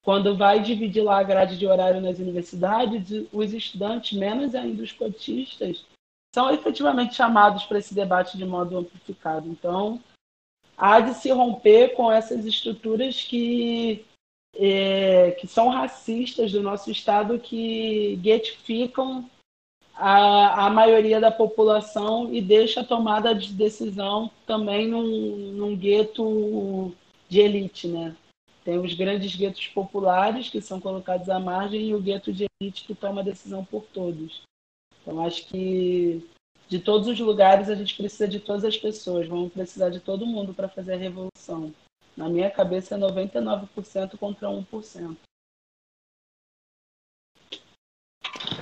[0.06, 4.92] Quando vai dividir lá a grade de horário nas universidades, os estudantes, menos ainda os
[4.92, 5.84] cotistas,
[6.32, 9.50] são efetivamente chamados para esse debate de modo amplificado.
[9.50, 10.00] Então,
[10.78, 14.06] há de se romper com essas estruturas que,
[14.56, 19.28] é, que são racistas do nosso Estado, que guetificam
[19.96, 26.94] a, a maioria da população e deixa a tomada de decisão também num, num gueto
[27.28, 28.16] de elite, né?
[28.66, 32.84] Tem os grandes guetos populares que são colocados à margem e o gueto de elite
[32.84, 34.42] que toma decisão por todos.
[35.02, 36.28] Então acho que
[36.68, 40.26] de todos os lugares a gente precisa de todas as pessoas, vamos precisar de todo
[40.26, 41.72] mundo para fazer a revolução.
[42.18, 45.16] Na minha cabeça é 99% contra 1%.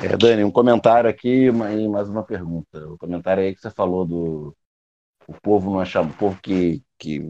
[0.03, 2.89] É, Dani, um comentário aqui e mais uma pergunta.
[2.89, 4.53] O comentário aí que você falou do
[5.25, 7.21] o povo não chamado, o povo que, que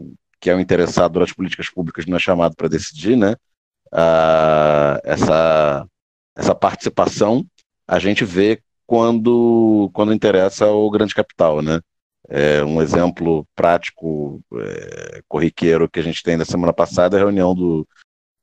[0.44, 3.34] que é o interessado nas políticas públicas não é chamado para decidir, né?
[3.90, 5.86] Ah, essa,
[6.36, 7.46] essa participação
[7.88, 11.80] a gente vê quando, quando interessa o grande capital, né?
[12.28, 17.24] É um exemplo prático, é, corriqueiro que a gente tem da semana passada é a
[17.24, 17.88] reunião do,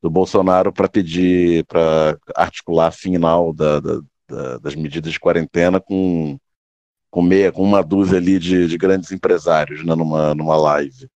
[0.02, 5.80] do Bolsonaro para pedir, para articular a final da, da, da, das medidas de quarentena
[5.80, 6.40] com,
[7.12, 11.08] com, meia, com uma dúzia ali de, de grandes empresários né, numa, numa live.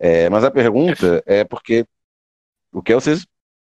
[0.00, 1.84] É, mas a pergunta é porque.
[2.72, 3.26] O que é vocês?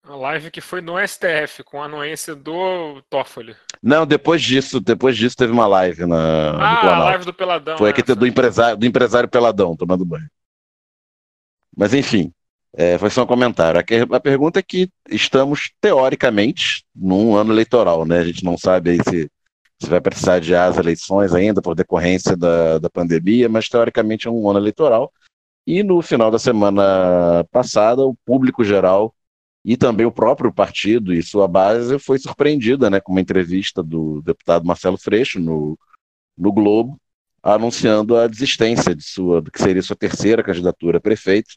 [0.03, 3.55] A live que foi no STF, com a anuência do Toffoli.
[3.81, 6.51] Não, depois disso, depois disso teve uma live na.
[6.51, 7.77] Ah, a live do Peladão.
[7.77, 10.29] Foi aqui do empresário, do empresário Peladão, tomando banho.
[11.75, 12.31] Mas enfim,
[12.73, 13.79] é, foi só um comentário.
[13.79, 18.19] A, a, pergunta é que estamos, teoricamente, num ano eleitoral, né?
[18.19, 19.31] A gente não sabe aí se,
[19.79, 24.31] se vai precisar de as eleições ainda por decorrência da, da pandemia, mas teoricamente é
[24.31, 25.11] um ano eleitoral.
[25.65, 29.13] E no final da semana passada, o público geral
[29.63, 34.21] e também o próprio partido e sua base foi surpreendida né, com uma entrevista do
[34.23, 35.77] deputado Marcelo Freixo no,
[36.37, 36.99] no Globo,
[37.43, 41.55] anunciando a desistência de sua, do que seria sua terceira candidatura a prefeito.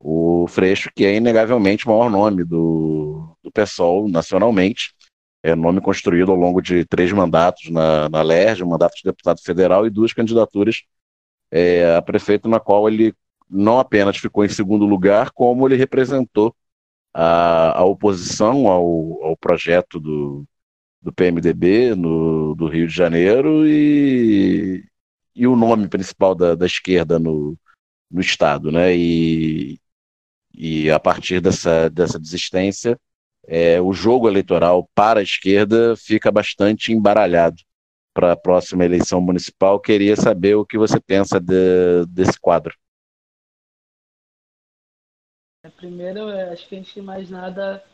[0.00, 4.94] O Freixo, que é inegavelmente o maior nome do, do PSOL nacionalmente,
[5.42, 9.40] é nome construído ao longo de três mandatos na, na LERJ, um mandato de deputado
[9.42, 10.82] federal e duas candidaturas
[11.50, 13.14] é, a prefeito, na qual ele
[13.48, 16.54] não apenas ficou em segundo lugar, como ele representou
[17.12, 20.44] a, a oposição ao, ao projeto do,
[21.00, 24.84] do PMDB no, do Rio de Janeiro e,
[25.34, 27.56] e o nome principal da, da esquerda no,
[28.10, 28.72] no Estado.
[28.72, 28.96] Né?
[28.96, 29.78] E,
[30.54, 32.98] e a partir dessa, dessa desistência,
[33.46, 37.56] é, o jogo eleitoral para a esquerda fica bastante embaralhado
[38.14, 39.80] para a próxima eleição municipal.
[39.80, 42.74] Queria saber o que você pensa de, desse quadro.
[45.84, 47.84] Primeiro, acho que antes de mais nada,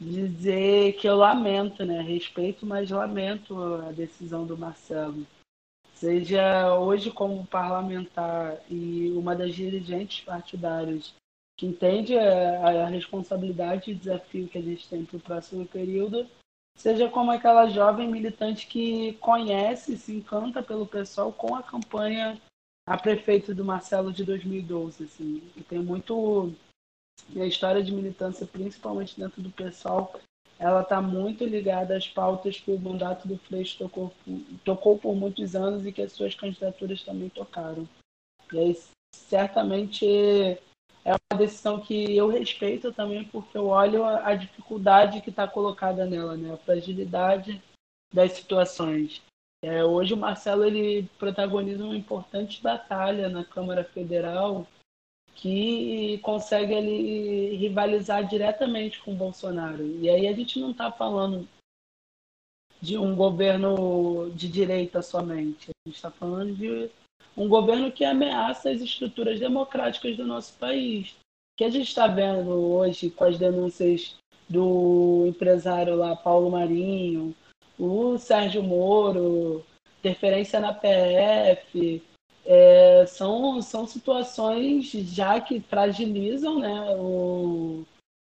[0.00, 2.00] dizer que eu lamento, né?
[2.00, 3.54] Respeito, mas lamento
[3.86, 5.26] a decisão do Marcelo.
[5.94, 11.14] Seja hoje como parlamentar e uma das dirigentes partidárias
[11.58, 16.26] que entende a, a responsabilidade e desafio que a gente tem para o próximo período,
[16.78, 22.40] seja como aquela jovem militante que conhece, se encanta pelo pessoal com a campanha
[22.86, 25.04] a prefeito do Marcelo de 2012.
[25.04, 25.42] Assim.
[25.56, 26.54] E tem muito
[27.30, 30.12] e a história de militância, principalmente dentro do pessoal,
[30.58, 34.12] ela está muito ligada às pautas que o mandato do Freixo tocou,
[34.64, 37.88] tocou por muitos anos e que as suas candidaturas também tocaram.
[38.52, 38.78] E aí,
[39.14, 40.06] certamente,
[41.04, 46.06] é uma decisão que eu respeito também, porque eu olho a dificuldade que está colocada
[46.06, 46.52] nela, né?
[46.52, 47.60] a fragilidade
[48.12, 49.22] das situações.
[49.64, 54.66] É, hoje o Marcelo ele protagoniza uma importante batalha na Câmara Federal
[55.34, 59.84] que consegue ali rivalizar diretamente com o Bolsonaro.
[59.84, 61.48] E aí a gente não está falando
[62.80, 65.70] de um governo de direita somente.
[65.70, 66.90] A gente está falando de
[67.36, 71.14] um governo que ameaça as estruturas democráticas do nosso país.
[71.56, 74.16] Que a gente está vendo hoje com as denúncias
[74.48, 77.34] do empresário lá, Paulo Marinho,
[77.78, 79.64] o Sérgio Moro,
[80.00, 82.02] interferência na PF,
[82.44, 87.84] é, são, são situações já que fragilizam né, o,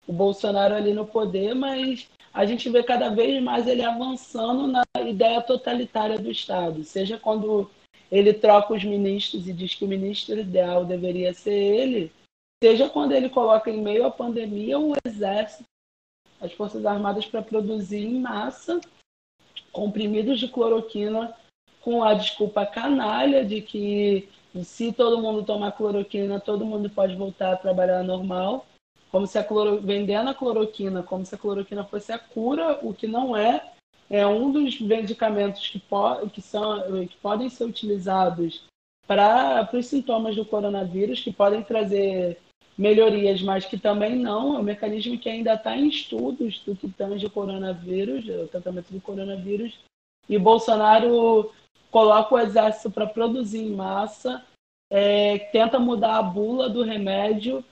[0.06, 4.82] o Bolsonaro ali no poder, mas a gente vê cada vez mais ele avançando na
[5.06, 7.70] ideia totalitária do Estado, seja quando
[8.10, 12.12] ele troca os ministros e diz que o ministro ideal deveria ser ele,
[12.62, 15.64] seja quando ele coloca em meio à pandemia um exército,
[16.40, 18.80] as Forças Armadas para produzir em massa
[19.72, 21.36] comprimidos de cloroquina
[21.80, 24.28] com a desculpa canalha de que
[24.62, 28.66] se todo mundo tomar cloroquina, todo mundo pode voltar a trabalhar normal,
[29.10, 29.80] como se a cloro...
[29.80, 33.72] vendendo a cloroquina, como se a cloroquina fosse a cura, o que não é,
[34.08, 36.28] é um dos medicamentos que, po...
[36.28, 36.82] que, são...
[37.06, 38.64] que podem ser utilizados
[39.06, 42.38] para os sintomas do coronavírus, que podem trazer
[42.78, 46.88] melhorias, mas que também não, é um mecanismo que ainda está em estudos do que
[46.88, 49.78] tange o coronavírus, o tratamento do coronavírus,
[50.28, 51.50] e Bolsonaro
[51.90, 54.44] coloca o exército para produzir em massa,
[54.90, 57.64] é, tenta mudar a bula do remédio,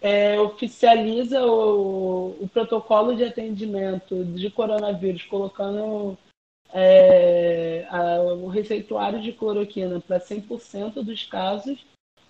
[0.00, 6.18] é, oficializa o, o, protocolo de atendimento de coronavírus, colocando
[6.72, 11.84] é, a, o receituário de cloroquina para 100% dos casos,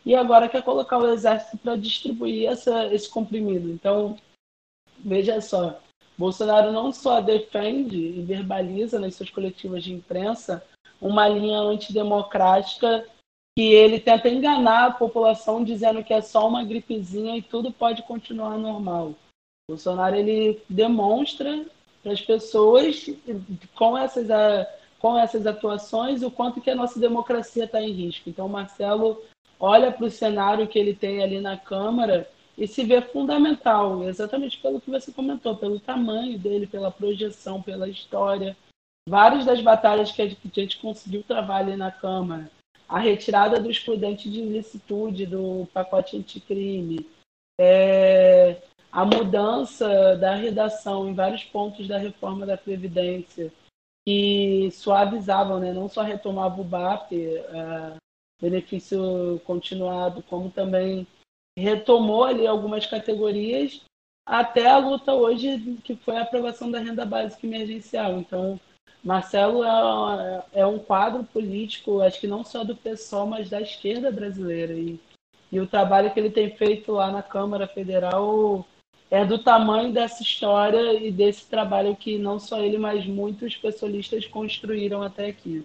[0.05, 3.69] e agora quer colocar o exército para distribuir essa, esse comprimido.
[3.71, 4.17] Então,
[4.99, 5.81] veja só,
[6.17, 10.63] Bolsonaro não só defende e verbaliza nas suas coletivas de imprensa
[11.01, 13.07] uma linha antidemocrática
[13.57, 18.03] que ele tenta enganar a população dizendo que é só uma gripezinha e tudo pode
[18.03, 19.15] continuar normal.
[19.69, 21.65] Bolsonaro ele demonstra
[22.03, 23.11] para as pessoas
[23.75, 24.29] com essas,
[24.99, 28.29] com essas atuações o quanto que a nossa democracia está em risco.
[28.29, 29.23] Então, Marcelo
[29.59, 34.59] olha para o cenário que ele tem ali na Câmara e se vê fundamental, exatamente
[34.59, 38.57] pelo que você comentou, pelo tamanho dele, pela projeção, pela história,
[39.09, 42.51] várias das batalhas que a gente conseguiu travar ali na Câmara,
[42.89, 47.09] a retirada do excludente de ilicitude do pacote anticrime,
[47.59, 53.53] é, a mudança da redação em vários pontos da reforma da Previdência,
[54.07, 57.97] que suavizavam, né, não só retomava o BAP, é,
[58.41, 61.07] benefício continuado, como também
[61.59, 63.83] retomou ali algumas categorias,
[64.27, 68.19] até a luta hoje, que foi a aprovação da renda básica emergencial.
[68.19, 68.61] Então,
[69.03, 74.11] Marcelo é, é, um quadro político, acho que não só do PSOL, mas da esquerda
[74.11, 74.73] brasileira.
[74.73, 74.99] E,
[75.51, 78.67] e o trabalho que ele tem feito lá na Câmara Federal
[79.11, 84.27] é do tamanho dessa história e desse trabalho que não só ele, mas muitos pessoalistas
[84.27, 85.65] construíram até aqui.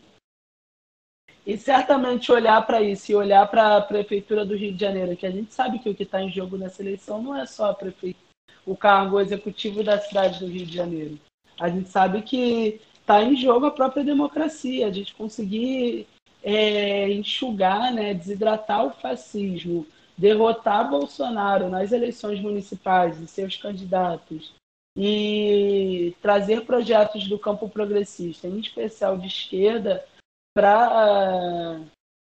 [1.45, 5.25] E certamente olhar para isso e olhar para a Prefeitura do Rio de Janeiro, que
[5.25, 7.77] a gente sabe que o que está em jogo nessa eleição não é só a
[8.63, 11.19] o cargo executivo da cidade do Rio de Janeiro.
[11.59, 16.07] A gente sabe que está em jogo a própria democracia, a gente conseguir
[16.43, 19.85] é, enxugar, né, desidratar o fascismo,
[20.17, 24.53] derrotar Bolsonaro nas eleições municipais e seus candidatos
[24.95, 30.03] e trazer projetos do campo progressista, em especial de esquerda,
[30.53, 31.79] para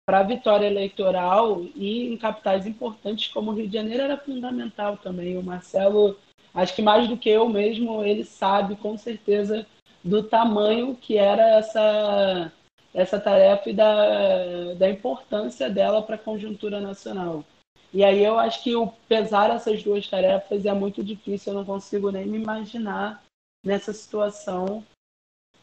[0.07, 4.97] para a vitória eleitoral e em capitais importantes como o Rio de Janeiro era fundamental
[4.97, 5.35] também.
[5.35, 6.15] O Marcelo,
[6.53, 9.65] acho que mais do que eu mesmo, ele sabe com certeza
[10.05, 12.51] do tamanho que era essa,
[12.93, 17.43] essa tarefa e da, da importância dela para a conjuntura nacional.
[17.91, 21.65] E aí eu acho que o pesar essas duas tarefas é muito difícil, eu não
[21.65, 23.23] consigo nem me imaginar
[23.65, 24.85] nessa situação.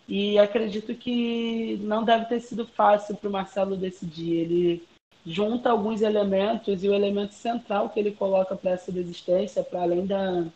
[0.09, 4.35] E acredito que não deve ter sido fácil para o Marcelo decidir.
[4.39, 4.89] Ele
[5.24, 10.05] junta alguns elementos e o elemento central que ele coloca para essa desistência, para além
[10.05, 10.47] da,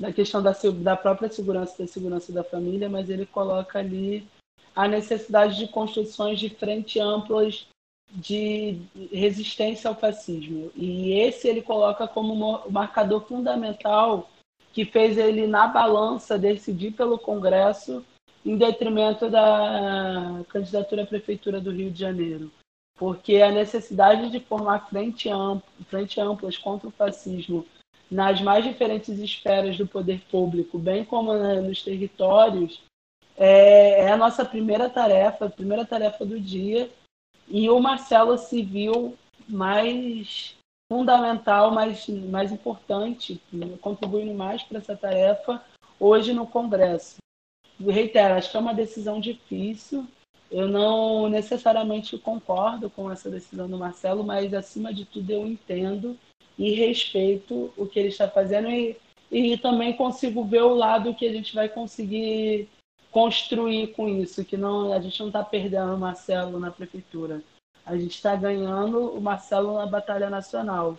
[0.00, 4.26] da questão da, da própria segurança, da segurança da família, mas ele coloca ali
[4.74, 7.66] a necessidade de construções de frente amplas
[8.10, 8.80] de
[9.12, 10.72] resistência ao fascismo.
[10.74, 14.30] E esse ele coloca como marcador fundamental
[14.72, 18.04] que fez ele, na balança, decidir pelo Congresso
[18.44, 22.50] em detrimento da candidatura à Prefeitura do Rio de Janeiro.
[22.96, 27.66] Porque a necessidade de formar frente, ampla, frente amplas contra o fascismo
[28.10, 32.82] nas mais diferentes esferas do poder público, bem como né, nos territórios,
[33.36, 36.90] é, é, a nossa primeira tarefa, a primeira tarefa do dia.
[37.48, 39.16] E o Marcelo se viu
[39.48, 40.56] mais
[40.92, 43.40] fundamental, mais, mais importante,
[43.80, 45.62] contribuindo mais para essa tarefa
[45.98, 47.16] hoje no Congresso.
[47.78, 50.06] reitero, acho que é uma decisão difícil.
[50.50, 56.18] Eu não necessariamente concordo com essa decisão do Marcelo, mas acima de tudo eu entendo
[56.60, 58.94] e respeito o que ele está fazendo e,
[59.32, 62.68] e também consigo ver o lado que a gente vai conseguir
[63.10, 67.42] construir com isso, que não a gente não está perdendo o Marcelo na prefeitura.
[67.84, 70.98] A gente está ganhando o Marcelo na Batalha Nacional.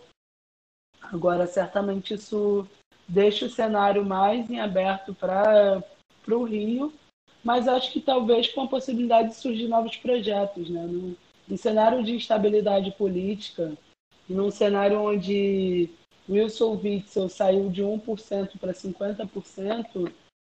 [0.99, 2.67] Agora, certamente, isso
[3.07, 5.83] deixa o cenário mais em aberto para
[6.27, 6.91] o Rio,
[7.43, 10.71] mas acho que talvez com a possibilidade de surgir novos projetos.
[10.71, 10.81] Né?
[10.81, 11.15] Num,
[11.47, 13.77] num cenário de instabilidade política,
[14.31, 15.89] num cenário onde
[16.29, 20.11] Wilson Witzel saiu de 1% para 50%,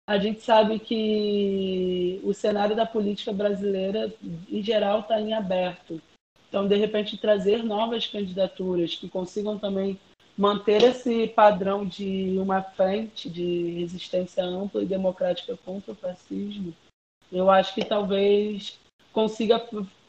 [0.07, 4.13] a gente sabe que o cenário da política brasileira,
[4.51, 6.01] em geral, está em aberto.
[6.49, 9.99] Então, de repente, trazer novas candidaturas que consigam também
[10.37, 16.75] manter esse padrão de uma frente de resistência ampla e democrática contra o fascismo,
[17.33, 18.79] eu acho que talvez
[19.13, 19.59] consiga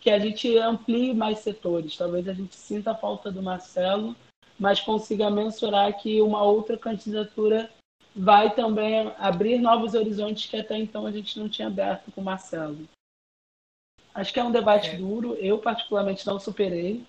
[0.06, 1.98] que a gente amplie mais setores.
[1.98, 4.16] Talvez a gente sinta a falta do Marcelo,
[4.60, 7.72] mas consiga mensurar que uma outra candidatura
[8.16, 12.24] vai também abrir novos horizontes que até então a gente não tinha aberto com o
[12.24, 12.88] Marcelo.
[14.14, 14.98] Acho que é um debate é.
[14.98, 15.34] duro.
[15.40, 17.04] Eu, particularmente, não superei.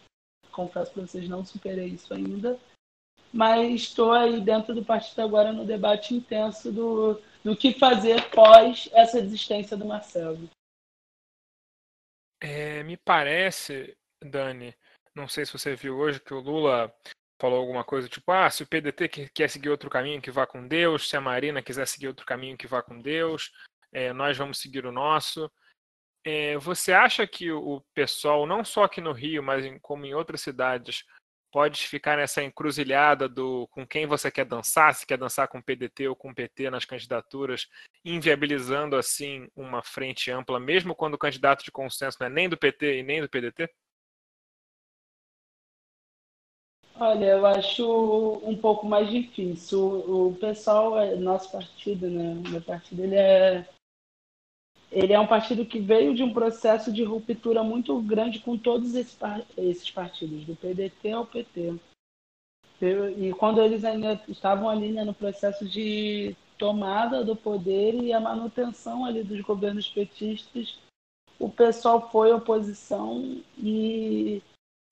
[0.50, 2.58] Confesso para vocês, não superei isso ainda
[3.30, 8.88] mas estou aí dentro do partido agora no debate intenso do, do que fazer pós
[8.92, 10.48] essa desistência do Marcelo.
[12.40, 14.74] É, me parece, Dani,
[15.14, 16.94] não sei se você viu hoje que o Lula
[17.40, 20.66] falou alguma coisa tipo, ah, se o PDT quer seguir outro caminho, que vá com
[20.66, 23.52] Deus, se a Marina quiser seguir outro caminho, que vá com Deus,
[23.92, 25.50] é, nós vamos seguir o nosso.
[26.24, 30.14] É, você acha que o pessoal, não só aqui no Rio, mas em, como em
[30.14, 31.04] outras cidades,
[31.50, 36.08] pode ficar nessa encruzilhada do com quem você quer dançar, se quer dançar com PDT
[36.08, 37.66] ou com PT nas candidaturas,
[38.04, 42.56] inviabilizando assim uma frente ampla, mesmo quando o candidato de consenso não é nem do
[42.56, 43.68] PT e nem do PDT?
[46.98, 49.78] Olha, eu acho um pouco mais difícil.
[49.78, 52.42] O pessoal, é, nosso partido, né?
[52.48, 53.68] Meu partido, ele é
[54.90, 58.94] ele é um partido que veio de um processo de ruptura muito grande com todos
[58.94, 61.74] esses partidos, do PDT ao PT.
[63.18, 68.20] E quando eles ainda estavam ali né, no processo de tomada do poder e a
[68.20, 70.78] manutenção ali dos governos petistas,
[71.38, 74.42] o pessoal foi oposição e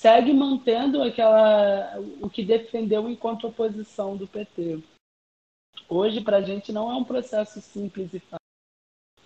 [0.00, 4.82] segue mantendo aquela o que defendeu enquanto oposição do PT.
[5.88, 8.43] Hoje, para a gente, não é um processo simples e fácil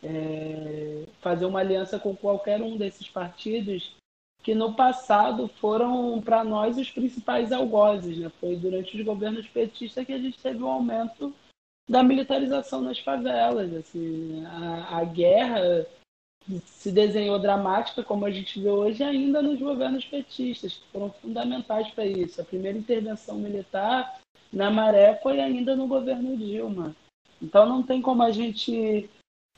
[0.02, 3.96] é, fazer uma aliança com qualquer um desses partidos
[4.42, 8.18] que no passado foram para nós os principais algozes.
[8.18, 8.30] Né?
[8.40, 11.34] Foi durante os governos petistas que a gente teve um aumento
[11.88, 13.74] da militarização nas favelas.
[13.74, 15.86] Assim, a, a guerra
[16.64, 21.88] se desenhou dramática, como a gente vê hoje, ainda nos governos petistas, que foram fundamentais
[21.90, 22.40] para isso.
[22.40, 24.20] A primeira intervenção militar
[24.52, 26.96] na Maré foi ainda no governo Dilma.
[27.40, 29.08] Então não tem como a gente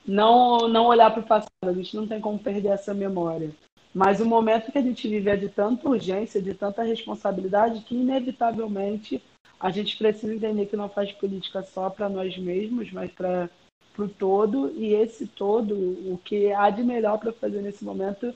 [0.06, 3.50] não, não olhar para o passado, a gente não tem como perder essa memória.
[3.92, 7.94] Mas o momento que a gente vive é de tanta urgência, de tanta responsabilidade, que
[7.94, 9.22] inevitavelmente
[9.58, 13.50] a gente precisa entender que não faz política só para nós mesmos, mas para
[13.98, 14.72] o todo.
[14.76, 18.34] E esse todo, o que há de melhor para fazer nesse momento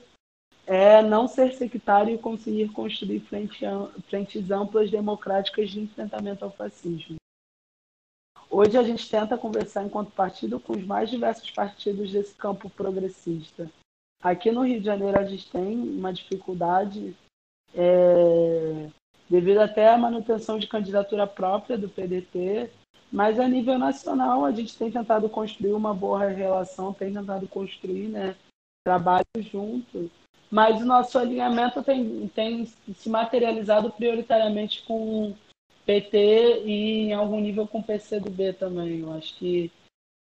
[0.67, 7.15] é não ser sectário e conseguir construir frentes amplas democráticas de enfrentamento ao fascismo.
[8.57, 13.69] Hoje a gente tenta conversar enquanto partido com os mais diversos partidos desse campo progressista.
[14.23, 17.13] Aqui no Rio de Janeiro a gente tem uma dificuldade
[17.73, 18.89] é,
[19.29, 22.71] devido até à manutenção de candidatura própria do PDT,
[23.11, 28.07] mas a nível nacional a gente tem tentado construir uma boa relação, tem tentado construir
[28.07, 28.37] né,
[28.85, 30.09] trabalho junto,
[30.49, 35.35] mas o nosso alinhamento tem, tem se materializado prioritariamente com
[35.85, 39.01] PT e em algum nível com PCdoB também.
[39.01, 39.71] Eu acho que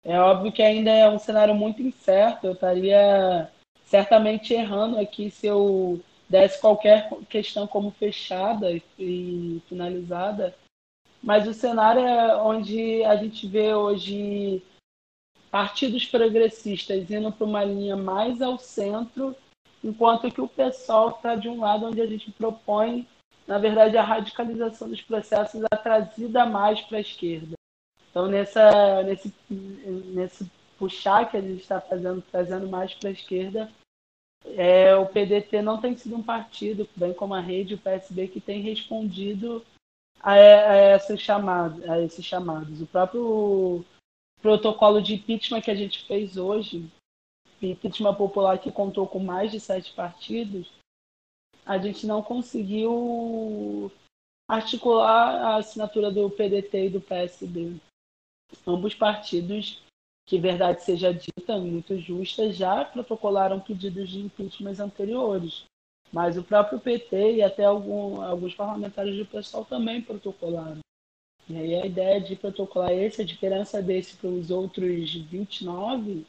[0.05, 2.47] é óbvio que ainda é um cenário muito incerto.
[2.47, 3.51] Eu estaria
[3.85, 10.55] certamente errando aqui se eu desse qualquer questão como fechada e finalizada.
[11.23, 14.63] Mas o cenário é onde a gente vê hoje
[15.51, 19.35] partidos progressistas indo para uma linha mais ao centro,
[19.83, 23.07] enquanto que o pessoal está de um lado onde a gente propõe
[23.47, 27.55] na verdade, a radicalização dos processos é trazida mais para a esquerda.
[28.11, 33.71] Então, nessa, nesse, nesse puxar que a gente está fazendo, trazendo mais para a esquerda,
[34.57, 38.41] é, o PDT não tem sido um partido, bem como a rede, o PSB, que
[38.41, 39.65] tem respondido
[40.21, 42.81] a, a, esses, chamados, a esses chamados.
[42.81, 43.85] O próprio
[44.41, 46.91] protocolo de impeachment que a gente fez hoje,
[47.61, 50.71] impeachment popular que contou com mais de sete partidos,
[51.65, 53.91] a gente não conseguiu
[54.49, 57.77] articular a assinatura do PDT e do PSB.
[58.67, 59.83] Ambos partidos,
[60.27, 65.65] que verdade seja dita, muito justa, já protocolaram pedidos de impeachment anteriores.
[66.13, 70.79] Mas o próprio PT e até algum, alguns parlamentares do pessoal também protocolaram.
[71.49, 76.25] E aí a ideia de protocolar esse, a diferença desse para os outros 29,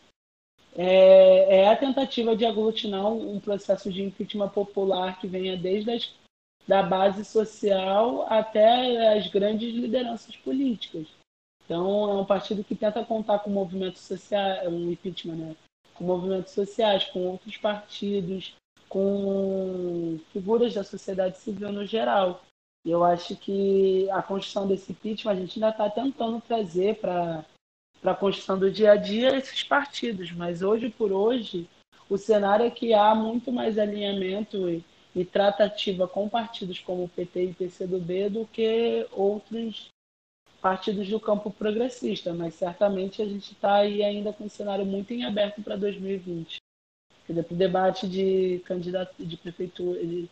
[0.78, 6.14] é, é, a tentativa de aglutinar um, processo de impeachment popular que venha desde as,
[6.68, 11.08] da base social até as grandes lideranças políticas.
[11.64, 15.56] Então, é um partido que tenta contar com movimentos sociais, um impeachment, né?
[15.96, 18.54] com movimentos sociais, com outros partidos,
[18.90, 22.44] com figuras da sociedade civil no geral.
[22.86, 27.46] E eu acho que a construção desse impeachment a gente ainda está tentando trazer para
[28.12, 31.68] a construção do dia a dia esses partidos, mas hoje por hoje
[32.10, 34.84] o cenário é que há muito mais alinhamento e,
[35.16, 39.88] e tratativa com partidos como o PT e PCdoB do que outros
[40.62, 45.14] partidos do campo progressista, mas certamente a gente está aí ainda com um cenário muito
[45.14, 46.58] em aberto para 2020.
[47.28, 50.30] O debate de candidato de prefeitura, de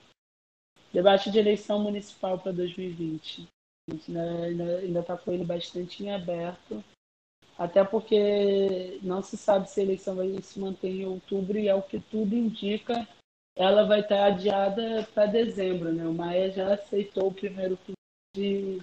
[0.93, 3.47] Debate de eleição municipal para 2020.
[3.89, 6.83] A gente ainda está com ele bastante em aberto,
[7.63, 11.73] até porque não se sabe se a eleição vai se manter em outubro e, é
[11.73, 13.07] o que tudo indica,
[13.55, 15.93] ela vai estar adiada para dezembro.
[15.93, 16.05] Né?
[16.05, 17.79] O Maia já aceitou o primeiro
[18.35, 18.81] de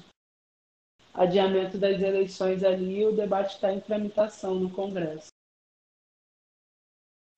[1.13, 5.29] adiamento das eleições ali e o debate está em tramitação no Congresso.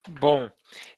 [0.07, 0.49] Bom,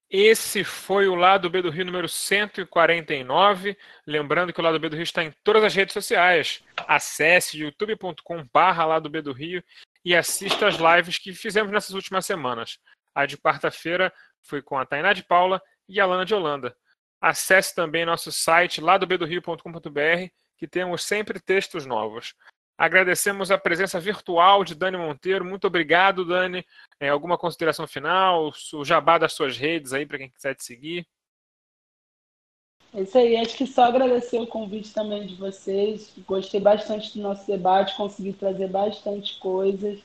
[0.10, 3.76] esse foi o Lado B do Rio número 149.
[4.06, 6.64] Lembrando que o Lado B do Rio está em todas as redes sociais.
[6.88, 9.64] Acesse youtube.com/barra Lado B do Rio
[10.06, 12.78] e assista as lives que fizemos nessas últimas semanas.
[13.14, 14.14] A de quarta-feira
[14.44, 15.60] foi com a Tainá de Paula
[15.90, 16.78] e a Lana de Holanda.
[17.20, 22.36] Acesse também nosso site ladobdorio.com.br, que temos sempre textos novos.
[22.78, 25.44] Agradecemos a presença virtual de Dani Monteiro.
[25.44, 26.64] Muito obrigado, Dani.
[27.00, 28.52] É, alguma consideração final?
[28.74, 31.08] O jabá das suas redes aí para quem quiser te seguir.
[32.96, 33.36] É isso aí.
[33.36, 36.14] Acho que só agradecer o convite também de vocês.
[36.26, 40.00] Gostei bastante do nosso debate, consegui trazer bastante coisas.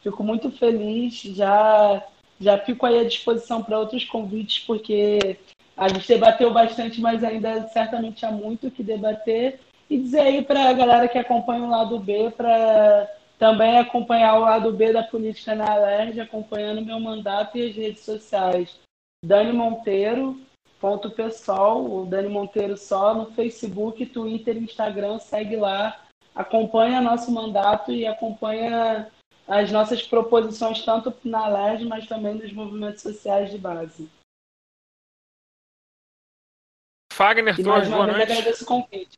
[0.00, 1.14] Fico muito feliz.
[1.22, 2.04] Já,
[2.40, 5.38] já fico aí à disposição para outros convites, porque
[5.76, 9.60] a gente debateu bastante, mas ainda certamente há muito que debater.
[9.88, 13.08] E dizer aí para a galera que acompanha o lado B, para
[13.38, 18.04] também acompanhar o lado B da política na Alerj, acompanhando meu mandato e as redes
[18.04, 18.80] sociais.
[19.24, 20.40] Dani Monteiro,
[20.82, 26.04] ponto pessoal, o Dani Monteiro só no Facebook, Twitter, Instagram, segue lá,
[26.34, 29.08] acompanha nosso mandato e acompanha
[29.46, 34.10] as nossas proposições tanto na Alerj, mas também nos movimentos sociais de base.
[37.12, 38.32] Fagner Torres, boa noite.
[38.32, 39.16] agradeço o convite.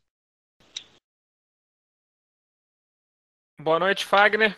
[3.59, 4.55] Boa noite, Fagner.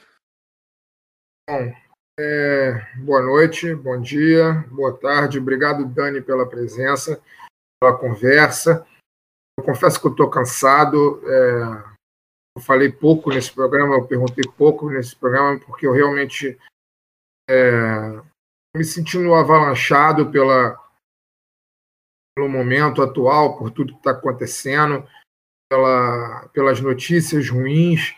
[1.50, 1.87] Bom,
[2.20, 5.38] é, boa noite, bom dia, boa tarde.
[5.38, 7.22] Obrigado, Dani, pela presença,
[7.80, 8.86] pela conversa.
[9.58, 11.22] Eu confesso que estou cansado.
[11.26, 11.98] É,
[12.58, 16.58] eu falei pouco nesse programa, eu perguntei pouco nesse programa, porque eu realmente
[17.50, 18.22] é,
[18.76, 20.76] me sentindo avalanchado pela,
[22.36, 25.08] pelo momento atual, por tudo que está acontecendo,
[25.70, 28.16] pela, pelas notícias ruins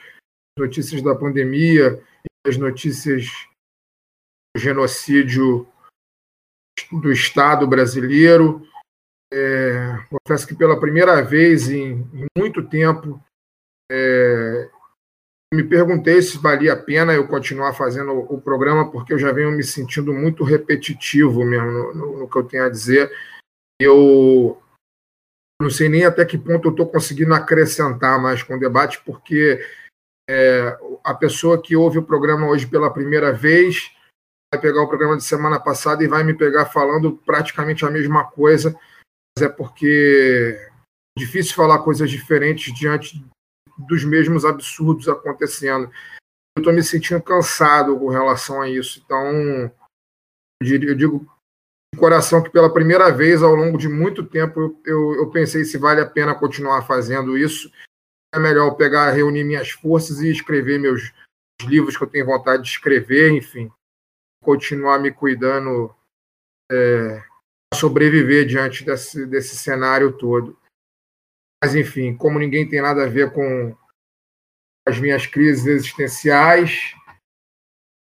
[0.57, 2.03] notícias da pandemia
[2.45, 3.48] as notícias
[4.60, 5.68] genocídio
[6.91, 8.61] do Estado brasileiro.
[9.34, 13.22] É, confesso que pela primeira vez em, em muito tempo
[13.91, 14.69] é,
[15.53, 19.31] me perguntei se valia a pena eu continuar fazendo o, o, programa, porque eu já
[19.31, 23.11] venho me sentindo muito repetitivo mesmo no, no, no que eu tenho a dizer.
[23.81, 24.61] Eu
[25.61, 29.60] não sei nem até que ponto eu estou conseguindo acrescentar mais com o debate, porque
[30.30, 33.91] é, a pessoa que ouve o programa hoje pela primeira vez
[34.53, 38.30] vai pegar o programa de semana passada e vai me pegar falando praticamente a mesma
[38.30, 38.77] coisa,
[39.38, 40.57] mas é porque
[41.17, 43.23] é difícil falar coisas diferentes diante
[43.77, 45.91] dos mesmos absurdos acontecendo.
[46.57, 49.01] Eu estou me sentindo cansado com relação a isso.
[49.05, 49.71] Então,
[50.61, 51.26] eu digo
[51.93, 55.77] de coração que pela primeira vez ao longo de muito tempo eu, eu, pensei se
[55.77, 57.71] vale a pena continuar fazendo isso
[58.34, 61.11] é melhor pegar, reunir minhas forças e escrever meus
[61.63, 63.71] livros que eu tenho vontade de escrever, enfim,
[64.44, 65.95] continuar me cuidando,
[66.72, 67.24] é,
[67.74, 70.57] sobreviver diante desse, desse cenário todo.
[71.64, 73.76] Mas, enfim, como ninguém tem nada a ver com
[74.88, 76.95] as minhas crises existenciais,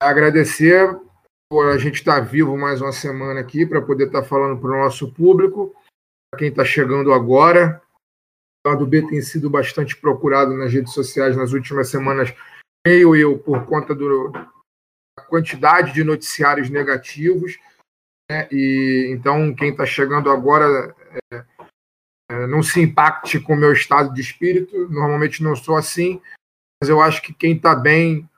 [0.02, 1.00] Agradecer
[1.48, 4.84] por a gente estar vivo mais uma semana aqui para poder estar falando para o
[4.84, 5.76] nosso público.
[6.32, 7.80] Para quem está chegando agora,
[8.66, 12.34] o lado B tem sido bastante procurado nas redes sociais nas últimas semanas,
[12.84, 14.32] meio eu, por conta do,
[15.32, 17.58] quantidade de noticiários negativos.
[18.30, 18.50] Né?
[18.52, 20.94] E então, quem está chegando agora,
[21.32, 21.46] é,
[22.30, 24.90] é, não se impacte com o meu estado de espírito.
[24.90, 26.22] Normalmente não sou assim,
[26.82, 28.30] mas eu acho que quem está bem,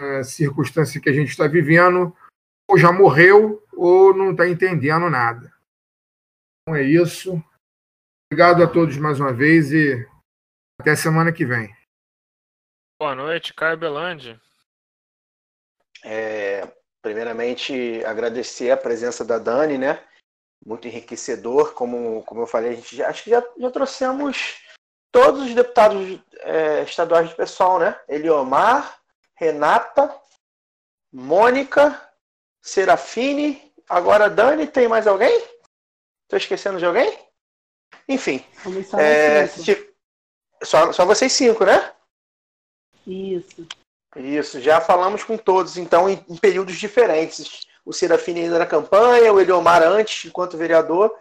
[0.00, 2.16] é, circunstância que a gente está vivendo,
[2.66, 5.52] ou já morreu ou não está entendendo nada.
[6.62, 7.44] Então é isso.
[8.32, 10.08] Obrigado a todos mais uma vez e
[10.80, 11.76] até semana que vem.
[12.98, 14.40] Boa noite, Caio Belandi.
[16.04, 16.66] É,
[17.00, 20.02] primeiramente, agradecer a presença da Dani, né?
[20.64, 24.60] Muito enriquecedor, como, como eu falei, a gente já, acho que já, já trouxemos
[25.10, 28.00] todos os deputados é, estaduais do pessoal, né?
[28.08, 29.00] Eliomar,
[29.34, 30.14] Renata,
[31.12, 32.00] Mônica,
[32.62, 35.36] Serafine, agora Dani, tem mais alguém?
[36.24, 37.18] Estou esquecendo de alguém?
[38.08, 38.44] Enfim.
[38.98, 39.46] É,
[40.64, 41.92] só, só vocês cinco, né?
[43.06, 43.66] Isso.
[44.16, 47.62] Isso, já falamos com todos, então, em, em períodos diferentes.
[47.84, 51.12] O Serafine ainda na campanha, o Eliomar antes, enquanto vereador,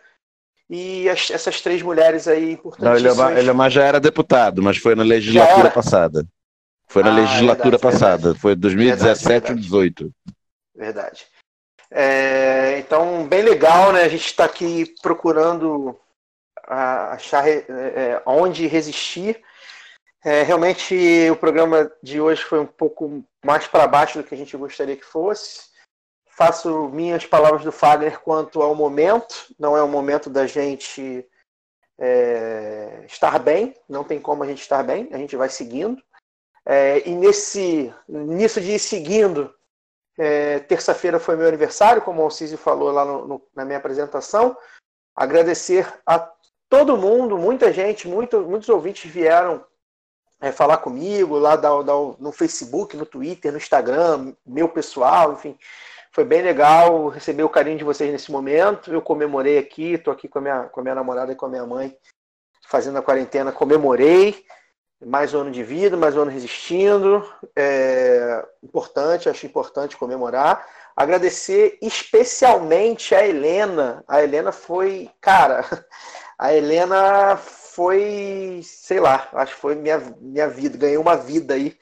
[0.70, 3.02] e as, essas três mulheres aí importantíssimas.
[3.04, 6.26] Não, Eliomar, Eliomar já era deputado, mas foi na legislatura passada.
[6.88, 8.18] Foi na Ah, legislatura verdade, passada.
[8.18, 8.40] verdade.
[8.40, 10.14] Foi 2017 Verdade, ou 2018.
[10.76, 11.26] Verdade.
[11.90, 14.04] É, então, bem legal, né?
[14.04, 15.98] A gente está aqui procurando
[16.68, 19.42] achar é, é, onde resistir.
[20.23, 20.95] É, realmente,
[21.31, 24.95] o programa de hoje foi um pouco mais para baixo do que a gente gostaria
[24.95, 25.72] que fosse.
[26.30, 29.53] Faço minhas palavras do Fagner quanto ao momento.
[29.60, 31.27] Não é o momento da gente
[31.99, 36.02] é, estar bem, não tem como a gente estar bem, a gente vai seguindo.
[36.65, 39.53] É, e nesse, nisso de ir seguindo,
[40.18, 44.56] é, Terça-feira foi meu aniversário, como o Alcísio falou lá no- no- na minha apresentação.
[45.15, 46.31] Agradecer a
[46.69, 49.65] todo mundo, muita gente, muito- muitos ouvintes vieram
[50.42, 55.58] é, falar comigo lá da- da- no Facebook, no Twitter, no Instagram, meu pessoal, enfim.
[56.12, 58.92] Foi bem legal receber o carinho de vocês nesse momento.
[58.92, 61.50] Eu comemorei aqui, estou aqui com a, minha, com a minha namorada e com a
[61.50, 61.96] minha mãe
[62.68, 64.44] fazendo a quarentena, comemorei.
[65.04, 67.26] Mais um ano de vida, mais um ano resistindo.
[67.56, 70.66] É importante, acho importante comemorar.
[70.96, 74.04] Agradecer especialmente a Helena.
[74.08, 75.66] A Helena foi, cara,
[76.38, 77.36] a Helena
[77.73, 81.77] foi, sei lá, acho que foi minha, minha vida, ganhei uma vida aí.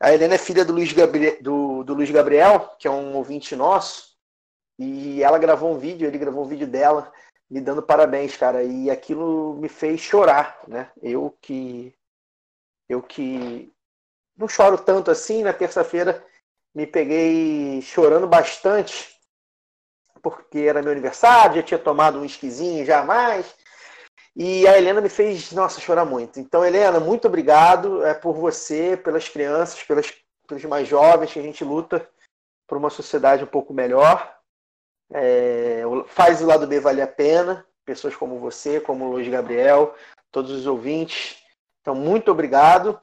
[0.00, 3.54] A Helena é filha do Luiz, Gabriel, do, do Luiz Gabriel, que é um ouvinte
[3.54, 4.16] nosso,
[4.78, 7.12] e ela gravou um vídeo, ele gravou um vídeo dela
[7.50, 10.90] me dando parabéns, cara, e aquilo me fez chorar, né?
[11.02, 11.94] Eu que
[12.88, 13.72] eu que
[14.36, 16.24] não choro tanto assim, na terça-feira
[16.74, 19.14] me peguei chorando bastante,
[20.22, 23.54] porque era meu aniversário, já tinha tomado um esquisinho já mais,
[24.36, 26.40] e a Helena me fez, nossa, chorar muito.
[26.40, 30.12] Então, Helena, muito obrigado é, por você, pelas crianças, pelas,
[30.48, 32.08] pelos mais jovens, que a gente luta
[32.66, 34.34] por uma sociedade um pouco melhor.
[35.12, 39.94] É, faz o lado B valer a pena, pessoas como você, como o Luiz Gabriel,
[40.32, 41.36] todos os ouvintes.
[41.80, 43.00] Então, muito obrigado.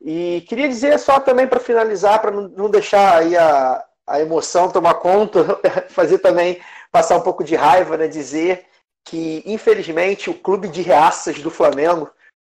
[0.00, 4.94] E queria dizer só também para finalizar, para não deixar aí a, a emoção tomar
[4.94, 8.08] conta, fazer também passar um pouco de raiva, né?
[8.08, 8.66] Dizer
[9.04, 12.10] que, infelizmente, o clube de reaças do Flamengo,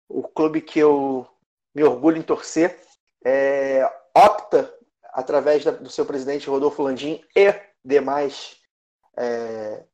[0.08, 1.26] o clube que eu
[1.74, 2.78] me orgulho em torcer,
[3.24, 3.82] é,
[4.14, 4.72] opta,
[5.12, 7.54] através da- do seu presidente Rodolfo Landim e
[7.84, 8.60] demais
[9.16, 9.84] é,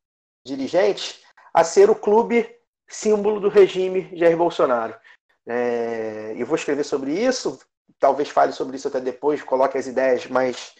[0.46, 1.22] dirigentes,
[1.52, 2.48] a ser o clube
[2.88, 4.98] símbolo do regime Jair Bolsonaro.
[5.46, 7.58] É, eu vou escrever sobre isso,
[7.98, 10.74] talvez fale sobre isso até depois, coloque as ideias mais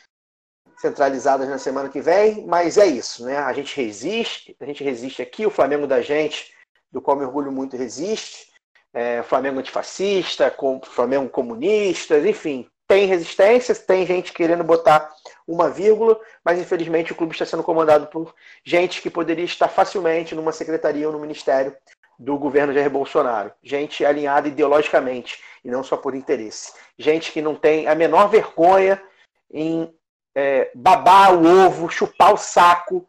[0.81, 3.37] centralizadas na semana que vem, mas é isso, né?
[3.37, 6.55] A gente resiste, a gente resiste aqui, o Flamengo da gente,
[6.91, 8.51] do qual me orgulho muito, resiste.
[8.93, 15.15] É, Flamengo antifascista, com, Flamengo comunista, enfim, tem resistência, tem gente querendo botar
[15.47, 18.35] uma vírgula, mas infelizmente o clube está sendo comandado por
[18.65, 21.77] gente que poderia estar facilmente numa secretaria ou no ministério
[22.19, 23.53] do governo Jair Bolsonaro.
[23.63, 26.73] Gente alinhada ideologicamente e não só por interesse.
[26.99, 29.01] Gente que não tem a menor vergonha
[29.53, 29.95] em
[30.35, 33.09] é, babar o ovo, chupar o saco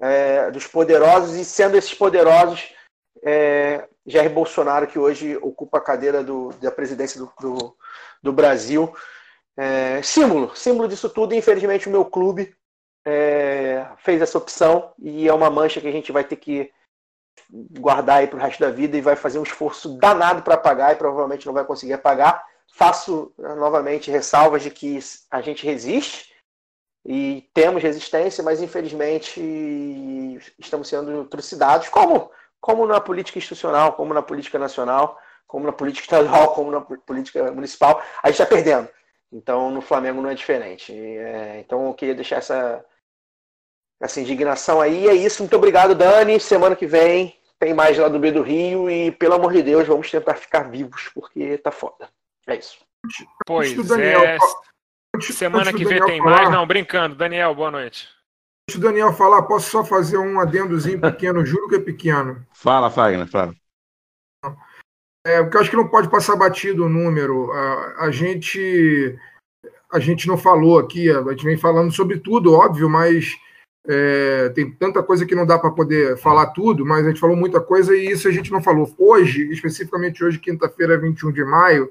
[0.00, 2.74] é, dos poderosos e sendo esses poderosos
[3.22, 7.76] é, Jair Bolsonaro, que hoje ocupa a cadeira do, da presidência do, do,
[8.22, 8.94] do Brasil.
[9.56, 11.34] É, símbolo, símbolo disso tudo.
[11.34, 12.54] Infelizmente, o meu clube
[13.04, 16.70] é, fez essa opção e é uma mancha que a gente vai ter que
[17.78, 20.92] guardar aí para o resto da vida e vai fazer um esforço danado para pagar
[20.92, 22.44] e provavelmente não vai conseguir pagar.
[22.72, 24.98] Faço novamente ressalvas de que
[25.30, 26.32] a gente resiste,
[27.08, 29.40] e temos resistência, mas infelizmente
[30.58, 32.30] estamos sendo trucidados, como,
[32.60, 35.16] como na política institucional, como na política nacional,
[35.46, 38.88] como na política estadual, como na política municipal, a gente está perdendo.
[39.32, 40.92] Então, no Flamengo não é diferente.
[40.92, 42.84] É, então, eu queria deixar essa,
[44.00, 45.06] essa indignação aí.
[45.06, 45.42] É isso.
[45.42, 46.40] Muito obrigado, Dani.
[46.40, 49.86] Semana que vem tem mais lá do B do Rio e, pelo amor de Deus,
[49.86, 52.08] vamos tentar ficar vivos, porque tá foda.
[52.48, 52.78] É isso.
[53.46, 54.36] Pois é.
[55.20, 56.50] Semana que vem tem falar, mais.
[56.50, 57.14] Não, brincando.
[57.14, 58.08] Daniel, boa noite.
[58.68, 61.44] Antes do Daniel falar, posso só fazer um adendozinho pequeno?
[61.46, 62.44] Juro que é pequeno.
[62.52, 63.54] Fala, Fagner, fala.
[65.26, 67.50] É, porque eu acho que não pode passar batido o número.
[67.52, 69.18] A, a, gente
[69.92, 73.36] a gente não falou aqui, a gente vem falando sobre tudo, óbvio, mas
[73.88, 77.36] é, tem tanta coisa que não dá para poder falar tudo, mas a gente falou
[77.36, 78.92] muita coisa e isso a gente não falou.
[78.98, 81.90] Hoje, especificamente hoje, quinta-feira, 21 de maio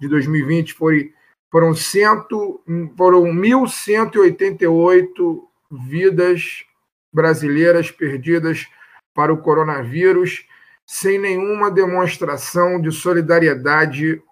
[0.00, 1.12] de 2020, foi,
[1.56, 2.60] foram, cento,
[2.98, 5.42] foram 1.188
[5.88, 6.66] vidas
[7.10, 8.66] brasileiras perdidas
[9.14, 10.46] para o coronavírus
[10.84, 14.22] sem nenhuma demonstração de solidariedade,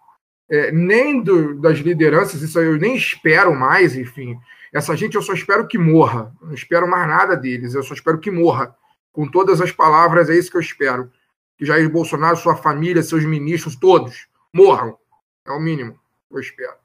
[0.51, 4.39] é, nem do, das lideranças, isso eu nem espero mais, enfim.
[4.71, 8.21] Essa gente eu só espero que morra, não espero mais nada deles, eu só espero
[8.21, 8.77] que morra.
[9.15, 11.11] Com todas as palavras, é isso que eu espero.
[11.57, 14.99] Que Jair Bolsonaro, sua família, seus ministros, todos morram.
[15.47, 15.99] É o mínimo
[16.31, 16.84] eu espero.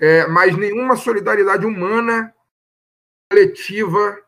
[0.00, 2.34] É, mas nenhuma solidariedade humana,
[3.30, 4.18] coletiva,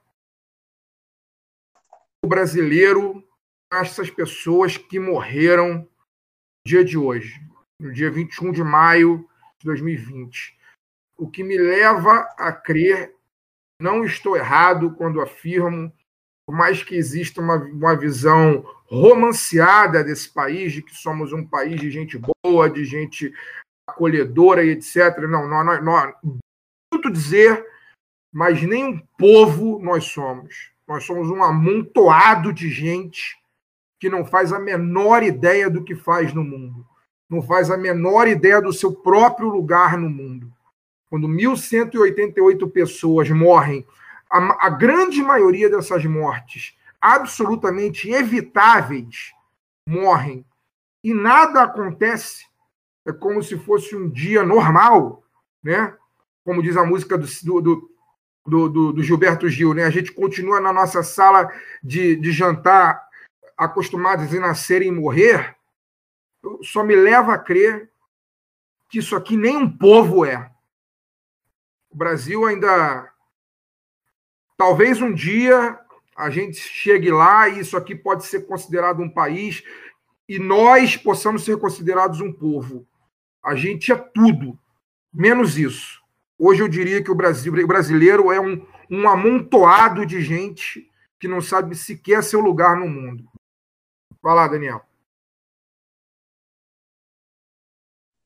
[2.24, 3.26] brasileiro
[3.72, 5.88] essas pessoas que morreram no
[6.66, 7.40] dia de hoje,
[7.80, 9.26] no dia 21 de maio
[9.58, 10.58] de 2020.
[11.16, 13.14] O que me leva a crer,
[13.80, 15.90] não estou errado quando afirmo,
[16.46, 21.80] por mais que exista uma, uma visão romanceada desse país, de que somos um país
[21.80, 23.32] de gente boa, de gente
[23.88, 25.18] acolhedora e etc.
[25.28, 26.14] Não, não, não,
[26.92, 27.64] muito dizer,
[28.32, 30.70] mas nem um povo nós somos.
[30.86, 33.40] Nós somos um amontoado de gente
[33.98, 36.84] que não faz a menor ideia do que faz no mundo,
[37.30, 40.52] não faz a menor ideia do seu próprio lugar no mundo.
[41.08, 43.86] Quando 1.188 pessoas morrem,
[44.30, 49.32] a, a grande maioria dessas mortes, absolutamente evitáveis,
[49.86, 50.44] morrem
[51.04, 52.46] e nada acontece,
[53.06, 55.24] é como se fosse um dia normal,
[55.62, 55.96] né?
[56.44, 57.26] Como diz a música do,
[57.60, 57.90] do,
[58.46, 59.84] do, do, Gilberto Gil, né?
[59.84, 61.50] A gente continua na nossa sala
[61.82, 63.02] de, de jantar
[63.56, 65.56] acostumados a nascer e morrer,
[66.62, 67.90] só me leva a crer
[68.88, 70.50] que isso aqui nem um povo é.
[71.90, 73.10] O Brasil ainda.
[74.56, 75.78] Talvez um dia
[76.16, 79.62] a gente chegue lá e isso aqui pode ser considerado um país
[80.28, 82.86] e nós possamos ser considerados um povo.
[83.42, 84.58] A gente é tudo,
[85.12, 86.00] menos isso.
[86.38, 91.28] Hoje eu diria que o, Brasil, o brasileiro é um, um amontoado de gente que
[91.28, 93.28] não sabe sequer seu lugar no mundo.
[94.20, 94.84] Vai lá, Daniel.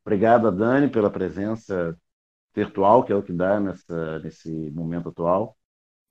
[0.05, 1.99] Obrigado, Dani, pela presença
[2.55, 5.57] virtual, que é o que dá nessa, nesse momento atual.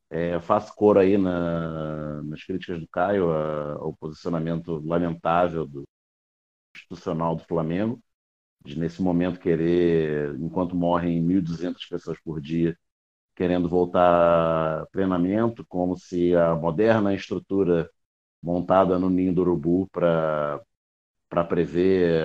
[0.09, 5.83] É, faço cor aí na, nas críticas do Caio ao posicionamento lamentável do
[6.75, 7.99] institucional do Flamengo,
[8.65, 12.77] de nesse momento querer, enquanto morrem 1.200 pessoas por dia,
[13.35, 17.89] querendo voltar a treinamento, como se a moderna estrutura
[18.41, 20.61] montada no ninho do urubu para
[21.49, 22.21] prever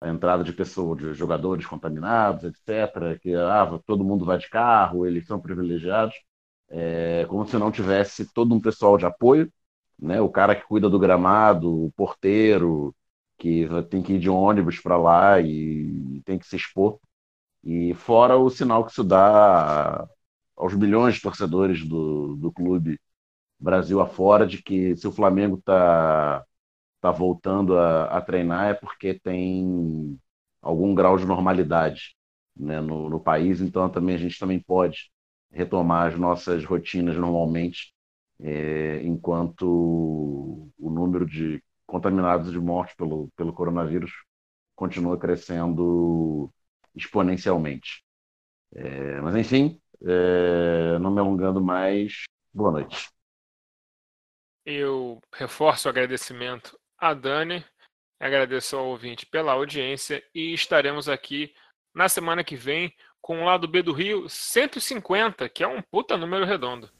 [0.00, 3.18] a entrada de pessoas, de jogadores contaminados, etc.
[3.20, 6.14] Que ah, todo mundo vai de carro, eles são privilegiados,
[6.68, 9.52] é, como se não tivesse todo um pessoal de apoio,
[9.98, 10.20] né?
[10.20, 12.94] O cara que cuida do gramado, o porteiro
[13.38, 16.98] que tem que ir de ônibus para lá e tem que se expor.
[17.64, 20.06] E fora o sinal que isso dá
[20.56, 22.98] aos milhões de torcedores do, do clube
[23.58, 26.44] Brasil afora de que se o Flamengo está
[27.00, 30.18] tá voltando a, a, treinar é porque tem
[30.62, 32.16] algum grau de normalidade
[32.56, 35.10] né, no, no, país, então também a gente também pode
[35.50, 37.94] retomar as nossas rotinas normalmente,
[38.40, 39.64] é, enquanto
[40.78, 44.12] o número de contaminados de morte pelo, pelo coronavírus
[44.74, 46.52] continua crescendo
[46.94, 48.04] exponencialmente.
[48.74, 53.08] É, mas enfim, é, não me alongando mais, boa noite.
[54.64, 57.64] Eu reforço o agradecimento a Dani,
[58.18, 61.54] agradeço ao ouvinte pela audiência e estaremos aqui
[61.94, 66.16] na semana que vem com o lado B do Rio 150, que é um puta
[66.16, 66.90] número redondo.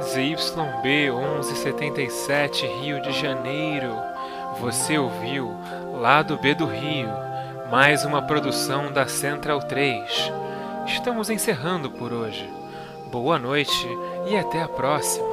[0.00, 3.92] ZYB 1177 Rio de Janeiro.
[4.60, 5.56] Você ouviu
[5.92, 7.08] Lado B do Rio,
[7.68, 10.32] mais uma produção da Central 3.
[10.86, 12.48] estamos encerrando por hoje.
[13.10, 13.88] Boa noite
[14.28, 15.27] e até a próxima.